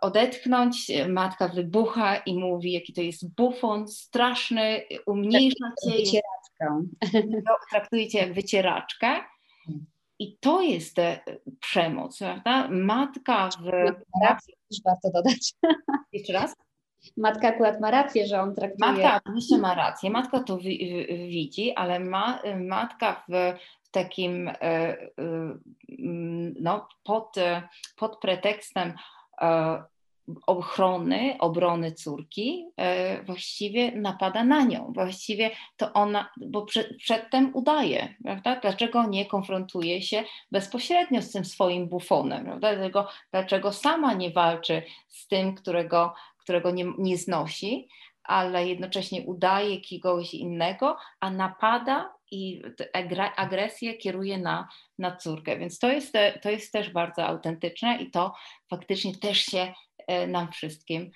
odetchnąć, 0.00 0.90
matka 1.08 1.48
wybucha 1.48 2.16
i 2.16 2.38
mówi, 2.38 2.72
jaki 2.72 2.92
to 2.92 3.00
jest 3.00 3.34
bufon 3.34 3.88
straszny, 3.88 4.82
umniejsza 5.06 5.72
cię. 5.84 5.90
Wycieraczkę. 5.90 6.82
Traktuje 7.70 8.08
cię 8.08 8.18
jak 8.18 8.32
wycieraczkę. 8.32 9.16
I 10.18 10.38
to 10.40 10.62
jest 10.62 10.96
przemoc, 11.60 12.18
prawda? 12.18 12.68
Matka 12.70 13.48
w... 13.48 13.92
Warto 14.84 15.10
dodać. 15.14 15.52
Jeszcze 16.12 16.32
raz? 16.32 16.67
Matka 17.16 17.48
akurat 17.48 17.80
ma 17.80 17.90
rację, 17.90 18.26
że 18.26 18.40
on 18.40 18.54
traktuje. 18.54 18.92
Matka 18.92 19.20
oczywiście 19.24 19.58
ma 19.58 19.74
rację, 19.74 20.10
matka 20.10 20.40
to 20.42 20.58
wi 20.58 21.06
widzi, 21.28 21.74
ale 21.74 22.00
ma, 22.00 22.42
matka 22.56 23.24
w, 23.28 23.58
takim, 23.90 24.48
e, 24.48 24.52
e, 24.62 24.98
no, 26.60 26.88
pod, 27.04 27.36
pod 27.96 28.20
pretekstem 28.20 28.94
e, 29.40 29.82
ochrony, 30.46 31.36
obrony 31.38 31.92
córki 31.92 32.66
właściwie 33.26 33.92
napada 33.92 34.44
na 34.44 34.64
nią. 34.64 34.92
Właściwie 34.94 35.50
to 35.76 35.92
ona, 35.92 36.30
bo 36.36 36.62
przed, 36.62 36.96
przedtem 36.96 37.50
udaje, 37.54 38.14
prawda? 38.24 38.60
Dlaczego 38.60 39.06
nie 39.06 39.26
konfrontuje 39.26 40.02
się 40.02 40.24
bezpośrednio 40.52 41.22
z 41.22 41.32
tym 41.32 41.44
swoim 41.44 41.88
bufonem, 41.88 42.44
prawda? 42.44 42.74
Dlaczego, 42.76 43.08
dlaczego 43.30 43.72
sama 43.72 44.14
nie 44.14 44.30
walczy 44.30 44.82
z 45.08 45.28
tym, 45.28 45.54
którego, 45.54 46.14
którego 46.48 46.70
nie, 46.70 46.92
nie 46.98 47.16
znosi, 47.16 47.88
ale 48.24 48.68
jednocześnie 48.68 49.22
udaje 49.22 49.80
kogoś 50.02 50.34
innego, 50.34 50.96
a 51.20 51.30
napada 51.30 52.14
i 52.30 52.62
agresję 53.36 53.94
kieruje 53.94 54.38
na, 54.38 54.68
na 54.98 55.16
córkę. 55.16 55.58
Więc 55.58 55.78
to 55.78 55.92
jest, 55.92 56.12
to 56.42 56.50
jest 56.50 56.72
też 56.72 56.90
bardzo 56.90 57.26
autentyczne 57.26 58.02
i 58.02 58.10
to 58.10 58.34
faktycznie 58.70 59.14
też 59.14 59.38
się 59.38 59.72
e, 60.06 60.26
nam 60.26 60.52
wszystkim 60.52 61.10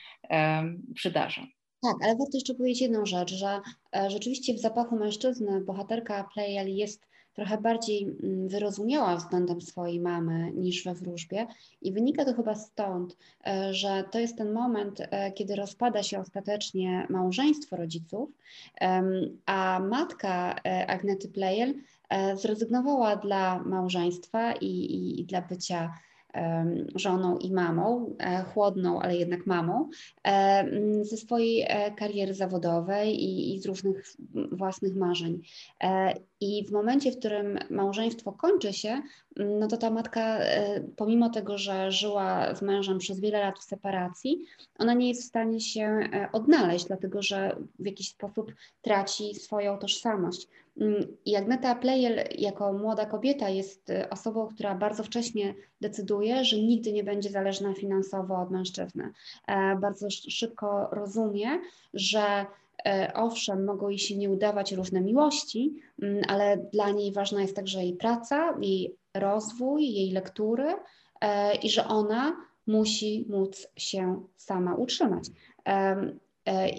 przydarza. 0.94 1.42
Tak, 1.82 1.94
ale 2.02 2.16
warto 2.16 2.36
jeszcze 2.36 2.54
powiedzieć 2.54 2.80
jedną 2.80 3.06
rzecz, 3.06 3.34
że 3.34 3.60
e, 3.96 4.10
rzeczywiście 4.10 4.54
w 4.54 4.60
zapachu 4.60 4.96
mężczyzny 4.96 5.60
bohaterka 5.60 6.28
Playel 6.34 6.76
jest 6.76 7.11
trochę 7.34 7.58
bardziej 7.58 8.02
mm, 8.02 8.48
wyrozumiała 8.48 9.16
względem 9.16 9.60
swojej 9.60 10.00
mamy 10.00 10.52
niż 10.52 10.84
we 10.84 10.94
wróżbie 10.94 11.46
i 11.82 11.92
wynika 11.92 12.24
to 12.24 12.34
chyba 12.34 12.54
stąd, 12.54 13.16
e, 13.46 13.74
że 13.74 14.04
to 14.10 14.18
jest 14.18 14.38
ten 14.38 14.52
moment, 14.52 15.00
e, 15.00 15.32
kiedy 15.32 15.56
rozpada 15.56 16.02
się 16.02 16.20
ostatecznie 16.20 17.06
małżeństwo 17.10 17.76
rodziców, 17.76 18.30
a 19.46 19.80
matka 19.80 20.54
e, 20.64 20.86
Agnety 20.86 21.28
Plejel 21.28 21.74
zrezygnowała 22.34 23.16
dla 23.16 23.62
małżeństwa 23.62 24.52
i, 24.52 24.66
i, 24.66 25.20
i 25.20 25.24
dla 25.24 25.42
bycia 25.42 25.94
żoną 26.94 27.38
i 27.38 27.52
mamą, 27.52 28.16
chłodną, 28.54 29.00
ale 29.00 29.16
jednak 29.16 29.46
mamą, 29.46 29.88
ze 31.02 31.16
swojej 31.16 31.66
kariery 31.96 32.34
zawodowej 32.34 33.24
i, 33.24 33.54
i 33.54 33.60
z 33.60 33.66
różnych 33.66 34.16
własnych 34.52 34.94
marzeń. 34.94 35.42
I 36.42 36.64
w 36.68 36.72
momencie, 36.72 37.12
w 37.12 37.18
którym 37.18 37.58
małżeństwo 37.70 38.32
kończy 38.32 38.72
się, 38.72 39.02
no 39.36 39.68
to 39.68 39.76
ta 39.76 39.90
matka, 39.90 40.38
pomimo 40.96 41.30
tego, 41.30 41.58
że 41.58 41.90
żyła 41.90 42.54
z 42.54 42.62
mężem 42.62 42.98
przez 42.98 43.20
wiele 43.20 43.40
lat 43.40 43.58
w 43.58 43.62
separacji, 43.62 44.46
ona 44.78 44.94
nie 44.94 45.08
jest 45.08 45.22
w 45.22 45.26
stanie 45.26 45.60
się 45.60 46.08
odnaleźć, 46.32 46.84
dlatego 46.84 47.22
że 47.22 47.56
w 47.78 47.86
jakiś 47.86 48.08
sposób 48.08 48.52
traci 48.82 49.34
swoją 49.34 49.78
tożsamość. 49.78 50.48
Mm, 50.80 51.16
I 51.24 51.36
Agneta 51.36 51.74
Plejel 51.74 52.28
jako 52.38 52.72
młoda 52.72 53.06
kobieta 53.06 53.48
jest 53.48 53.90
y, 53.90 54.08
osobą, 54.10 54.48
która 54.48 54.74
bardzo 54.74 55.02
wcześnie 55.02 55.54
decyduje, 55.80 56.44
że 56.44 56.56
nigdy 56.56 56.92
nie 56.92 57.04
będzie 57.04 57.30
zależna 57.30 57.74
finansowo 57.74 58.40
od 58.42 58.50
mężczyzny. 58.50 59.12
E, 59.46 59.76
bardzo 59.76 60.10
szybko 60.10 60.88
rozumie, 60.92 61.48
że 61.94 62.20
e, 62.20 62.46
owszem, 63.14 63.64
mogą 63.64 63.88
jej 63.88 63.98
się 63.98 64.16
nie 64.16 64.30
udawać 64.30 64.72
różne 64.72 65.00
miłości, 65.00 65.74
mm, 66.02 66.22
ale 66.28 66.68
dla 66.72 66.90
niej 66.90 67.12
ważna 67.12 67.42
jest 67.42 67.56
także 67.56 67.82
jej 67.82 67.96
praca, 67.96 68.54
jej 68.60 68.96
rozwój, 69.14 69.92
jej 69.92 70.10
lektury 70.10 70.74
e, 71.20 71.54
i 71.56 71.70
że 71.70 71.88
ona 71.88 72.36
musi 72.66 73.26
móc 73.28 73.68
się 73.76 74.22
sama 74.36 74.74
utrzymać. 74.74 75.24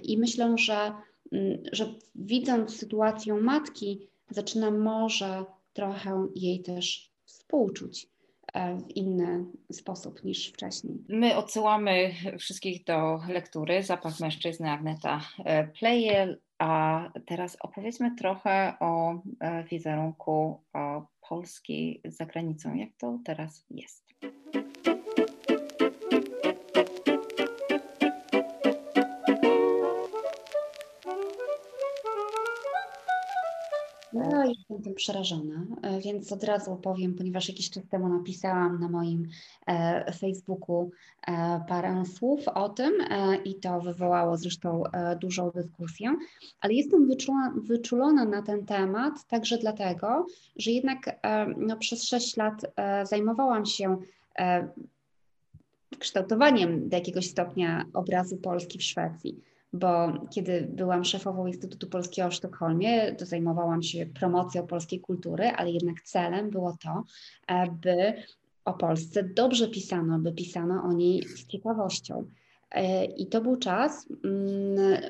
I 0.04 0.18
myślę, 0.18 0.56
że 0.58 0.94
Mm, 1.34 1.58
że 1.72 1.94
widząc 2.16 2.76
sytuację 2.78 3.34
matki, 3.34 4.08
zaczynam 4.30 4.80
może 4.80 5.46
trochę 5.74 6.28
jej 6.36 6.62
też 6.62 7.12
współczuć 7.26 8.06
e, 8.06 8.08
w 8.54 8.95
inny 8.95 9.45
sposób 9.72 10.24
niż 10.24 10.47
wcześniej. 10.47 11.04
My 11.10 11.36
odsyłamy 11.36 12.12
wszystkich 12.39 12.84
do 12.84 13.20
lektury 13.30 13.84
Zapach 13.84 14.20
mężczyzny 14.20 14.72
Agneta 14.72 15.22
e, 15.45 15.68
Plejel, 15.68 16.39
a 16.60 17.01
teraz 17.26 17.58
opowiedzmy 17.62 18.16
trochę 18.16 18.74
o 18.80 19.22
e, 19.39 19.64
wizerunku 19.64 20.62
Polski 21.30 22.01
za 22.06 22.26
granicą. 22.26 22.76
Jak 22.76 22.89
to 22.97 23.20
teraz 23.26 23.66
jest? 23.70 24.04
Przerażona, 34.94 35.66
e, 35.82 36.00
więc 36.00 36.32
od 36.32 36.44
razu 36.44 36.76
powiem, 36.76 37.16
ponieważ 37.16 37.50
jakiś 37.50 37.70
czas 37.70 37.84
temu 37.89 38.10
napisałam 38.10 38.80
na 38.80 38.89
moim 38.89 39.28
e, 39.68 40.14
Facebooku 40.14 40.91
e, 41.28 41.64
parę 41.68 42.04
słów 42.06 42.48
o 42.48 42.70
tym 42.70 42.94
i 43.46 43.56
to 43.56 43.82
wywołało 43.82 44.38
zresztą 44.38 44.84
dużą 45.22 45.52
dyskusję, 45.52 46.16
ale 46.62 46.74
jestem 46.74 47.08
wyczulona, 47.08 47.54
wyczulona 47.56 48.26
na 48.26 48.41
ten 48.41 48.66
temat 48.66 49.28
także 49.28 49.58
dlatego, 49.58 50.26
że 50.56 50.72
jednak 50.72 51.20
no, 51.58 51.78
przez 51.78 52.04
6 52.04 52.38
lat 52.38 52.62
zajmowałam 53.04 53.66
się 53.66 53.98
kształtowaniem 56.00 56.89
do 56.89 56.96
jakiegoś 56.96 57.30
stopnia 57.30 57.86
obrazu 57.94 58.38
Polski 58.38 58.80
w 58.80 58.84
Szwecji 58.84 59.53
bo 59.74 60.14
kiedy 60.30 60.68
byłam 60.72 61.06
szefową 61.06 61.48
Instytutu 61.48 61.88
Polskiego 61.88 62.30
w 62.30 62.34
Sztokholmie, 62.34 63.16
to 63.16 63.26
zajmowałam 63.26 63.84
się 63.84 64.06
promocją 64.06 64.68
polskiej 64.68 65.00
kultury, 65.00 65.48
ale 65.48 65.72
jednak 65.72 66.02
celem 66.02 66.50
było 66.50 66.78
to, 66.84 67.04
by 67.82 68.14
o 68.66 68.74
Polsce 68.74 69.24
dobrze 69.24 69.68
pisano, 69.68 70.20
by 70.20 70.32
pisano 70.32 70.84
o 70.84 70.94
niej 70.94 71.24
z 71.24 71.48
ciekawością. 71.48 72.26
E, 72.72 73.06
I 73.06 73.28
to 73.28 73.42
był 73.42 73.58
czas, 73.58 74.08
mm, 74.24 75.02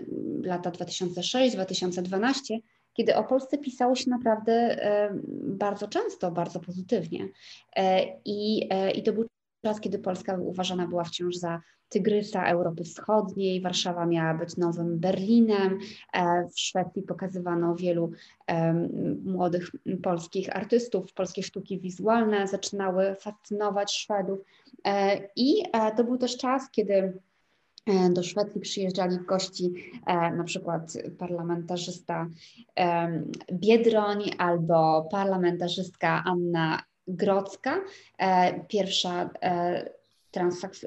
lata 0.43 0.71
2006-2012, 0.71 2.59
kiedy 2.93 3.15
o 3.15 3.23
Polsce 3.23 3.57
pisało 3.57 3.95
się 3.95 4.09
naprawdę 4.09 4.53
e, 4.53 5.13
bardzo 5.43 5.87
często, 5.87 6.31
bardzo 6.31 6.59
pozytywnie. 6.59 7.27
E, 7.75 8.05
I, 8.25 8.69
i 8.95 9.03
to 9.03 9.13
był 9.13 9.25
czas, 9.63 9.79
kiedy 9.79 9.99
Polska 9.99 10.37
uważana 10.37 10.87
była 10.87 11.03
wciąż 11.03 11.35
za 11.35 11.61
tygrysa 11.89 12.45
Europy 12.45 12.83
Wschodniej, 12.83 13.61
Warszawa 13.61 14.05
miała 14.05 14.33
być 14.33 14.57
nowym 14.57 14.99
Berlinem, 14.99 15.79
e, 16.13 16.47
w 16.49 16.59
Szwecji 16.59 17.01
pokazywano 17.01 17.75
wielu 17.75 18.11
młodych 19.25 19.71
polskich 20.03 20.55
artystów, 20.55 21.13
polskie 21.13 21.43
sztuki 21.43 21.79
wizualne 21.79 22.47
zaczynały 22.47 23.15
fascynować 23.15 23.93
Szwedów. 23.93 24.39
E, 24.85 25.21
i 25.35 25.63
e, 25.73 25.95
to 25.95 26.03
był 26.03 26.17
też 26.17 26.37
czas, 26.37 26.71
kiedy 26.71 27.19
do 28.13 28.23
Szwecji 28.23 28.61
przyjeżdżali 28.61 29.17
gości, 29.17 29.73
na 30.37 30.43
przykład 30.43 30.93
parlamentarzysta 31.17 32.27
Biedroń 33.53 34.31
albo 34.37 35.07
parlamentarzystka 35.11 36.23
Anna 36.25 36.79
Grodzka, 37.07 37.81
pierwsza 38.67 39.29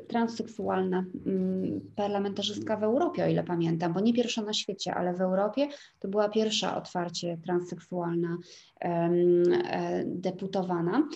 transseksualna 0.08 1.04
mm, 1.26 1.80
parlamentarzystka 1.96 2.76
w 2.76 2.82
Europie, 2.82 3.24
o 3.24 3.28
ile 3.28 3.44
pamiętam, 3.44 3.92
bo 3.92 4.00
nie 4.00 4.14
pierwsza 4.14 4.42
na 4.42 4.52
świecie, 4.52 4.94
ale 4.94 5.14
w 5.14 5.20
Europie 5.20 5.68
to 6.00 6.08
była 6.08 6.28
pierwsza 6.28 6.76
otwarcie 6.76 7.38
transseksualna 7.44 8.36
e, 8.80 9.10
deputowana. 10.04 11.08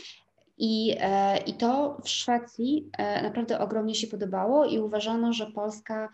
I, 0.59 0.96
e, 1.01 1.38
I 1.38 1.55
to 1.55 2.01
w 2.05 2.09
Szwecji 2.09 2.90
e, 2.98 3.22
naprawdę 3.22 3.59
ogromnie 3.59 3.94
się 3.94 4.07
podobało 4.07 4.64
i 4.64 4.78
uważano, 4.78 5.32
że 5.32 5.46
Polska 5.46 6.09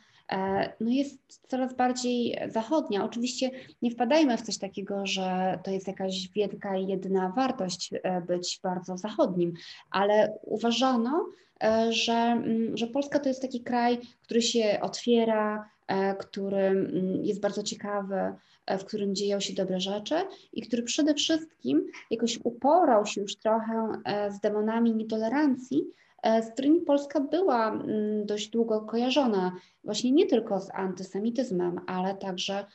no 0.81 0.91
jest 0.91 1.41
coraz 1.49 1.75
bardziej 1.75 2.39
zachodnia. 2.49 3.05
Oczywiście 3.05 3.51
nie 3.83 3.91
wpadajmy 3.91 4.39
w 4.39 4.43
coś 4.43 4.59
takiego, 4.59 5.07
że 5.07 5.59
to 5.65 5.71
jest 5.71 5.87
jakaś 5.87 6.29
wielka 6.29 6.77
i 6.77 6.87
jedyna 6.87 7.29
wartość 7.29 7.91
być 8.27 8.61
bardzo 8.63 8.99
zachodnim, 8.99 9.53
ale 9.91 10.39
uważano, 10.43 11.27
E, 11.63 11.93
że, 11.93 12.13
mm, 12.13 12.77
że 12.77 12.87
Polska 12.87 13.19
to 13.19 13.29
jest 13.29 13.43
taki 13.43 13.61
kraj, 13.61 13.99
który 14.23 14.43
się 14.43 14.79
otwiera, 14.83 15.71
e, 15.87 16.15
który 16.15 16.57
mm, 16.57 17.25
jest 17.25 17.41
bardzo 17.41 17.63
ciekawy, 17.63 18.33
e, 18.67 18.79
w 18.79 18.85
którym 18.85 19.15
dzieją 19.15 19.41
się 19.41 19.55
dobre 19.55 19.81
rzeczy 19.81 20.15
i 20.53 20.63
który 20.63 20.83
przede 20.83 21.15
wszystkim 21.15 21.87
jakoś 22.11 22.39
uporał 22.45 23.07
się 23.07 23.21
już 23.21 23.37
trochę 23.37 23.89
z 24.31 24.41
demonami 24.41 24.95
nietolerancji, 24.95 25.85
z 26.25 26.53
którymi 26.53 26.81
Polska 26.81 27.21
była 27.21 27.69
mm, 27.69 28.27
dość 28.27 28.49
długo 28.49 28.81
kojarzona, 28.81 29.53
właśnie 29.85 30.13
nie 30.13 30.27
tylko 30.27 30.61
z 30.61 30.71
antysemityzmem, 30.75 31.81
ale 31.87 32.15
także 32.15 32.67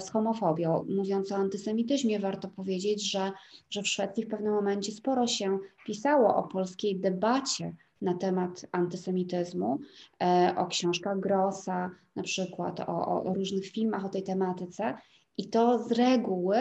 z 0.00 0.10
homofobią. 0.10 0.86
Mówiąc 0.96 1.32
o 1.32 1.36
antysemityzmie, 1.36 2.20
warto 2.20 2.48
powiedzieć, 2.48 3.10
że, 3.10 3.32
że 3.70 3.82
w 3.82 3.88
Szwecji 3.88 4.24
w 4.24 4.28
pewnym 4.28 4.52
momencie 4.52 4.92
sporo 4.92 5.26
się 5.26 5.58
pisało 5.86 6.36
o 6.36 6.42
polskiej 6.42 7.00
debacie 7.00 7.74
na 8.02 8.14
temat 8.14 8.66
antysemityzmu, 8.72 9.78
e, 10.22 10.54
o 10.56 10.66
książkach 10.66 11.20
Grossa, 11.20 11.90
na 12.16 12.22
przykład 12.22 12.80
o, 12.80 13.22
o 13.22 13.34
różnych 13.34 13.66
filmach 13.66 14.04
o 14.04 14.08
tej 14.08 14.22
tematyce. 14.22 14.94
I 15.36 15.48
to 15.48 15.78
z 15.78 15.92
reguły 15.92 16.56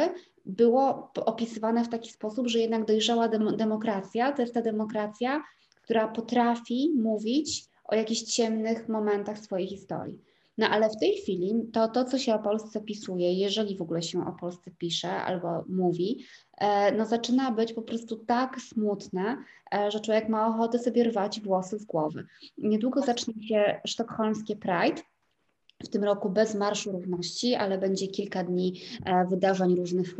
było 0.45 1.11
opisywane 1.25 1.83
w 1.83 1.89
taki 1.89 2.11
sposób, 2.11 2.47
że 2.47 2.59
jednak 2.59 2.85
dojrzała 2.85 3.27
dem 3.27 3.57
demokracja 3.57 4.31
to 4.31 4.41
jest 4.41 4.53
ta 4.53 4.61
demokracja, 4.61 5.43
która 5.87 6.07
potrafi 6.07 6.91
mówić 6.95 7.65
o 7.85 7.95
jakichś 7.95 8.21
ciemnych 8.21 8.89
momentach 8.89 9.39
swojej 9.39 9.67
historii. 9.67 10.19
No 10.57 10.67
ale 10.69 10.89
w 10.89 10.97
tej 10.99 11.13
chwili 11.13 11.53
to, 11.73 11.87
to, 11.87 12.05
co 12.05 12.17
się 12.17 12.35
o 12.35 12.39
Polsce 12.39 12.81
pisuje, 12.81 13.33
jeżeli 13.33 13.77
w 13.77 13.81
ogóle 13.81 14.01
się 14.01 14.27
o 14.27 14.31
Polsce 14.31 14.71
pisze 14.77 15.11
albo 15.11 15.63
mówi, 15.69 16.25
e, 16.57 16.91
no 16.91 17.05
zaczyna 17.05 17.51
być 17.51 17.73
po 17.73 17.81
prostu 17.81 18.15
tak 18.15 18.61
smutne, 18.61 19.37
e, 19.73 19.91
że 19.91 19.99
człowiek 19.99 20.29
ma 20.29 20.47
ochotę 20.47 20.79
sobie 20.79 21.03
rwać 21.03 21.41
włosy 21.41 21.79
z 21.79 21.85
głowy. 21.85 22.25
Niedługo 22.57 23.01
zacznie 23.01 23.47
się 23.47 23.81
sztokholmskie 23.87 24.55
Pride, 24.55 25.01
w 25.83 25.89
tym 25.89 26.03
roku 26.03 26.29
bez 26.29 26.55
Marszu 26.55 26.91
Równości, 26.91 27.55
ale 27.55 27.77
będzie 27.77 28.07
kilka 28.07 28.43
dni 28.43 28.81
e, 29.05 29.25
wydarzeń 29.25 29.75
różnych 29.75 30.15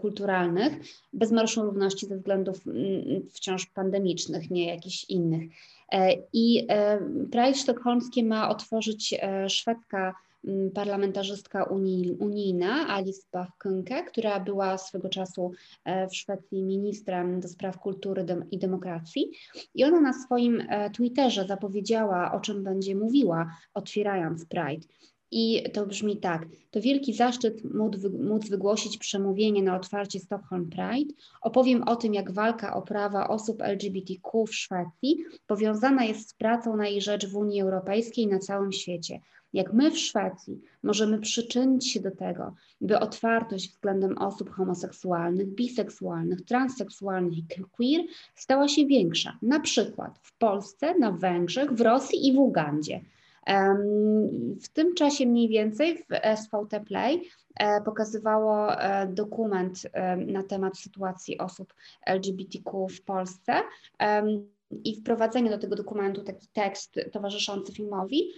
kulturalnych, 0.00 0.72
bez 1.12 1.32
Marszu 1.32 1.62
Równości 1.62 2.06
ze 2.06 2.16
względów 2.16 2.66
mm, 2.66 3.28
wciąż 3.30 3.66
pandemicznych, 3.66 4.50
nie 4.50 4.66
jakichś 4.66 5.04
innych. 5.04 5.42
E, 5.92 6.12
I 6.32 6.66
e, 6.68 6.98
Pride 7.30 7.54
sztokholmskie 7.54 8.24
ma 8.24 8.48
otworzyć 8.48 9.14
e, 9.22 9.48
szwedzka 9.48 10.14
parlamentarzystka 10.74 11.64
unijna 12.18 12.88
Alice 12.88 13.22
Bach-Künke, 13.32 14.04
która 14.04 14.40
była 14.40 14.78
swego 14.78 15.08
czasu 15.08 15.52
w 16.10 16.16
Szwecji 16.16 16.62
ministrem 16.62 17.40
do 17.40 17.48
spraw 17.48 17.78
kultury 17.78 18.26
i 18.50 18.58
demokracji. 18.58 19.30
I 19.74 19.84
ona 19.84 20.00
na 20.00 20.12
swoim 20.12 20.62
Twitterze 20.94 21.46
zapowiedziała, 21.46 22.32
o 22.32 22.40
czym 22.40 22.64
będzie 22.64 22.94
mówiła, 22.94 23.56
otwierając 23.74 24.46
Pride. 24.46 24.86
I 25.32 25.62
to 25.72 25.86
brzmi 25.86 26.16
tak. 26.16 26.46
To 26.70 26.80
wielki 26.80 27.14
zaszczyt 27.14 27.64
móc 28.20 28.48
wygłosić 28.48 28.98
przemówienie 28.98 29.62
na 29.62 29.76
otwarcie 29.76 30.20
Stockholm 30.20 30.70
Pride. 30.70 31.14
Opowiem 31.42 31.82
o 31.82 31.96
tym, 31.96 32.14
jak 32.14 32.32
walka 32.32 32.74
o 32.74 32.82
prawa 32.82 33.28
osób 33.28 33.62
LGBTQ 33.62 34.46
w 34.46 34.54
Szwecji 34.54 35.16
powiązana 35.46 36.04
jest 36.04 36.28
z 36.28 36.34
pracą 36.34 36.76
na 36.76 36.88
jej 36.88 37.00
rzecz 37.00 37.26
w 37.26 37.36
Unii 37.36 37.60
Europejskiej 37.60 38.24
i 38.24 38.28
na 38.28 38.38
całym 38.38 38.72
świecie. 38.72 39.20
Jak 39.52 39.72
my 39.72 39.90
w 39.90 39.98
Szwecji 39.98 40.60
możemy 40.82 41.18
przyczynić 41.18 41.92
się 41.92 42.00
do 42.00 42.10
tego, 42.10 42.54
by 42.80 42.98
otwartość 42.98 43.70
względem 43.70 44.18
osób 44.18 44.50
homoseksualnych, 44.50 45.46
biseksualnych, 45.46 46.42
transseksualnych 46.42 47.38
i 47.38 47.44
queer 47.72 48.00
stała 48.34 48.68
się 48.68 48.86
większa. 48.86 49.38
Na 49.42 49.60
przykład 49.60 50.18
w 50.22 50.38
Polsce, 50.38 50.98
na 50.98 51.12
Węgrzech, 51.12 51.72
w 51.72 51.80
Rosji 51.80 52.28
i 52.28 52.32
w 52.32 52.38
Ugandzie. 52.38 53.00
W 54.62 54.68
tym 54.68 54.94
czasie 54.94 55.26
mniej 55.26 55.48
więcej 55.48 55.98
w 55.98 56.36
SVT 56.36 56.80
Play 56.86 57.22
e, 57.56 57.80
pokazywało 57.82 58.80
e, 58.80 59.06
dokument 59.06 59.82
na 60.26 60.42
temat 60.42 60.78
sytuacji 60.78 61.38
osób 61.38 61.74
LGBTQ 62.06 62.88
w 62.88 63.02
Polsce 63.02 63.52
i 64.84 64.96
wprowadzenie 64.96 65.50
do 65.50 65.58
tego 65.58 65.76
dokumentu, 65.76 66.22
taki 66.22 66.48
tekst 66.52 66.94
towarzyszący 67.12 67.72
filmowi, 67.72 68.32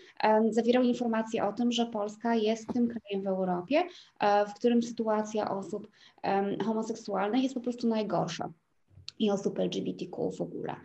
zawierał 0.51 0.83
informacje 0.83 1.45
o 1.45 1.53
tym, 1.53 1.73
że 1.73 1.87
Polska 1.87 2.35
jest 2.35 2.67
tym 2.73 2.89
krajem 2.89 3.23
w 3.25 3.27
Europie, 3.27 3.85
e, 4.21 4.47
w 4.47 4.55
którym 4.55 4.83
sytuacja 4.83 5.51
osób 5.51 5.89
homoseksualnych 6.65 7.43
jest 7.43 7.55
po 7.55 7.61
prostu 7.61 7.89
najgorsza 7.89 8.51
i 9.19 9.31
osób 9.31 9.59
LGBTQ 9.59 10.31
w 10.31 10.41
ogóle. 10.41 10.77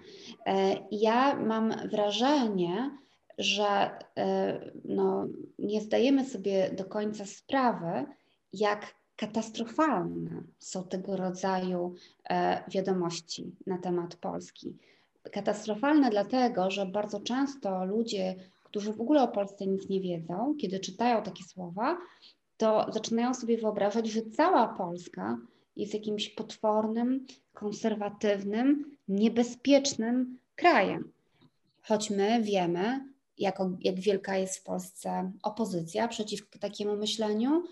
Ja 0.91 1.36
mam 1.36 1.74
wrażenie, 1.89 2.91
że 3.38 3.91
e, 4.18 4.72
no, 4.86 5.28
nie 5.60 5.82
zdajemy 5.82 6.26
sobie 6.26 6.72
do 6.72 6.86
końca 6.86 7.26
sprawy, 7.26 8.06
jak 8.54 8.95
katastrofalne 9.16 10.43
są 10.60 10.84
tego 10.84 11.18
rodzaju 11.18 11.95
e, 12.30 12.64
wiadomości 12.70 13.56
na 13.68 13.78
temat 13.78 14.16
Polski. 14.16 14.78
Katastrofalne 15.32 16.09
dlatego, 16.09 16.72
że 16.72 16.86
bardzo 16.86 17.20
często 17.20 17.86
ludzie, 17.86 18.36
którzy 18.63 18.93
w 18.93 19.01
ogóle 19.01 19.24
o 19.24 19.28
Polsce 19.28 19.68
nic 19.68 19.89
nie 19.89 20.01
wiedzą, 20.01 20.55
kiedy 20.61 20.80
czytają 20.80 21.24
takie 21.24 21.43
słowa, 21.43 21.97
to 22.57 22.86
zaczynają 22.89 23.34
sobie 23.34 23.57
wyobrażać, 23.57 24.07
że 24.07 24.22
cała 24.22 24.68
Polska 24.68 25.38
jest 25.76 25.93
jakimś 25.93 26.30
potwornym, 26.30 27.28
konserwatywnym, 27.53 28.97
niebezpiecznym 29.07 30.38
krajem. 30.55 31.11
Choć 31.82 32.09
my 32.09 32.41
wiemy, 32.41 33.05
jako, 33.38 33.72
jak 33.82 33.99
wielka 33.99 34.38
jest 34.38 34.57
w 34.57 34.63
Polsce 34.63 35.32
opozycja 35.43 36.07
przeciw 36.07 36.49
takiemu 36.59 36.95
myśleniu, 36.95 37.63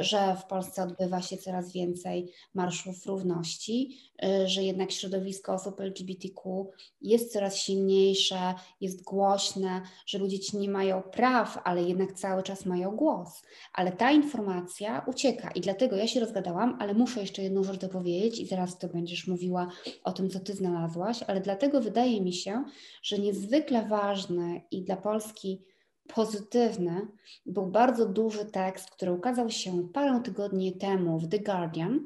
że 0.00 0.36
w 0.36 0.44
Polsce 0.44 0.82
odbywa 0.82 1.22
się 1.22 1.36
coraz 1.36 1.72
więcej 1.72 2.32
marszów 2.54 3.06
równości, 3.06 3.98
e, 4.22 4.48
że 4.48 4.62
jednak 4.62 4.92
środowisko 4.92 5.52
osób 5.52 5.80
LGBTQ 5.80 6.70
jest 7.00 7.32
coraz 7.32 7.56
silniejsze, 7.56 8.54
jest 8.80 9.04
głośne, 9.04 9.82
że 10.06 10.18
ludzie 10.18 10.38
ci 10.38 10.56
nie 10.56 10.68
mają 10.68 11.02
praw, 11.02 11.58
ale 11.64 11.82
jednak 11.82 12.12
cały 12.12 12.42
czas 12.42 12.66
mają 12.66 12.96
głos. 12.96 13.42
Ale 13.72 13.92
ta 13.92 14.10
informacja 14.10 15.04
ucieka 15.06 15.50
i 15.50 15.60
dlatego 15.60 15.96
ja 15.96 16.06
się 16.06 16.20
rozgadałam, 16.20 16.76
ale 16.80 16.94
muszę 16.94 17.20
jeszcze 17.20 17.42
jedną 17.42 17.64
rzecz 17.64 17.80
dopowiedzieć 17.80 18.40
i 18.40 18.46
zaraz 18.46 18.78
to 18.78 18.88
będziesz 18.88 19.26
mówiła 19.26 19.68
o 20.04 20.12
tym, 20.12 20.30
co 20.30 20.40
ty 20.40 20.54
znalazłaś, 20.54 21.22
ale 21.26 21.40
dlatego 21.40 21.80
wydaje 21.80 22.20
mi 22.20 22.32
się, 22.32 22.64
że 23.02 23.18
niezwykle 23.18 23.88
ważne 23.88 24.60
i 24.70 24.82
dla 24.82 24.96
Polski 24.96 25.67
pozytywny 26.14 27.06
był 27.46 27.66
bardzo 27.66 28.06
duży 28.06 28.44
tekst, 28.44 28.90
który 28.90 29.12
ukazał 29.12 29.50
się 29.50 29.88
parę 29.92 30.20
tygodni 30.24 30.78
temu 30.78 31.18
w 31.18 31.28
The 31.28 31.38
Guardian, 31.38 32.00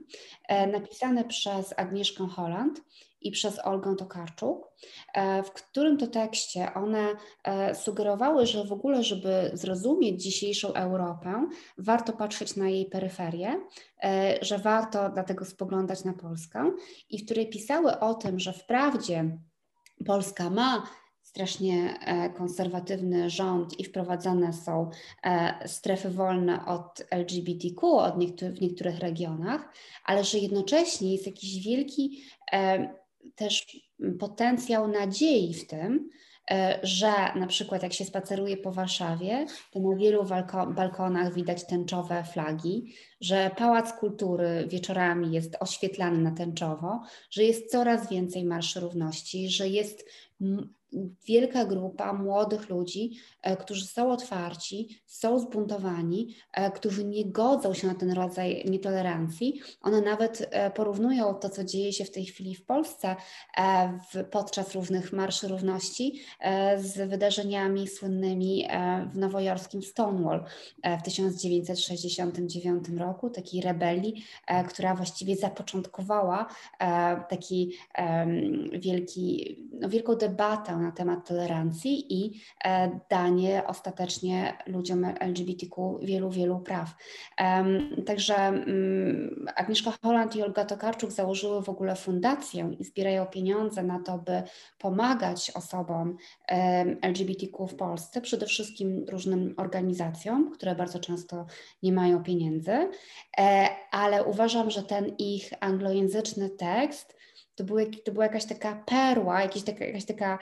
e, 0.48 0.66
napisany 0.66 1.24
przez 1.24 1.74
Agnieszkę 1.76 2.26
Holland 2.26 2.80
i 3.20 3.30
przez 3.30 3.58
Olgę 3.58 3.96
Tokarczuk, 3.96 4.68
e, 5.14 5.42
w 5.42 5.52
którym 5.52 5.96
to 5.96 6.06
tekście 6.06 6.74
one 6.74 7.08
e, 7.44 7.74
sugerowały, 7.74 8.46
że 8.46 8.64
w 8.64 8.72
ogóle, 8.72 9.02
żeby 9.02 9.50
zrozumieć 9.54 10.22
dzisiejszą 10.22 10.72
Europę, 10.72 11.48
warto 11.78 12.12
patrzeć 12.12 12.56
na 12.56 12.68
jej 12.68 12.86
peryferię, 12.86 13.60
że 14.40 14.58
warto 14.58 15.10
dlatego 15.10 15.44
spoglądać 15.44 16.04
na 16.04 16.12
Polskę 16.12 16.72
i 17.10 17.18
w 17.18 17.24
której 17.24 17.48
pisały 17.48 17.98
o 17.98 18.14
tym, 18.14 18.40
że 18.40 18.52
wprawdzie 18.52 19.38
Polska 20.06 20.50
ma 20.50 20.82
strasznie 21.32 21.98
e, 22.00 22.30
konserwatywny 22.30 23.30
rząd 23.30 23.80
i 23.80 23.84
wprowadzane 23.84 24.52
są 24.52 24.90
e, 25.24 25.68
strefy 25.68 26.10
wolne 26.10 26.66
od 26.66 27.06
LGBTQ 27.10 27.88
od 27.88 28.18
niektórych, 28.18 28.54
w 28.54 28.60
niektórych 28.60 28.98
regionach, 28.98 29.72
ale 30.04 30.24
że 30.24 30.38
jednocześnie 30.38 31.12
jest 31.12 31.26
jakiś 31.26 31.64
wielki 31.64 32.22
e, 32.52 32.88
też 33.34 33.82
potencjał 34.18 34.88
nadziei 34.88 35.54
w 35.54 35.66
tym, 35.66 36.10
że 36.82 37.12
na 37.36 37.46
przykład 37.46 37.82
jak 37.82 37.92
się 37.92 38.04
spaceruje 38.04 38.56
po 38.56 38.72
Warszawie, 38.72 39.46
to 39.70 39.80
na 39.80 39.96
wielu 39.96 40.24
balkonach 40.74 41.34
widać 41.34 41.66
tęczowe 41.66 42.24
flagi, 42.24 42.94
że 43.20 43.50
Pałac 43.56 43.92
Kultury 43.92 44.66
wieczorami 44.68 45.32
jest 45.32 45.56
oświetlany 45.60 46.18
na 46.18 46.30
tęczowo, 46.30 47.00
że 47.30 47.44
jest 47.44 47.70
coraz 47.70 48.10
więcej 48.10 48.44
marszy 48.44 48.80
równości, 48.80 49.48
że 49.48 49.68
jest 49.68 50.04
wielka 51.26 51.64
grupa 51.64 52.12
młodych 52.12 52.68
ludzi, 52.68 53.10
e, 53.42 53.56
którzy 53.56 53.86
są 53.86 54.12
otwarci, 54.12 55.02
są 55.06 55.38
zbuntowani, 55.38 56.34
e, 56.52 56.70
którzy 56.70 57.04
nie 57.04 57.24
godzą 57.24 57.74
się 57.74 57.86
na 57.86 57.94
ten 57.94 58.12
rodzaj 58.12 58.64
nietolerancji. 58.70 59.60
One 59.82 60.00
nawet 60.00 60.48
e, 60.50 60.70
porównują 60.70 61.34
to, 61.34 61.50
co 61.50 61.64
dzieje 61.64 61.92
się 61.92 62.04
w 62.04 62.10
tej 62.10 62.24
chwili 62.24 62.54
w 62.54 62.64
Polsce 62.64 63.16
w, 64.14 64.24
podczas 64.24 64.74
różnych 64.74 65.12
marszy 65.12 65.48
równości 65.48 66.20
z 66.76 67.08
wydarzeniami 67.08 67.88
słynnymi 67.88 68.68
w 69.12 69.18
nowojorskim 69.18 69.82
Stonewall 69.82 70.44
w 70.98 71.02
1969 71.02 72.88
roku, 72.98 73.30
takiej 73.30 73.60
rebelii, 73.60 74.24
która 74.68 74.94
właściwie 74.94 75.36
zapoczątkowała 75.36 76.46
taki 77.28 77.76
wielki, 78.72 79.56
no, 79.80 79.88
wielką 79.88 80.14
debatę 80.14 80.81
na 80.82 80.92
temat 80.92 81.28
tolerancji 81.28 82.22
i 82.22 82.40
e, 82.64 83.00
danie 83.10 83.62
ostatecznie 83.66 84.58
ludziom 84.66 85.04
LGBTQ 85.20 85.98
wielu, 86.02 86.30
wielu 86.30 86.60
praw. 86.60 86.94
Także 88.06 88.36
mm, 88.36 89.46
Agnieszka 89.56 89.92
Holland 90.02 90.36
i 90.36 90.42
Olga 90.42 90.64
Tokarczuk 90.64 91.10
założyły 91.10 91.62
w 91.62 91.68
ogóle 91.68 91.96
fundację 91.96 92.70
i 92.78 92.84
zbierają 92.84 93.26
pieniądze 93.26 93.82
na 93.82 94.00
to, 94.02 94.18
by 94.18 94.42
pomagać 94.78 95.50
osobom 95.54 96.16
LGBTQ 97.02 97.66
w 97.66 97.74
Polsce, 97.74 98.20
przede 98.20 98.46
wszystkim 98.46 99.04
różnym 99.08 99.54
organizacjom, 99.56 100.50
które 100.50 100.74
bardzo 100.74 100.98
często 100.98 101.46
nie 101.82 101.92
mają 101.92 102.22
pieniędzy, 102.22 102.88
e, 103.38 103.68
ale 103.90 104.24
uważam, 104.24 104.70
że 104.70 104.82
ten 104.82 105.14
ich 105.18 105.50
anglojęzyczny 105.60 106.50
tekst 106.50 107.16
to, 107.54 107.64
był, 107.64 107.76
to 108.04 108.12
była 108.12 108.24
jakaś 108.24 108.44
taka 108.44 108.82
perła, 108.86 109.42
jakaś 109.42 109.62
taka, 109.62 109.84
jakaś 109.84 110.04
taka 110.04 110.38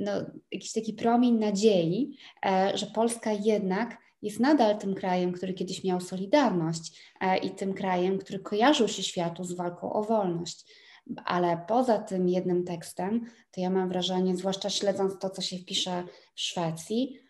no, 0.00 0.12
jakiś 0.52 0.72
taki 0.72 0.92
promień 0.92 1.34
nadziei, 1.34 2.16
e, 2.46 2.72
że 2.78 2.86
Polska 2.86 3.32
jednak 3.32 3.98
jest 4.22 4.40
nadal 4.40 4.78
tym 4.78 4.94
krajem, 4.94 5.32
który 5.32 5.54
kiedyś 5.54 5.84
miał 5.84 6.00
solidarność 6.00 7.14
e, 7.20 7.38
i 7.38 7.50
tym 7.50 7.74
krajem, 7.74 8.18
który 8.18 8.38
kojarzył 8.38 8.88
się 8.88 9.02
światu 9.02 9.44
z 9.44 9.52
walką 9.52 9.92
o 9.92 10.02
wolność. 10.02 10.84
ale 11.24 11.64
poza 11.68 11.98
tym 11.98 12.28
jednym 12.28 12.64
tekstem, 12.64 13.26
to 13.50 13.60
ja 13.60 13.70
mam 13.70 13.88
wrażenie, 13.88 14.36
zwłaszcza 14.36 14.70
śledząc 14.70 15.18
to, 15.18 15.30
co 15.30 15.42
się 15.42 15.58
wpisze 15.58 16.04
w 16.34 16.40
Szwecji, 16.40 17.23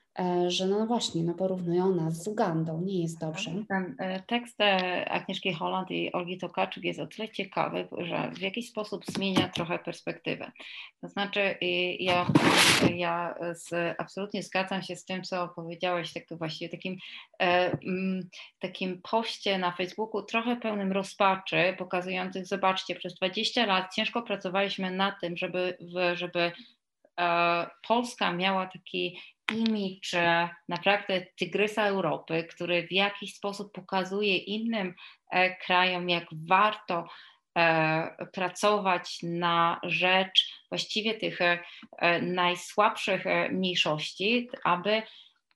że 0.48 0.66
no 0.66 0.86
właśnie, 0.86 1.22
no 1.22 1.34
porównują 1.34 1.94
nas 1.94 2.22
z 2.22 2.28
Ugandą, 2.28 2.80
nie 2.80 3.02
jest 3.02 3.20
dobrze. 3.20 3.50
Ten 3.68 3.96
e, 3.98 4.22
tekst 4.22 4.60
e, 4.60 5.10
Agnieszki 5.10 5.52
Holland 5.52 5.90
i 5.90 6.12
Olgi 6.12 6.38
Tokarczuk 6.38 6.84
jest 6.84 7.00
o 7.00 7.06
tyle 7.06 7.28
ciekawy, 7.28 7.88
że 7.98 8.30
w 8.34 8.40
jakiś 8.40 8.68
sposób 8.68 9.04
zmienia 9.06 9.48
trochę 9.48 9.78
perspektywę. 9.78 10.52
To 11.00 11.08
znaczy 11.08 11.56
ja, 12.00 12.26
ja 12.94 13.34
z, 13.52 13.94
absolutnie 13.98 14.42
zgadzam 14.42 14.82
się 14.82 14.96
z 14.96 15.04
tym, 15.04 15.22
co 15.22 15.48
powiedziałeś, 15.48 16.12
tak 16.12 16.26
to 16.26 16.36
właściwie 16.36 16.68
takim, 16.68 16.96
takim 18.58 19.02
poście 19.02 19.58
na 19.58 19.72
Facebooku, 19.72 20.22
trochę 20.22 20.56
pełnym 20.56 20.92
rozpaczy, 20.92 21.74
pokazujących, 21.78 22.46
zobaczcie, 22.46 22.94
przez 22.94 23.14
20 23.14 23.66
lat 23.66 23.94
ciężko 23.94 24.22
pracowaliśmy 24.22 24.90
nad 24.90 25.20
tym, 25.20 25.36
żeby, 25.36 25.78
żeby 26.14 26.52
Polska 27.88 28.32
miała 28.32 28.66
taki 28.66 29.18
imidż 29.52 30.14
naprawdę 30.68 31.26
tygrysa 31.36 31.86
Europy, 31.86 32.44
który 32.44 32.86
w 32.86 32.92
jakiś 32.92 33.34
sposób 33.34 33.72
pokazuje 33.72 34.36
innym 34.36 34.94
e, 35.30 35.56
krajom, 35.56 36.08
jak 36.08 36.24
warto 36.48 37.08
e, 37.58 38.26
pracować 38.32 39.18
na 39.22 39.80
rzecz 39.82 40.64
właściwie 40.68 41.14
tych 41.14 41.40
e, 41.40 41.58
najsłabszych 42.22 43.24
mniejszości, 43.50 44.48
aby 44.64 45.02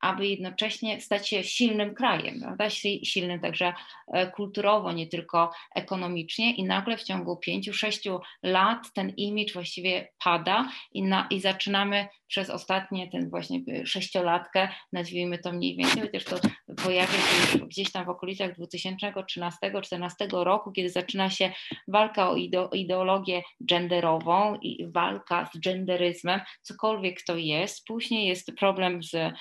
aby 0.01 0.27
jednocześnie 0.27 1.01
stać 1.01 1.29
się 1.29 1.45
silnym 1.45 1.95
krajem, 1.95 2.41
prawda? 2.41 2.71
silnym 3.03 3.41
także 3.41 3.73
e, 4.13 4.31
kulturowo, 4.31 4.93
nie 4.93 5.07
tylko 5.07 5.51
ekonomicznie 5.75 6.55
i 6.55 6.65
nagle 6.65 6.97
w 6.97 7.03
ciągu 7.03 7.37
pięciu, 7.37 7.73
sześciu 7.73 8.21
lat 8.43 8.93
ten 8.95 9.13
imidż 9.17 9.53
właściwie 9.53 10.09
pada 10.25 10.69
i, 10.93 11.03
na, 11.03 11.27
i 11.31 11.41
zaczynamy 11.41 12.09
przez 12.29 12.51
ostatnie 12.51 13.11
ten 13.11 13.31
właśnie 13.31 13.87
sześciolatkę, 13.87 14.69
nazwijmy 14.93 15.39
to 15.39 15.53
mniej 15.53 15.77
więcej, 15.77 16.03
chociaż 16.03 16.25
to 16.25 16.37
pojawia 16.85 17.13
się 17.13 17.59
już 17.59 17.69
gdzieś 17.69 17.93
tam 17.93 18.05
w 18.05 18.09
okolicach 18.09 18.59
2013-2014 18.59 20.45
roku, 20.45 20.73
kiedy 20.73 20.91
zaczyna 20.91 21.31
się 21.31 21.53
walka 21.89 22.31
o 22.31 22.37
ideologię 22.73 23.43
genderową 23.61 24.59
i 24.63 24.87
walka 24.93 25.51
z 25.55 25.59
genderyzmem, 25.61 26.41
cokolwiek 26.63 27.23
to 27.23 27.37
jest. 27.37 27.87
Później 27.87 28.29
jest 28.29 28.53
problem 28.59 29.03
z 29.03 29.15
e, 29.15 29.33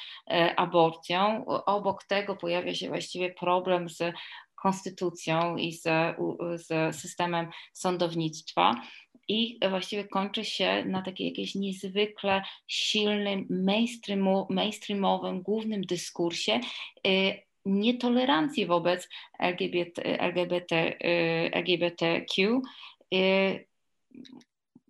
aborcją. 0.56 1.46
Obok 1.46 2.04
tego 2.04 2.36
pojawia 2.36 2.76
się 2.76 2.88
właściwie 2.88 3.34
problem 3.34 3.90
z 3.90 4.14
konstytucją 4.56 5.58
i 5.58 5.74
z, 5.74 5.84
z 6.56 6.96
systemem 6.96 7.50
sądownictwa 7.74 8.76
i 9.28 9.60
właściwie 9.70 10.08
kończy 10.08 10.46
się 10.46 10.86
na 10.86 11.02
takiej 11.02 11.28
jakiejś 11.28 11.56
niezwykle 11.56 12.42
silnym, 12.68 13.48
mainstreamowym, 14.50 15.42
głównym 15.42 15.82
dyskursie 15.82 16.60
y, 17.08 17.42
nietolerancji 17.66 18.66
wobec 18.66 19.10
LGBT, 19.40 20.04
LGBT, 20.20 20.76
y, 20.76 21.52
LGBTQ. 21.54 22.62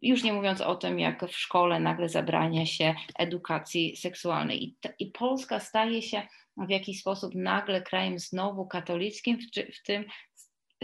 Już 0.01 0.23
nie 0.23 0.33
mówiąc 0.33 0.61
o 0.61 0.75
tym, 0.75 0.99
jak 0.99 1.25
w 1.25 1.37
szkole 1.37 1.79
nagle 1.79 2.09
zabrania 2.09 2.65
się 2.65 2.95
edukacji 3.19 3.97
seksualnej. 3.97 4.63
I, 4.63 4.77
i 4.99 5.11
Polska 5.11 5.59
staje 5.59 6.01
się 6.01 6.27
w 6.57 6.69
jakiś 6.69 6.99
sposób 6.99 7.35
nagle 7.35 7.81
krajem 7.81 8.19
znowu 8.19 8.67
katolickim, 8.67 9.37
w, 9.37 9.75
w 9.75 9.83
tym 9.83 10.05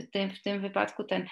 w 0.01 0.11
tym, 0.11 0.31
w 0.31 0.41
tym 0.41 0.61
wypadku 0.61 1.03
ten, 1.03 1.27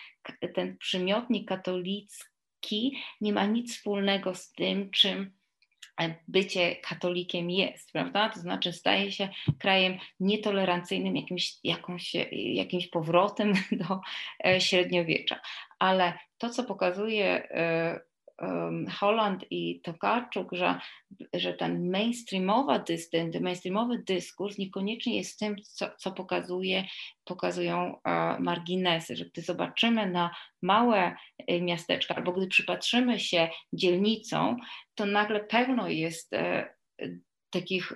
ten 0.56 0.78
przymiotnik 0.78 1.48
katolicki 1.48 2.98
nie 3.22 3.34
ma 3.34 3.46
nic 3.46 3.78
wspólnego 3.78 4.36
z 4.36 4.52
tym, 4.52 4.92
czym 4.92 5.32
bycie 6.28 6.76
katolikiem 6.76 7.50
jest, 7.50 7.92
prawda? 7.92 8.30
To 8.30 8.40
znaczy 8.40 8.74
staje 8.74 9.12
się 9.12 9.30
krajem 9.60 9.98
nietolerancyjnym, 10.20 11.16
jakimś, 11.16 11.54
jakąś, 11.64 12.16
jakimś 12.32 12.88
powrotem 12.88 13.54
do 13.88 14.00
e, 14.46 14.62
średniowiecza. 14.62 15.40
Ale 15.80 16.20
to, 16.42 16.50
co 16.50 16.64
pokazuje 16.64 17.50
e, 17.50 18.00
Holland 19.00 19.46
i 19.52 19.82
Tokarczuk, 19.82 20.50
że, 20.52 20.80
że 21.34 21.54
ten 21.54 21.92
mainstreamowy, 21.92 22.84
ten 23.12 23.32
mainstreamowy 23.42 24.04
dyskurs 24.08 24.58
niekoniecznie 24.58 25.18
jest 25.18 25.40
tym, 25.40 25.56
co, 25.64 25.90
co 25.98 26.12
pokazuje, 26.12 26.86
pokazują 27.26 28.02
e, 28.04 28.40
marginesy, 28.40 29.16
że 29.16 29.26
gdy 29.26 29.42
zobaczymy 29.42 30.10
na 30.10 30.36
małe 30.62 31.16
e, 31.48 31.62
miasteczka 31.62 32.16
albo 32.16 32.32
gdy 32.32 32.48
przypatrzymy 32.48 33.20
się 33.20 33.50
dzielnicom, 33.74 34.58
to 34.96 35.06
nagle 35.06 35.40
pełno 35.40 35.88
jest 35.88 36.34
e, 36.34 36.74
takich 37.50 37.94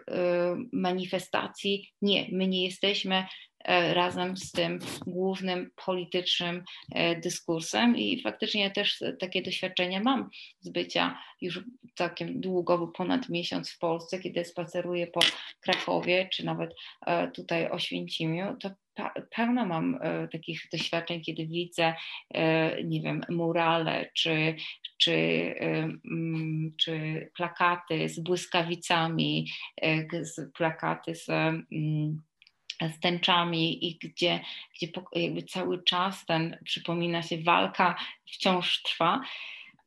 manifestacji. 0.73 1.89
Nie, 2.01 2.27
my 2.31 2.47
nie 2.47 2.65
jesteśmy 2.65 3.25
razem 3.67 4.37
z 4.37 4.51
tym 4.51 4.79
głównym 5.07 5.71
politycznym 5.85 6.63
e, 6.91 7.15
dyskursem. 7.15 7.97
I 7.97 8.21
faktycznie 8.21 8.71
też 8.71 9.03
takie 9.19 9.41
doświadczenia 9.41 9.99
mam 9.99 10.29
z 10.59 10.69
bycia 10.69 11.19
już 11.41 11.59
całkiem 11.95 12.41
długo, 12.41 12.77
bo 12.77 12.87
ponad 12.87 13.29
miesiąc 13.29 13.71
w 13.71 13.79
Polsce, 13.79 14.19
kiedy 14.19 14.45
spaceruję 14.45 15.07
po 15.07 15.19
Krakowie, 15.59 16.29
czy 16.33 16.45
nawet 16.45 16.75
e, 17.05 17.31
tutaj 17.31 17.69
Oświęcimiu, 17.69 18.55
to 18.59 18.69
pełno 19.35 19.65
mam 19.65 19.99
takich 20.31 20.61
doświadczeń, 20.71 21.21
kiedy 21.21 21.47
widzę, 21.47 21.93
nie 22.83 23.01
wiem, 23.01 23.21
murale 23.29 24.09
czy, 24.13 24.55
czy, 24.97 25.13
mm, 25.59 26.73
czy 26.79 27.27
plakaty 27.35 28.09
z 28.09 28.19
błyskawicami, 28.19 29.47
plakaty 30.53 31.15
z 31.15 31.29
mm, 31.29 32.21
z 32.81 32.99
tęczami 32.99 33.87
i 33.87 33.97
gdzie, 33.97 34.39
gdzie 34.75 34.87
jakby 35.15 35.43
cały 35.43 35.83
czas 35.83 36.25
ten, 36.25 36.57
przypomina 36.63 37.21
się, 37.21 37.37
walka 37.37 37.95
wciąż 38.25 38.81
trwa. 38.81 39.21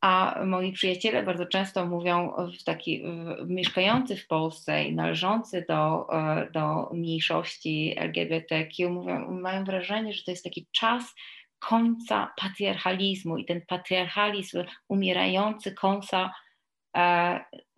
A 0.01 0.41
moi 0.45 0.71
przyjaciele 0.71 1.23
bardzo 1.23 1.45
często 1.45 1.85
mówią, 1.85 2.33
w 2.59 2.63
taki, 2.63 3.03
w, 3.03 3.49
mieszkający 3.49 4.17
w 4.17 4.27
Polsce 4.27 4.83
i 4.83 4.95
należący 4.95 5.65
do, 5.67 6.07
e, 6.13 6.51
do 6.51 6.89
mniejszości 6.93 7.95
LGBTQ, 7.97 8.89
mówią, 8.89 9.31
mają 9.31 9.63
wrażenie, 9.63 10.13
że 10.13 10.23
to 10.23 10.31
jest 10.31 10.43
taki 10.43 10.67
czas 10.71 11.15
końca 11.59 12.33
patriarchalizmu 12.37 13.37
i 13.37 13.45
ten 13.45 13.61
patriarchalizm 13.67 14.63
umierający 14.87 15.71
końca 15.71 16.33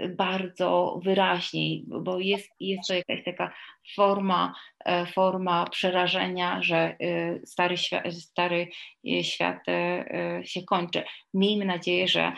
bardzo 0.09 0.99
wyraźniej, 1.03 1.86
bo 1.88 2.20
jest, 2.20 2.49
jest 2.59 2.88
to 2.88 2.93
jakaś 2.93 3.24
taka 3.26 3.53
forma, 3.95 4.53
e, 4.86 5.05
forma 5.05 5.66
przerażenia, 5.70 6.62
że 6.62 6.78
e, 6.78 6.95
stary 7.45 7.78
świat, 7.78 8.03
stary 8.14 8.68
świat 9.22 9.57
się 10.43 10.64
kończy. 10.64 11.03
Miejmy 11.34 11.66
nadzieję, 11.66 12.07
że 12.07 12.34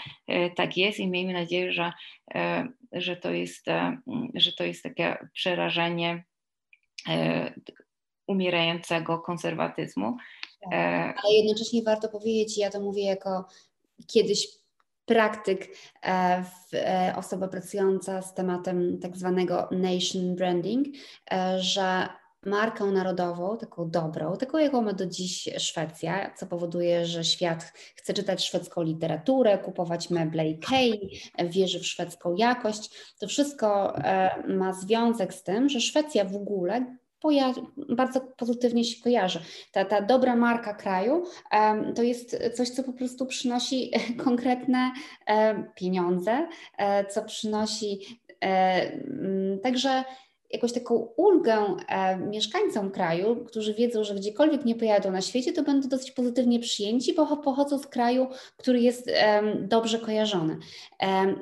tak 0.55 0.77
jest 0.77 0.99
i 0.99 1.07
miejmy 1.07 1.33
nadzieję, 1.33 1.73
że, 1.73 1.91
że, 2.91 3.15
to, 3.15 3.31
jest, 3.31 3.65
że 4.33 4.53
to 4.53 4.63
jest 4.63 4.83
takie 4.83 5.17
przerażenie 5.33 6.23
umierającego 8.27 9.19
konserwatyzmu. 9.19 10.17
Tak, 10.71 11.19
ale 11.23 11.33
jednocześnie 11.33 11.81
warto 11.83 12.09
powiedzieć, 12.09 12.57
ja 12.57 12.69
to 12.69 12.79
mówię 12.79 13.03
jako 13.03 13.45
kiedyś 14.07 14.62
praktyk, 15.05 15.67
e, 16.05 16.43
e, 16.73 17.13
osoba 17.15 17.47
pracująca 17.47 18.21
z 18.21 18.33
tematem 18.33 18.99
tak 18.99 19.17
zwanego 19.17 19.69
nation 19.71 20.35
branding, 20.35 20.87
e, 21.31 21.59
że 21.59 22.07
marką 22.45 22.91
narodową, 22.91 23.57
taką 23.57 23.89
dobrą, 23.89 24.37
taką 24.37 24.57
jaką 24.57 24.81
ma 24.81 24.93
do 24.93 25.05
dziś 25.05 25.49
Szwecja, 25.57 26.33
co 26.37 26.45
powoduje, 26.45 27.05
że 27.05 27.23
świat 27.23 27.73
chce 27.95 28.13
czytać 28.13 28.45
szwedzką 28.45 28.81
literaturę, 28.81 29.57
kupować 29.57 30.09
meble 30.09 30.49
Ikei, 30.49 31.19
wierzy 31.49 31.79
w 31.79 31.85
szwedzką 31.85 32.35
jakość. 32.35 33.13
To 33.19 33.27
wszystko 33.27 33.93
ma 34.47 34.73
związek 34.73 35.33
z 35.33 35.43
tym, 35.43 35.69
że 35.69 35.81
Szwecja 35.81 36.25
w 36.25 36.35
ogóle 36.35 36.97
bardzo 37.89 38.21
pozytywnie 38.21 38.83
się 38.83 39.03
kojarzy. 39.03 39.39
Ta, 39.71 39.85
ta 39.85 40.01
dobra 40.01 40.35
marka 40.35 40.73
kraju 40.73 41.23
um, 41.51 41.93
to 41.93 42.03
jest 42.03 42.37
coś, 42.53 42.69
co 42.69 42.83
po 42.83 42.93
prostu 42.93 43.25
przynosi 43.25 43.91
konkretne 44.25 44.91
pieniądze, 45.75 46.31
um, 46.31 47.05
co 47.09 47.23
przynosi. 47.23 48.19
Także 49.63 50.03
jakąś 50.53 50.73
taką 50.73 50.95
ulgę 50.95 51.77
e, 51.87 52.17
mieszkańcom 52.17 52.91
kraju, 52.91 53.45
którzy 53.45 53.73
wiedzą, 53.73 54.03
że 54.03 54.15
gdziekolwiek 54.15 54.65
nie 54.65 54.75
pojadą 54.75 55.11
na 55.11 55.21
świecie, 55.21 55.53
to 55.53 55.63
będą 55.63 55.89
dosyć 55.89 56.11
pozytywnie 56.11 56.59
przyjęci, 56.59 57.13
bo 57.13 57.37
pochodzą 57.37 57.79
z 57.79 57.87
kraju, 57.87 58.27
który 58.57 58.79
jest 58.79 59.11
dobrze 59.59 59.99
kojarzony. 59.99 60.57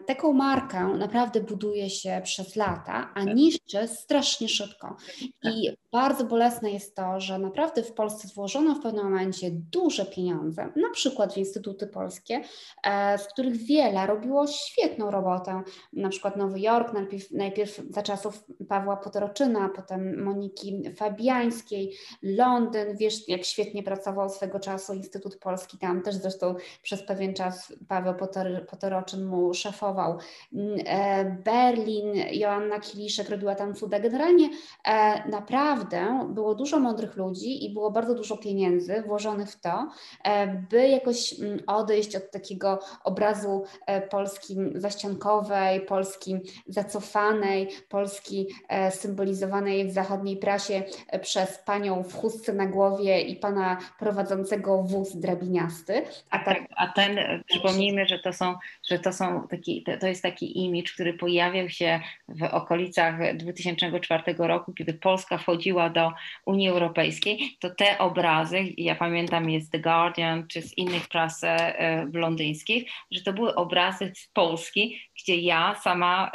Taką 0.05 0.33
markę 0.33 0.87
naprawdę 0.97 1.41
buduje 1.41 1.89
się 1.89 2.21
przez 2.23 2.55
lata, 2.55 3.11
a 3.13 3.23
niszczy 3.23 3.87
strasznie 3.87 4.49
szybko. 4.49 4.95
I 5.43 5.71
bardzo 5.91 6.23
bolesne 6.25 6.71
jest 6.71 6.95
to, 6.95 7.19
że 7.19 7.39
naprawdę 7.39 7.83
w 7.83 7.93
Polsce 7.93 8.27
włożono 8.35 8.75
w 8.75 8.81
pewnym 8.81 9.03
momencie 9.03 9.51
duże 9.51 10.05
pieniądze, 10.05 10.69
na 10.75 10.89
przykład 10.93 11.33
w 11.33 11.37
instytuty 11.37 11.87
polskie, 11.87 12.41
e, 12.83 13.17
z 13.17 13.27
których 13.27 13.57
wiele 13.57 14.07
robiło 14.07 14.47
świetną 14.47 15.11
robotę, 15.11 15.61
na 15.93 16.09
przykład 16.09 16.37
Nowy 16.37 16.59
Jork, 16.59 16.93
najpierw, 16.93 17.31
najpierw 17.31 17.81
za 17.89 18.01
czasów 18.01 18.43
Pawła 18.69 18.97
Potoroczyna, 19.01 19.69
potem 19.69 20.23
Moniki 20.23 20.83
Fabiańskiej, 20.95 21.97
Londyn, 22.23 22.97
wiesz 22.97 23.29
jak 23.29 23.43
świetnie 23.43 23.83
pracował 23.83 24.29
swego 24.29 24.59
czasu 24.59 24.93
Instytut 24.93 25.35
Polski, 25.35 25.77
tam 25.77 26.01
też 26.01 26.15
zresztą 26.15 26.55
przez 26.81 27.03
pewien 27.03 27.33
czas 27.33 27.73
Paweł 27.87 28.13
Potoroczyn 28.69 29.25
mu 29.25 29.53
szefował, 29.53 30.17
mm, 30.53 30.79
e, 30.85 31.25
Berlin, 31.25 32.13
Joanna 32.31 32.79
Kiliszek 32.79 33.29
robiła 33.29 33.55
tam 33.55 33.75
cuda, 33.75 33.99
generalnie 33.99 34.49
e, 34.87 35.29
naprawdę 35.29 36.29
było 36.33 36.55
dużo 36.55 36.79
mądrych 36.79 37.17
ludzi 37.17 37.65
i 37.65 37.73
było 37.73 37.91
bardzo 37.91 38.15
dużo 38.15 38.37
pieniędzy 38.37 39.03
włożonych 39.07 39.49
w 39.51 39.61
to, 39.61 39.87
by 40.69 40.87
jakoś 40.87 41.39
mm, 41.39 41.59
odejść 41.67 42.15
od 42.15 42.31
takiego 42.31 42.79
obrazu 43.03 43.63
Polski 44.09 44.55
zaściankowej, 44.75 45.81
Polski 45.81 46.39
zacofanej, 46.67 47.69
Polski 47.89 48.47
e, 48.69 48.90
symbolizowanej 48.91 49.87
w 49.87 49.91
zachodniej 49.91 50.37
prasie 50.37 50.83
e, 51.07 51.19
przez 51.19 51.57
panią 51.57 52.03
w 52.03 52.13
chustce 52.13 52.53
na 52.53 52.65
głowie 52.65 53.21
i 53.21 53.35
pana 53.35 53.77
prowadzącego 53.99 54.83
wóz 54.83 55.15
drabiniasty. 55.17 56.01
A, 56.29 56.39
tak, 56.39 56.45
tak 56.45 56.67
a 56.75 56.87
ten, 56.87 57.17
e, 57.17 57.41
przypomnijmy, 57.45 58.05
że 58.05 58.19
to 58.19 58.33
są, 58.33 58.55
że 58.89 58.99
to 58.99 59.13
są 59.13 59.47
taki, 59.47 59.85
to 59.99 60.07
jest 60.07 60.21
taki 60.21 60.63
imidż, 60.63 60.93
który 60.93 61.13
pojawiał 61.13 61.69
się 61.69 61.99
w 62.27 62.43
okolicach 62.43 63.37
2004 63.37 64.23
roku, 64.37 64.73
kiedy 64.73 64.93
Polska 64.93 65.37
wchodziła 65.37 65.89
do 65.89 66.11
Unii 66.45 66.69
Europejskiej, 66.69 67.57
to 67.59 67.69
te 67.69 67.97
obrazy, 67.97 68.59
ja 68.77 68.95
pamiętam 68.95 69.49
jest 69.49 69.71
The 69.71 69.79
Guardian 69.79 70.47
czy 70.47 70.61
z 70.61 70.77
innych 70.77 71.07
pras 71.07 71.41
londyńskich, 72.13 72.91
że 73.11 73.21
to 73.21 73.33
były 73.33 73.55
obrazy 73.55 74.11
z 74.15 74.27
Polski, 74.27 75.01
gdzie 75.21 75.35
ja 75.35 75.75
sama 75.83 76.31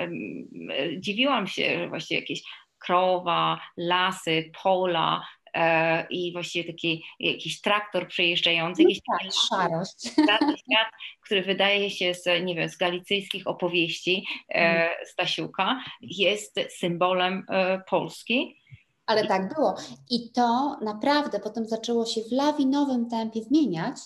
dziwiłam 0.99 1.47
się, 1.47 1.79
że 1.79 1.89
właściwie 1.89 2.21
jakieś 2.21 2.43
krowa, 2.87 3.61
lasy, 3.77 4.51
pola, 4.63 5.27
e, 5.55 6.07
i 6.11 6.33
właściwie 6.33 6.73
taki 6.73 7.05
jakiś 7.21 7.61
traktor 7.61 8.09
przejeżdżający, 8.09 8.83
jakiś 8.83 9.01
no 9.09 9.19
tak, 9.19 9.33
szarość. 9.33 10.01
świat, 10.63 10.89
który 11.25 11.43
wydaje 11.43 11.91
się 11.91 12.15
z, 12.15 12.45
nie 12.45 12.55
wiem, 12.55 12.69
z 12.69 12.77
galicyjskich 12.77 13.47
opowieści 13.47 14.27
mm. 14.49 14.89
Stasiuka, 15.05 15.85
jest 16.01 16.61
symbolem 16.69 17.47
e, 17.49 17.83
Polski. 17.89 18.63
Ale 19.07 19.27
tak 19.27 19.55
było. 19.55 19.75
I 20.11 20.31
to 20.31 20.79
naprawdę 20.83 21.41
potem 21.41 21.67
zaczęło 21.67 22.07
się 22.07 22.21
w 22.21 22.33
lawinowym 22.33 23.09
tempie 23.09 23.43
zmieniać 23.43 23.97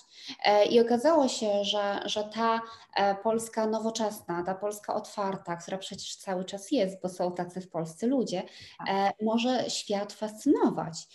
e, 0.44 0.64
i 0.64 0.80
okazało 0.80 1.28
się, 1.28 1.64
że, 1.64 2.00
że 2.04 2.24
ta 2.24 2.60
e, 2.96 3.14
Polska 3.14 3.66
nowoczesna, 3.66 4.42
ta 4.42 4.54
Polska 4.54 4.94
otwarta, 4.94 5.56
która 5.56 5.78
przecież 5.78 6.16
cały 6.16 6.44
czas 6.44 6.72
jest, 6.72 7.02
bo 7.02 7.08
są 7.08 7.32
tacy 7.32 7.60
w 7.60 7.70
Polsce 7.70 8.06
ludzie, 8.06 8.42
e, 8.88 9.10
może 9.22 9.70
świat 9.70 10.12
fascynować, 10.12 11.08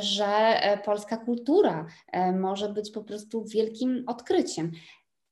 że 0.00 0.60
polska 0.84 1.16
kultura 1.16 1.86
może 2.40 2.68
być 2.68 2.90
po 2.90 3.04
prostu 3.04 3.44
wielkim 3.44 4.04
odkryciem. 4.06 4.72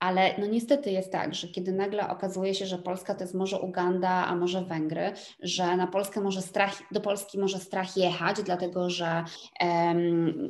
Ale 0.00 0.38
no 0.38 0.46
niestety 0.46 0.90
jest 0.90 1.12
tak, 1.12 1.34
że 1.34 1.48
kiedy 1.48 1.72
nagle 1.72 2.08
okazuje 2.08 2.54
się, 2.54 2.66
że 2.66 2.78
Polska 2.78 3.14
to 3.14 3.24
jest 3.24 3.34
może 3.34 3.60
Uganda, 3.60 4.10
a 4.26 4.36
może 4.36 4.64
Węgry, 4.64 5.12
że 5.42 5.76
na 5.76 5.86
Polskę 5.86 6.20
może 6.20 6.42
strach, 6.42 6.82
do 6.92 7.00
Polski 7.00 7.38
może 7.38 7.58
strach 7.58 7.96
jechać, 7.96 8.36
dlatego 8.44 8.90
że 8.90 9.24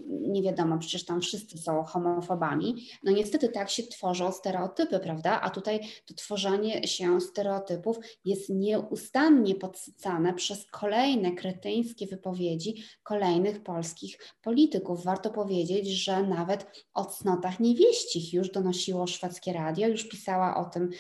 nie 0.09 0.43
wiadomo, 0.43 0.79
przecież 0.79 1.05
tam 1.05 1.21
wszyscy 1.21 1.59
są 1.59 1.85
homofobami. 1.85 2.87
No 3.05 3.13
niestety 3.13 3.49
tak 3.49 3.71
się 3.71 3.83
tworzą 3.83 4.33
stereotypy, 4.33 4.99
prawda? 5.01 5.41
A 5.41 5.51
tutaj 5.51 5.81
to 6.07 6.15
tworzenie 6.15 6.87
się 6.87 7.21
stereotypów 7.21 7.97
jest 8.25 8.51
nieustannie 8.51 9.55
podsycane 9.55 10.35
przez 10.35 10.67
kolejne 10.71 11.33
kretyńskie 11.33 12.07
wypowiedzi 12.07 12.83
kolejnych 13.03 13.63
polskich 13.63 14.19
polityków. 14.43 15.05
Warto 15.05 15.31
powiedzieć, 15.31 15.89
że 15.89 16.23
nawet 16.23 16.87
o 16.95 17.05
cnotach 17.05 17.61
niewieścich 17.61 18.33
już 18.33 18.51
donosiło 18.51 19.07
szwedzkie 19.07 19.38
szwedzkie 19.39 19.53
radio, 19.53 19.89
już 19.89 20.09
pisała 20.09 20.57
o 20.57 20.65
tym 20.65 20.91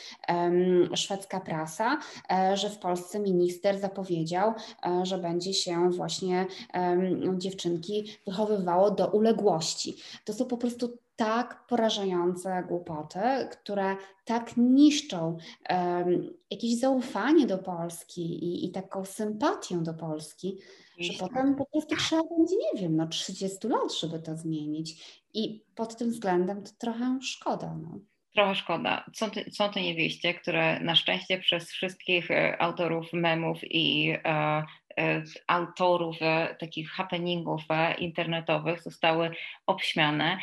szwedzka 0.95 1.41
prasa, 1.41 1.99
e, 2.31 2.57
że 2.57 2.71
w 2.71 2.79
Polsce 2.79 3.21
minister 3.21 3.79
zapowiedział, 3.79 4.53
e, 4.87 5.07
że 5.07 5.19
będzie 5.19 5.55
się 5.55 5.91
właśnie 5.91 6.47
dziewczynki 7.39 8.05
wychowywało 8.27 8.91
do 8.91 9.07
uległości. 9.07 9.97
To 10.25 10.33
są 10.33 10.45
po 10.45 10.57
prostu 10.57 10.99
tak 11.17 11.67
porażające 11.67 12.65
głupoty, 12.69 13.21
które 13.51 13.97
tak 14.25 14.57
niszczą 14.57 15.37
um, 15.71 16.35
jakieś 16.51 16.79
zaufanie 16.79 17.47
do 17.47 17.59
Polski 17.59 18.23
i, 18.45 18.67
i 18.67 18.71
taką 18.71 19.05
sympatię 19.05 19.77
do 19.83 19.95
Polski, 19.95 20.59
że 20.99 21.13
potem 21.21 21.55
po 21.55 21.67
prostu 21.67 21.97
trzeba 21.97 22.23
będzie, 22.23 22.57
nie 22.57 22.81
wiem, 22.81 22.97
no 22.97 23.07
30 23.07 23.69
lat, 23.69 23.95
żeby 24.01 24.19
to 24.19 24.37
zmienić. 24.37 25.23
I 25.35 25.65
pod 25.75 25.97
tym 25.97 26.11
względem 26.11 26.63
to 26.63 26.71
trochę 26.79 27.19
szkoda. 27.23 27.77
No 27.83 27.99
trochę 28.39 28.55
szkoda. 28.55 29.05
Są, 29.15 29.31
ty, 29.31 29.51
są 29.51 29.71
te 29.71 29.83
niewieście, 29.83 30.35
które 30.35 30.81
na 30.81 30.97
szczęście 30.97 31.39
przez 31.39 31.73
wszystkich 31.73 32.31
e, 32.31 32.63
autorów 32.63 33.13
memów 33.13 33.59
i 33.63 34.11
e, 34.25 34.65
e, 34.99 35.23
autorów 35.47 36.17
e, 36.21 36.57
takich 36.61 36.91
happeningów 36.91 37.63
e, 37.71 37.95
internetowych 37.95 38.83
zostały 38.83 39.31
obśmiane 39.67 40.39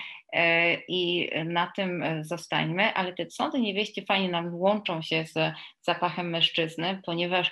i 0.87 1.29
na 1.45 1.71
tym 1.75 2.03
zostańmy, 2.21 2.93
ale 2.93 3.13
te 3.13 3.29
sądy 3.29 3.61
niewieście 3.61 4.05
fajnie 4.05 4.29
nam 4.29 4.55
łączą 4.55 5.01
się 5.01 5.25
z 5.25 5.53
zapachem 5.81 6.29
mężczyzny, 6.29 7.01
ponieważ 7.05 7.51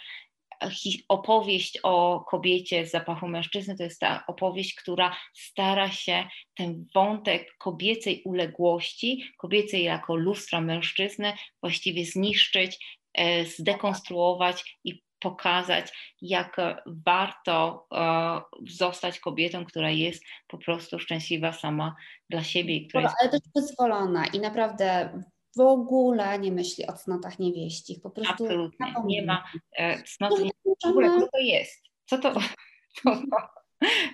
opowieść 1.08 1.80
o 1.84 2.26
kobiecie 2.30 2.86
z 2.86 2.92
zapachu 2.92 3.28
mężczyzny 3.28 3.78
to 3.78 3.84
jest 3.84 4.00
ta 4.00 4.24
opowieść, 4.28 4.76
która 4.76 5.16
stara 5.34 5.92
się 5.92 6.28
ten 6.58 6.86
wątek 6.96 7.56
kobiecej 7.58 8.22
uległości, 8.26 9.24
kobiecej 9.38 9.84
jako 9.84 10.16
lustra 10.16 10.62
mężczyzny 10.62 11.34
właściwie 11.62 12.06
zniszczyć, 12.06 13.00
e, 13.14 13.46
zdekonstruować 13.46 14.78
i 14.84 15.04
pokazać, 15.20 16.14
jak 16.22 16.58
warto 17.06 17.88
e, 17.94 18.42
zostać 18.68 19.20
kobietą, 19.20 19.66
która 19.66 19.92
jest 19.92 20.24
po 20.48 20.58
prostu 20.58 21.00
szczęśliwa 21.00 21.54
sama 21.54 21.96
dla 22.30 22.44
siebie. 22.44 22.88
Która 22.88 23.04
jest... 23.04 23.16
Ale 23.22 23.30
też 23.32 23.42
pozwolona 23.54 24.28
i 24.28 24.40
naprawdę 24.40 25.10
w 25.58 25.60
ogóle 25.60 26.40
nie 26.40 26.52
myśli 26.52 26.88
o 26.88 26.94
cnotach 26.94 27.40
niewieścich. 27.40 28.02
Po 28.02 28.10
prostu 28.10 28.44
Absolutnie. 28.44 28.94
Nie 29.06 29.26
ma 29.26 29.44
e, 29.78 30.04
cnoty. 30.04 30.50
W 30.84 30.88
ogóle 30.88 31.20
co 31.20 31.28
to 31.28 31.38
jest? 31.38 31.84
Co 32.06 32.18
to, 32.18 32.34
co 33.04 33.16
to, 33.16 33.63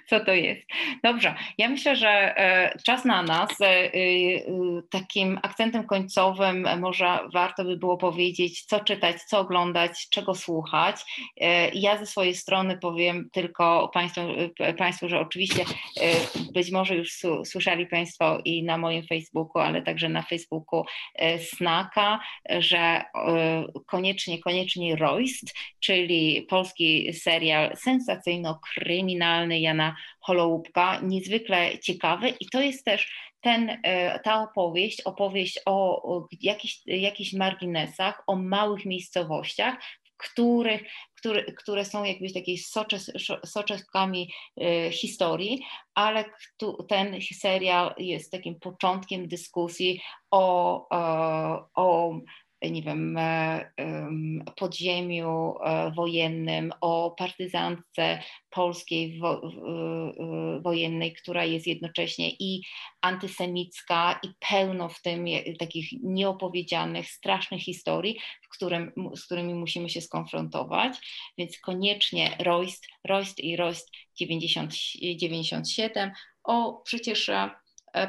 co 0.10 0.20
to 0.20 0.34
jest. 0.34 0.62
Dobrze, 1.04 1.36
ja 1.58 1.70
myślę, 1.70 1.96
że 1.96 2.38
e, 2.38 2.78
czas 2.86 3.06
na 3.06 3.24
nas. 3.24 3.62
E, 3.62 3.66
e, 3.66 3.90
takim 4.90 5.40
akcentem 5.44 5.84
końcowym 5.84 6.68
może 6.80 7.20
warto 7.34 7.64
by 7.64 7.78
było 7.78 7.98
powiedzieć, 7.98 8.66
co 8.66 8.80
czytać, 8.80 9.24
co 9.24 9.40
oglądać, 9.40 10.10
czego 10.10 10.36
słuchać. 10.36 10.96
Ja 11.74 11.98
ze 11.98 12.06
swojej 12.06 12.36
strony 12.36 12.78
powiem 12.78 13.30
tylko 13.34 13.92
Państwu, 13.94 14.22
Państwu 14.78 15.10
że 15.10 15.20
oczywiście 15.20 15.66
być 16.54 16.72
może 16.72 16.96
już 16.96 17.12
słyszeli 17.46 17.88
Państwo 17.88 18.40
i 18.46 18.64
na 18.64 18.78
moim 18.78 19.08
Facebooku, 19.08 19.62
ale 19.62 19.82
także 19.82 20.10
na 20.10 20.22
Facebooku 20.22 20.86
Snaka, 21.40 22.20
że 22.60 23.04
koniecznie, 23.86 24.40
koniecznie 24.40 24.96
Royst, 24.96 25.54
czyli 25.80 26.46
polski 26.50 27.14
serial 27.14 27.76
sensacyjno-kryminalny, 27.76 29.59
Jana 29.60 29.96
Holoubka, 30.20 31.00
niezwykle 31.02 31.80
ciekawy. 31.80 32.30
I 32.30 32.46
to 32.46 32.62
jest 32.62 32.86
też 32.86 33.32
ten, 33.42 33.80
e, 33.84 34.20
ta 34.20 34.44
opowieść, 34.44 35.02
opowieść 35.02 35.60
o, 35.66 36.04
o 36.16 36.28
jakichś, 36.42 36.82
jakichś 36.86 37.34
marginesach, 37.34 38.24
o 38.28 38.36
małych 38.36 38.86
miejscowościach, 38.86 39.76
których, 40.18 40.82
które, 41.18 41.44
które 41.44 41.86
są 41.86 42.04
jakbyś 42.04 42.34
takiej 42.34 42.58
soczes, 42.58 43.12
soczestkami 43.46 44.32
e, 44.62 44.92
historii, 44.92 45.62
ale 45.94 46.26
ten 46.90 47.20
serial 47.22 47.94
jest 47.98 48.32
takim 48.32 48.60
początkiem 48.60 49.28
dyskusji 49.28 50.02
o, 50.32 50.88
e, 50.96 51.64
o 51.76 52.20
nie 52.62 52.82
wiem, 52.82 53.20
podziemiu 54.56 55.56
wojennym, 55.96 56.74
o 56.82 57.12
partyzantce 57.12 58.20
polskiej 58.50 59.20
wo, 59.20 59.42
wojennej, 60.62 61.14
która 61.14 61.46
jest 61.46 61.68
jednocześnie 61.68 62.30
i 62.40 62.62
antysemicka, 63.02 64.20
i 64.24 64.28
pełno 64.50 64.90
w 64.90 65.02
tym 65.02 65.26
takich 65.60 65.90
nieopowiedzianych, 66.04 67.10
strasznych 67.10 67.62
historii, 67.62 68.20
w 68.42 68.50
którym, 68.50 68.92
z 69.16 69.26
którymi 69.26 69.54
musimy 69.54 69.90
się 69.90 70.02
skonfrontować. 70.02 70.98
Więc 71.38 71.60
koniecznie 71.60 72.36
Royst, 72.40 72.88
Royst 73.08 73.40
i 73.40 73.56
Royst 73.56 73.90
90, 74.16 74.74
97, 75.16 76.12
o 76.44 76.82
przecież 76.86 77.30
E, 77.30 77.50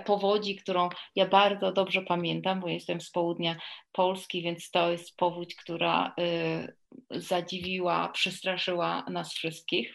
powodzi, 0.05 0.57
którą 0.57 0.89
ja 1.14 1.28
bardzo 1.28 1.72
dobrze 1.72 2.03
pamiętam, 2.03 2.61
bo 2.61 2.68
jestem 2.68 3.01
z 3.01 3.11
południa 3.11 3.57
Polski, 3.93 4.43
więc 4.43 4.70
to 4.70 4.91
jest 4.91 5.16
powódź, 5.16 5.55
która 5.55 6.14
y, 6.20 6.76
zadziwiła, 7.11 8.09
przestraszyła 8.09 9.05
nas 9.11 9.33
wszystkich. 9.33 9.95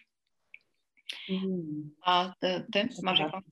Mm. 1.29 1.95
A 2.01 2.33
ty, 2.39 2.65
ty 2.73 2.89
masz 3.03 3.19
jakąś 3.19 3.43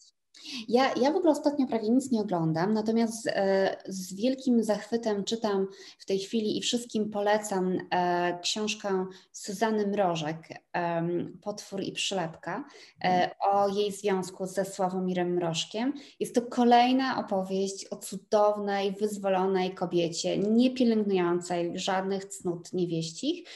ja, 0.67 0.93
ja 1.01 1.11
w 1.11 1.15
ogóle 1.15 1.31
ostatnio 1.31 1.67
prawie 1.67 1.89
nic 1.89 2.11
nie 2.11 2.21
oglądam, 2.21 2.73
natomiast 2.73 3.27
e, 3.27 3.77
z 3.85 4.13
wielkim 4.13 4.63
zachwytem 4.63 5.23
czytam 5.23 5.67
w 5.99 6.05
tej 6.05 6.19
chwili 6.19 6.57
i 6.57 6.61
wszystkim 6.61 7.09
polecam 7.09 7.77
e, 7.91 8.39
książkę 8.41 9.05
Suzanny 9.31 9.87
Mrożek, 9.87 10.37
e, 10.75 11.07
Potwór 11.41 11.81
i 11.81 11.91
Przylepka, 11.91 12.65
e, 13.03 13.29
o 13.39 13.67
jej 13.67 13.91
związku 13.91 14.45
ze 14.45 14.65
Sławomirem 14.65 15.33
Mrożkiem. 15.33 15.93
Jest 16.19 16.35
to 16.35 16.41
kolejna 16.41 17.19
opowieść 17.19 17.87
o 17.91 17.95
cudownej, 17.95 18.91
wyzwolonej 18.91 19.75
kobiecie, 19.75 20.37
nie 20.37 20.71
pielęgnującej 20.71 21.71
żadnych 21.75 22.25
cnót 22.25 22.73
niewieścich. 22.73 23.47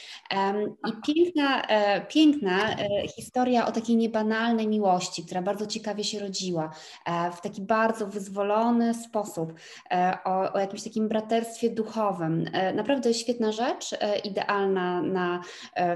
I 0.88 1.14
piękna, 1.14 1.62
e, 1.62 2.06
piękna 2.06 2.76
e, 2.76 3.08
historia 3.08 3.66
o 3.66 3.72
takiej 3.72 3.96
niebanalnej 3.96 4.68
miłości, 4.68 5.24
która 5.24 5.42
bardzo 5.42 5.66
ciekawie 5.66 6.04
się 6.04 6.18
rodziła 6.18 6.67
E, 7.04 7.30
w 7.32 7.40
taki 7.40 7.62
bardzo 7.62 8.06
wyzwolony 8.06 8.94
sposób, 8.94 9.54
e, 9.90 10.18
o, 10.24 10.52
o 10.52 10.58
jakimś 10.58 10.84
takim 10.84 11.08
braterstwie 11.08 11.70
duchowym. 11.70 12.50
E, 12.52 12.74
naprawdę 12.74 13.14
świetna 13.14 13.52
rzecz, 13.52 13.94
idealna 14.24 15.02
na 15.02 15.40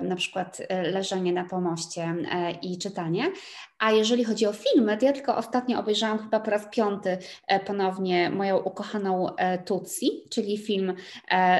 na 0.02 0.16
przykład 0.16 0.58
leżenie 0.92 1.32
na 1.32 1.44
pomoście 1.44 2.14
i 2.62 2.78
czytanie. 2.78 3.32
A 3.78 3.92
jeżeli 3.92 4.24
chodzi 4.24 4.46
o 4.46 4.52
filmy, 4.52 4.96
to 4.96 5.06
ja 5.06 5.12
tylko 5.12 5.36
ostatnio 5.36 5.80
obejrzałam 5.80 6.18
chyba 6.18 6.40
po 6.40 6.50
raz 6.50 6.66
piąty 6.70 7.18
ponownie 7.66 8.30
moją 8.30 8.58
ukochaną 8.58 9.26
Tutsi, 9.64 10.24
czyli 10.30 10.58
film 10.58 10.94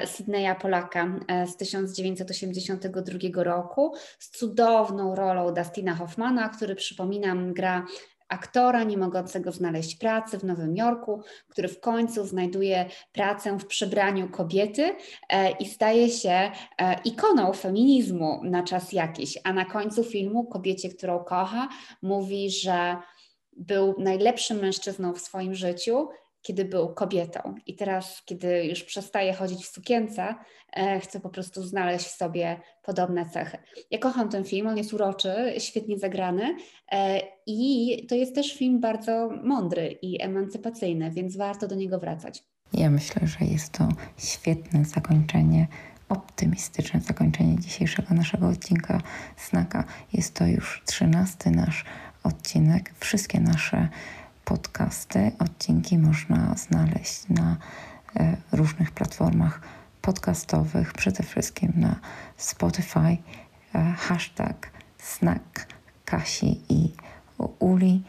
Sydneya 0.05 0.55
Polaka 0.61 1.07
z 1.47 1.57
1982 1.57 3.43
roku 3.43 3.95
z 4.19 4.31
cudowną 4.31 5.15
rolą 5.15 5.55
Dustina 5.55 5.95
Hoffmana, 5.95 6.49
który 6.49 6.75
przypominam 6.75 7.53
gra 7.53 7.87
aktora 8.33 8.85
nie 8.85 8.99
mogącego 8.99 9.53
znaleźć 9.53 9.95
pracy 9.95 10.39
w 10.39 10.45
Nowym 10.45 10.77
Jorku, 10.77 11.23
który 11.49 11.69
w 11.69 11.81
końcu 11.81 12.27
znajduje 12.27 12.87
pracę 13.13 13.59
w 13.59 13.67
przebraniu 13.67 14.29
kobiety 14.29 14.97
e, 15.29 15.51
i 15.51 15.67
staje 15.67 16.11
się 16.11 16.31
e, 16.31 16.51
ikoną 17.05 17.53
feminizmu 17.53 18.41
na 18.45 18.63
czas 18.63 18.93
jakiś, 18.93 19.39
a 19.45 19.53
na 19.53 19.65
końcu 19.65 20.05
filmu 20.05 20.45
kobiecie, 20.45 20.89
którą 20.89 21.25
kocha, 21.25 21.69
mówi, 22.03 22.51
że 22.51 22.97
był 23.57 23.95
najlepszym 23.99 24.59
mężczyzną 24.59 25.13
w 25.15 25.21
swoim 25.21 25.55
życiu 25.55 26.09
kiedy 26.43 26.65
był 26.65 26.95
kobietą. 26.95 27.55
I 27.67 27.77
teraz, 27.77 28.23
kiedy 28.25 28.65
już 28.65 28.83
przestaje 28.83 29.33
chodzić 29.33 29.65
w 29.65 29.73
sukience, 29.73 30.35
e, 30.73 31.01
chcę 31.01 31.21
po 31.21 31.31
prostu 31.31 31.63
znaleźć 31.63 32.07
w 32.07 32.17
sobie 32.17 32.61
podobne 32.83 33.31
cechy. 33.31 33.59
Ja 33.91 33.99
kocham 33.99 34.29
ten 34.29 34.45
film, 34.45 34.67
on 34.67 34.77
jest 34.77 34.93
uroczy, 34.93 35.55
świetnie 35.59 35.99
zagrany 35.99 36.57
e, 36.93 37.21
i 37.47 38.07
to 38.07 38.15
jest 38.15 38.35
też 38.35 38.55
film 38.55 38.81
bardzo 38.81 39.31
mądry 39.45 39.99
i 40.03 40.23
emancypacyjny, 40.23 41.11
więc 41.11 41.37
warto 41.37 41.69
do 41.69 41.75
niego 41.75 41.99
wracać. 41.99 42.43
Ja 42.73 42.91
myślę, 42.91 43.27
że 43.27 43.45
jest 43.45 43.73
to 43.73 43.89
świetne 44.19 44.85
zakończenie 44.85 45.67
optymistyczne 46.09 47.01
zakończenie 47.01 47.59
dzisiejszego 47.59 48.15
naszego 48.15 48.49
odcinka 48.49 49.01
Snaka. 49.37 49.85
Jest 50.13 50.35
to 50.35 50.47
już 50.47 50.83
trzynasty 50.87 51.51
nasz 51.51 51.85
odcinek. 52.25 52.95
Wszystkie 53.01 53.41
nasze 53.41 53.89
podcasty. 54.45 55.33
Odcinki 55.39 55.99
można 55.99 56.55
znaleźć 56.57 57.29
na 57.29 57.57
e, 58.17 58.37
różnych 58.53 58.91
platformach 58.91 59.61
podcastowych, 60.03 60.93
przede 60.93 61.23
wszystkim 61.23 61.73
na 61.77 61.97
Spotify, 62.37 63.17
e, 63.75 63.93
hashtag 63.99 64.71
snack 64.99 65.67
Kasi 66.05 66.61
i 66.69 66.93
Uli, 67.59 68.03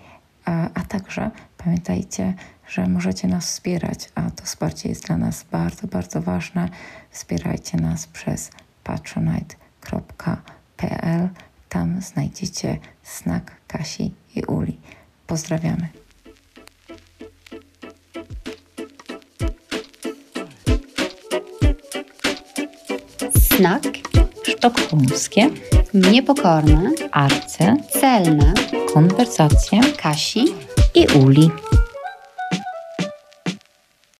e, 0.47 0.69
a 0.73 0.81
także 0.81 1.31
pamiętajcie, 1.57 2.33
że 2.67 2.87
możecie 2.87 3.27
nas 3.27 3.45
wspierać, 3.45 4.09
a 4.15 4.31
to 4.31 4.43
wsparcie 4.43 4.89
jest 4.89 5.07
dla 5.07 5.17
nas 5.17 5.45
bardzo, 5.51 5.87
bardzo 5.87 6.21
ważne. 6.21 6.69
Wspierajcie 7.09 7.77
nas 7.77 8.07
przez 8.07 8.51
patronite.pl. 8.83 9.59
Tam 11.69 12.01
znajdziecie 12.01 12.77
snack 13.03 13.51
Kasi 13.67 14.13
i 14.35 14.43
Uli. 14.43 14.79
Pozdrawiamy. 15.27 16.02
Znak 23.63 23.83
sztokholmskie, 24.43 25.49
niepokorne, 25.93 26.91
arce, 27.11 27.75
celne, 27.99 28.53
konwersacje 28.93 29.79
Kasi 30.01 30.43
i 30.93 31.07
Uli. 31.15 31.51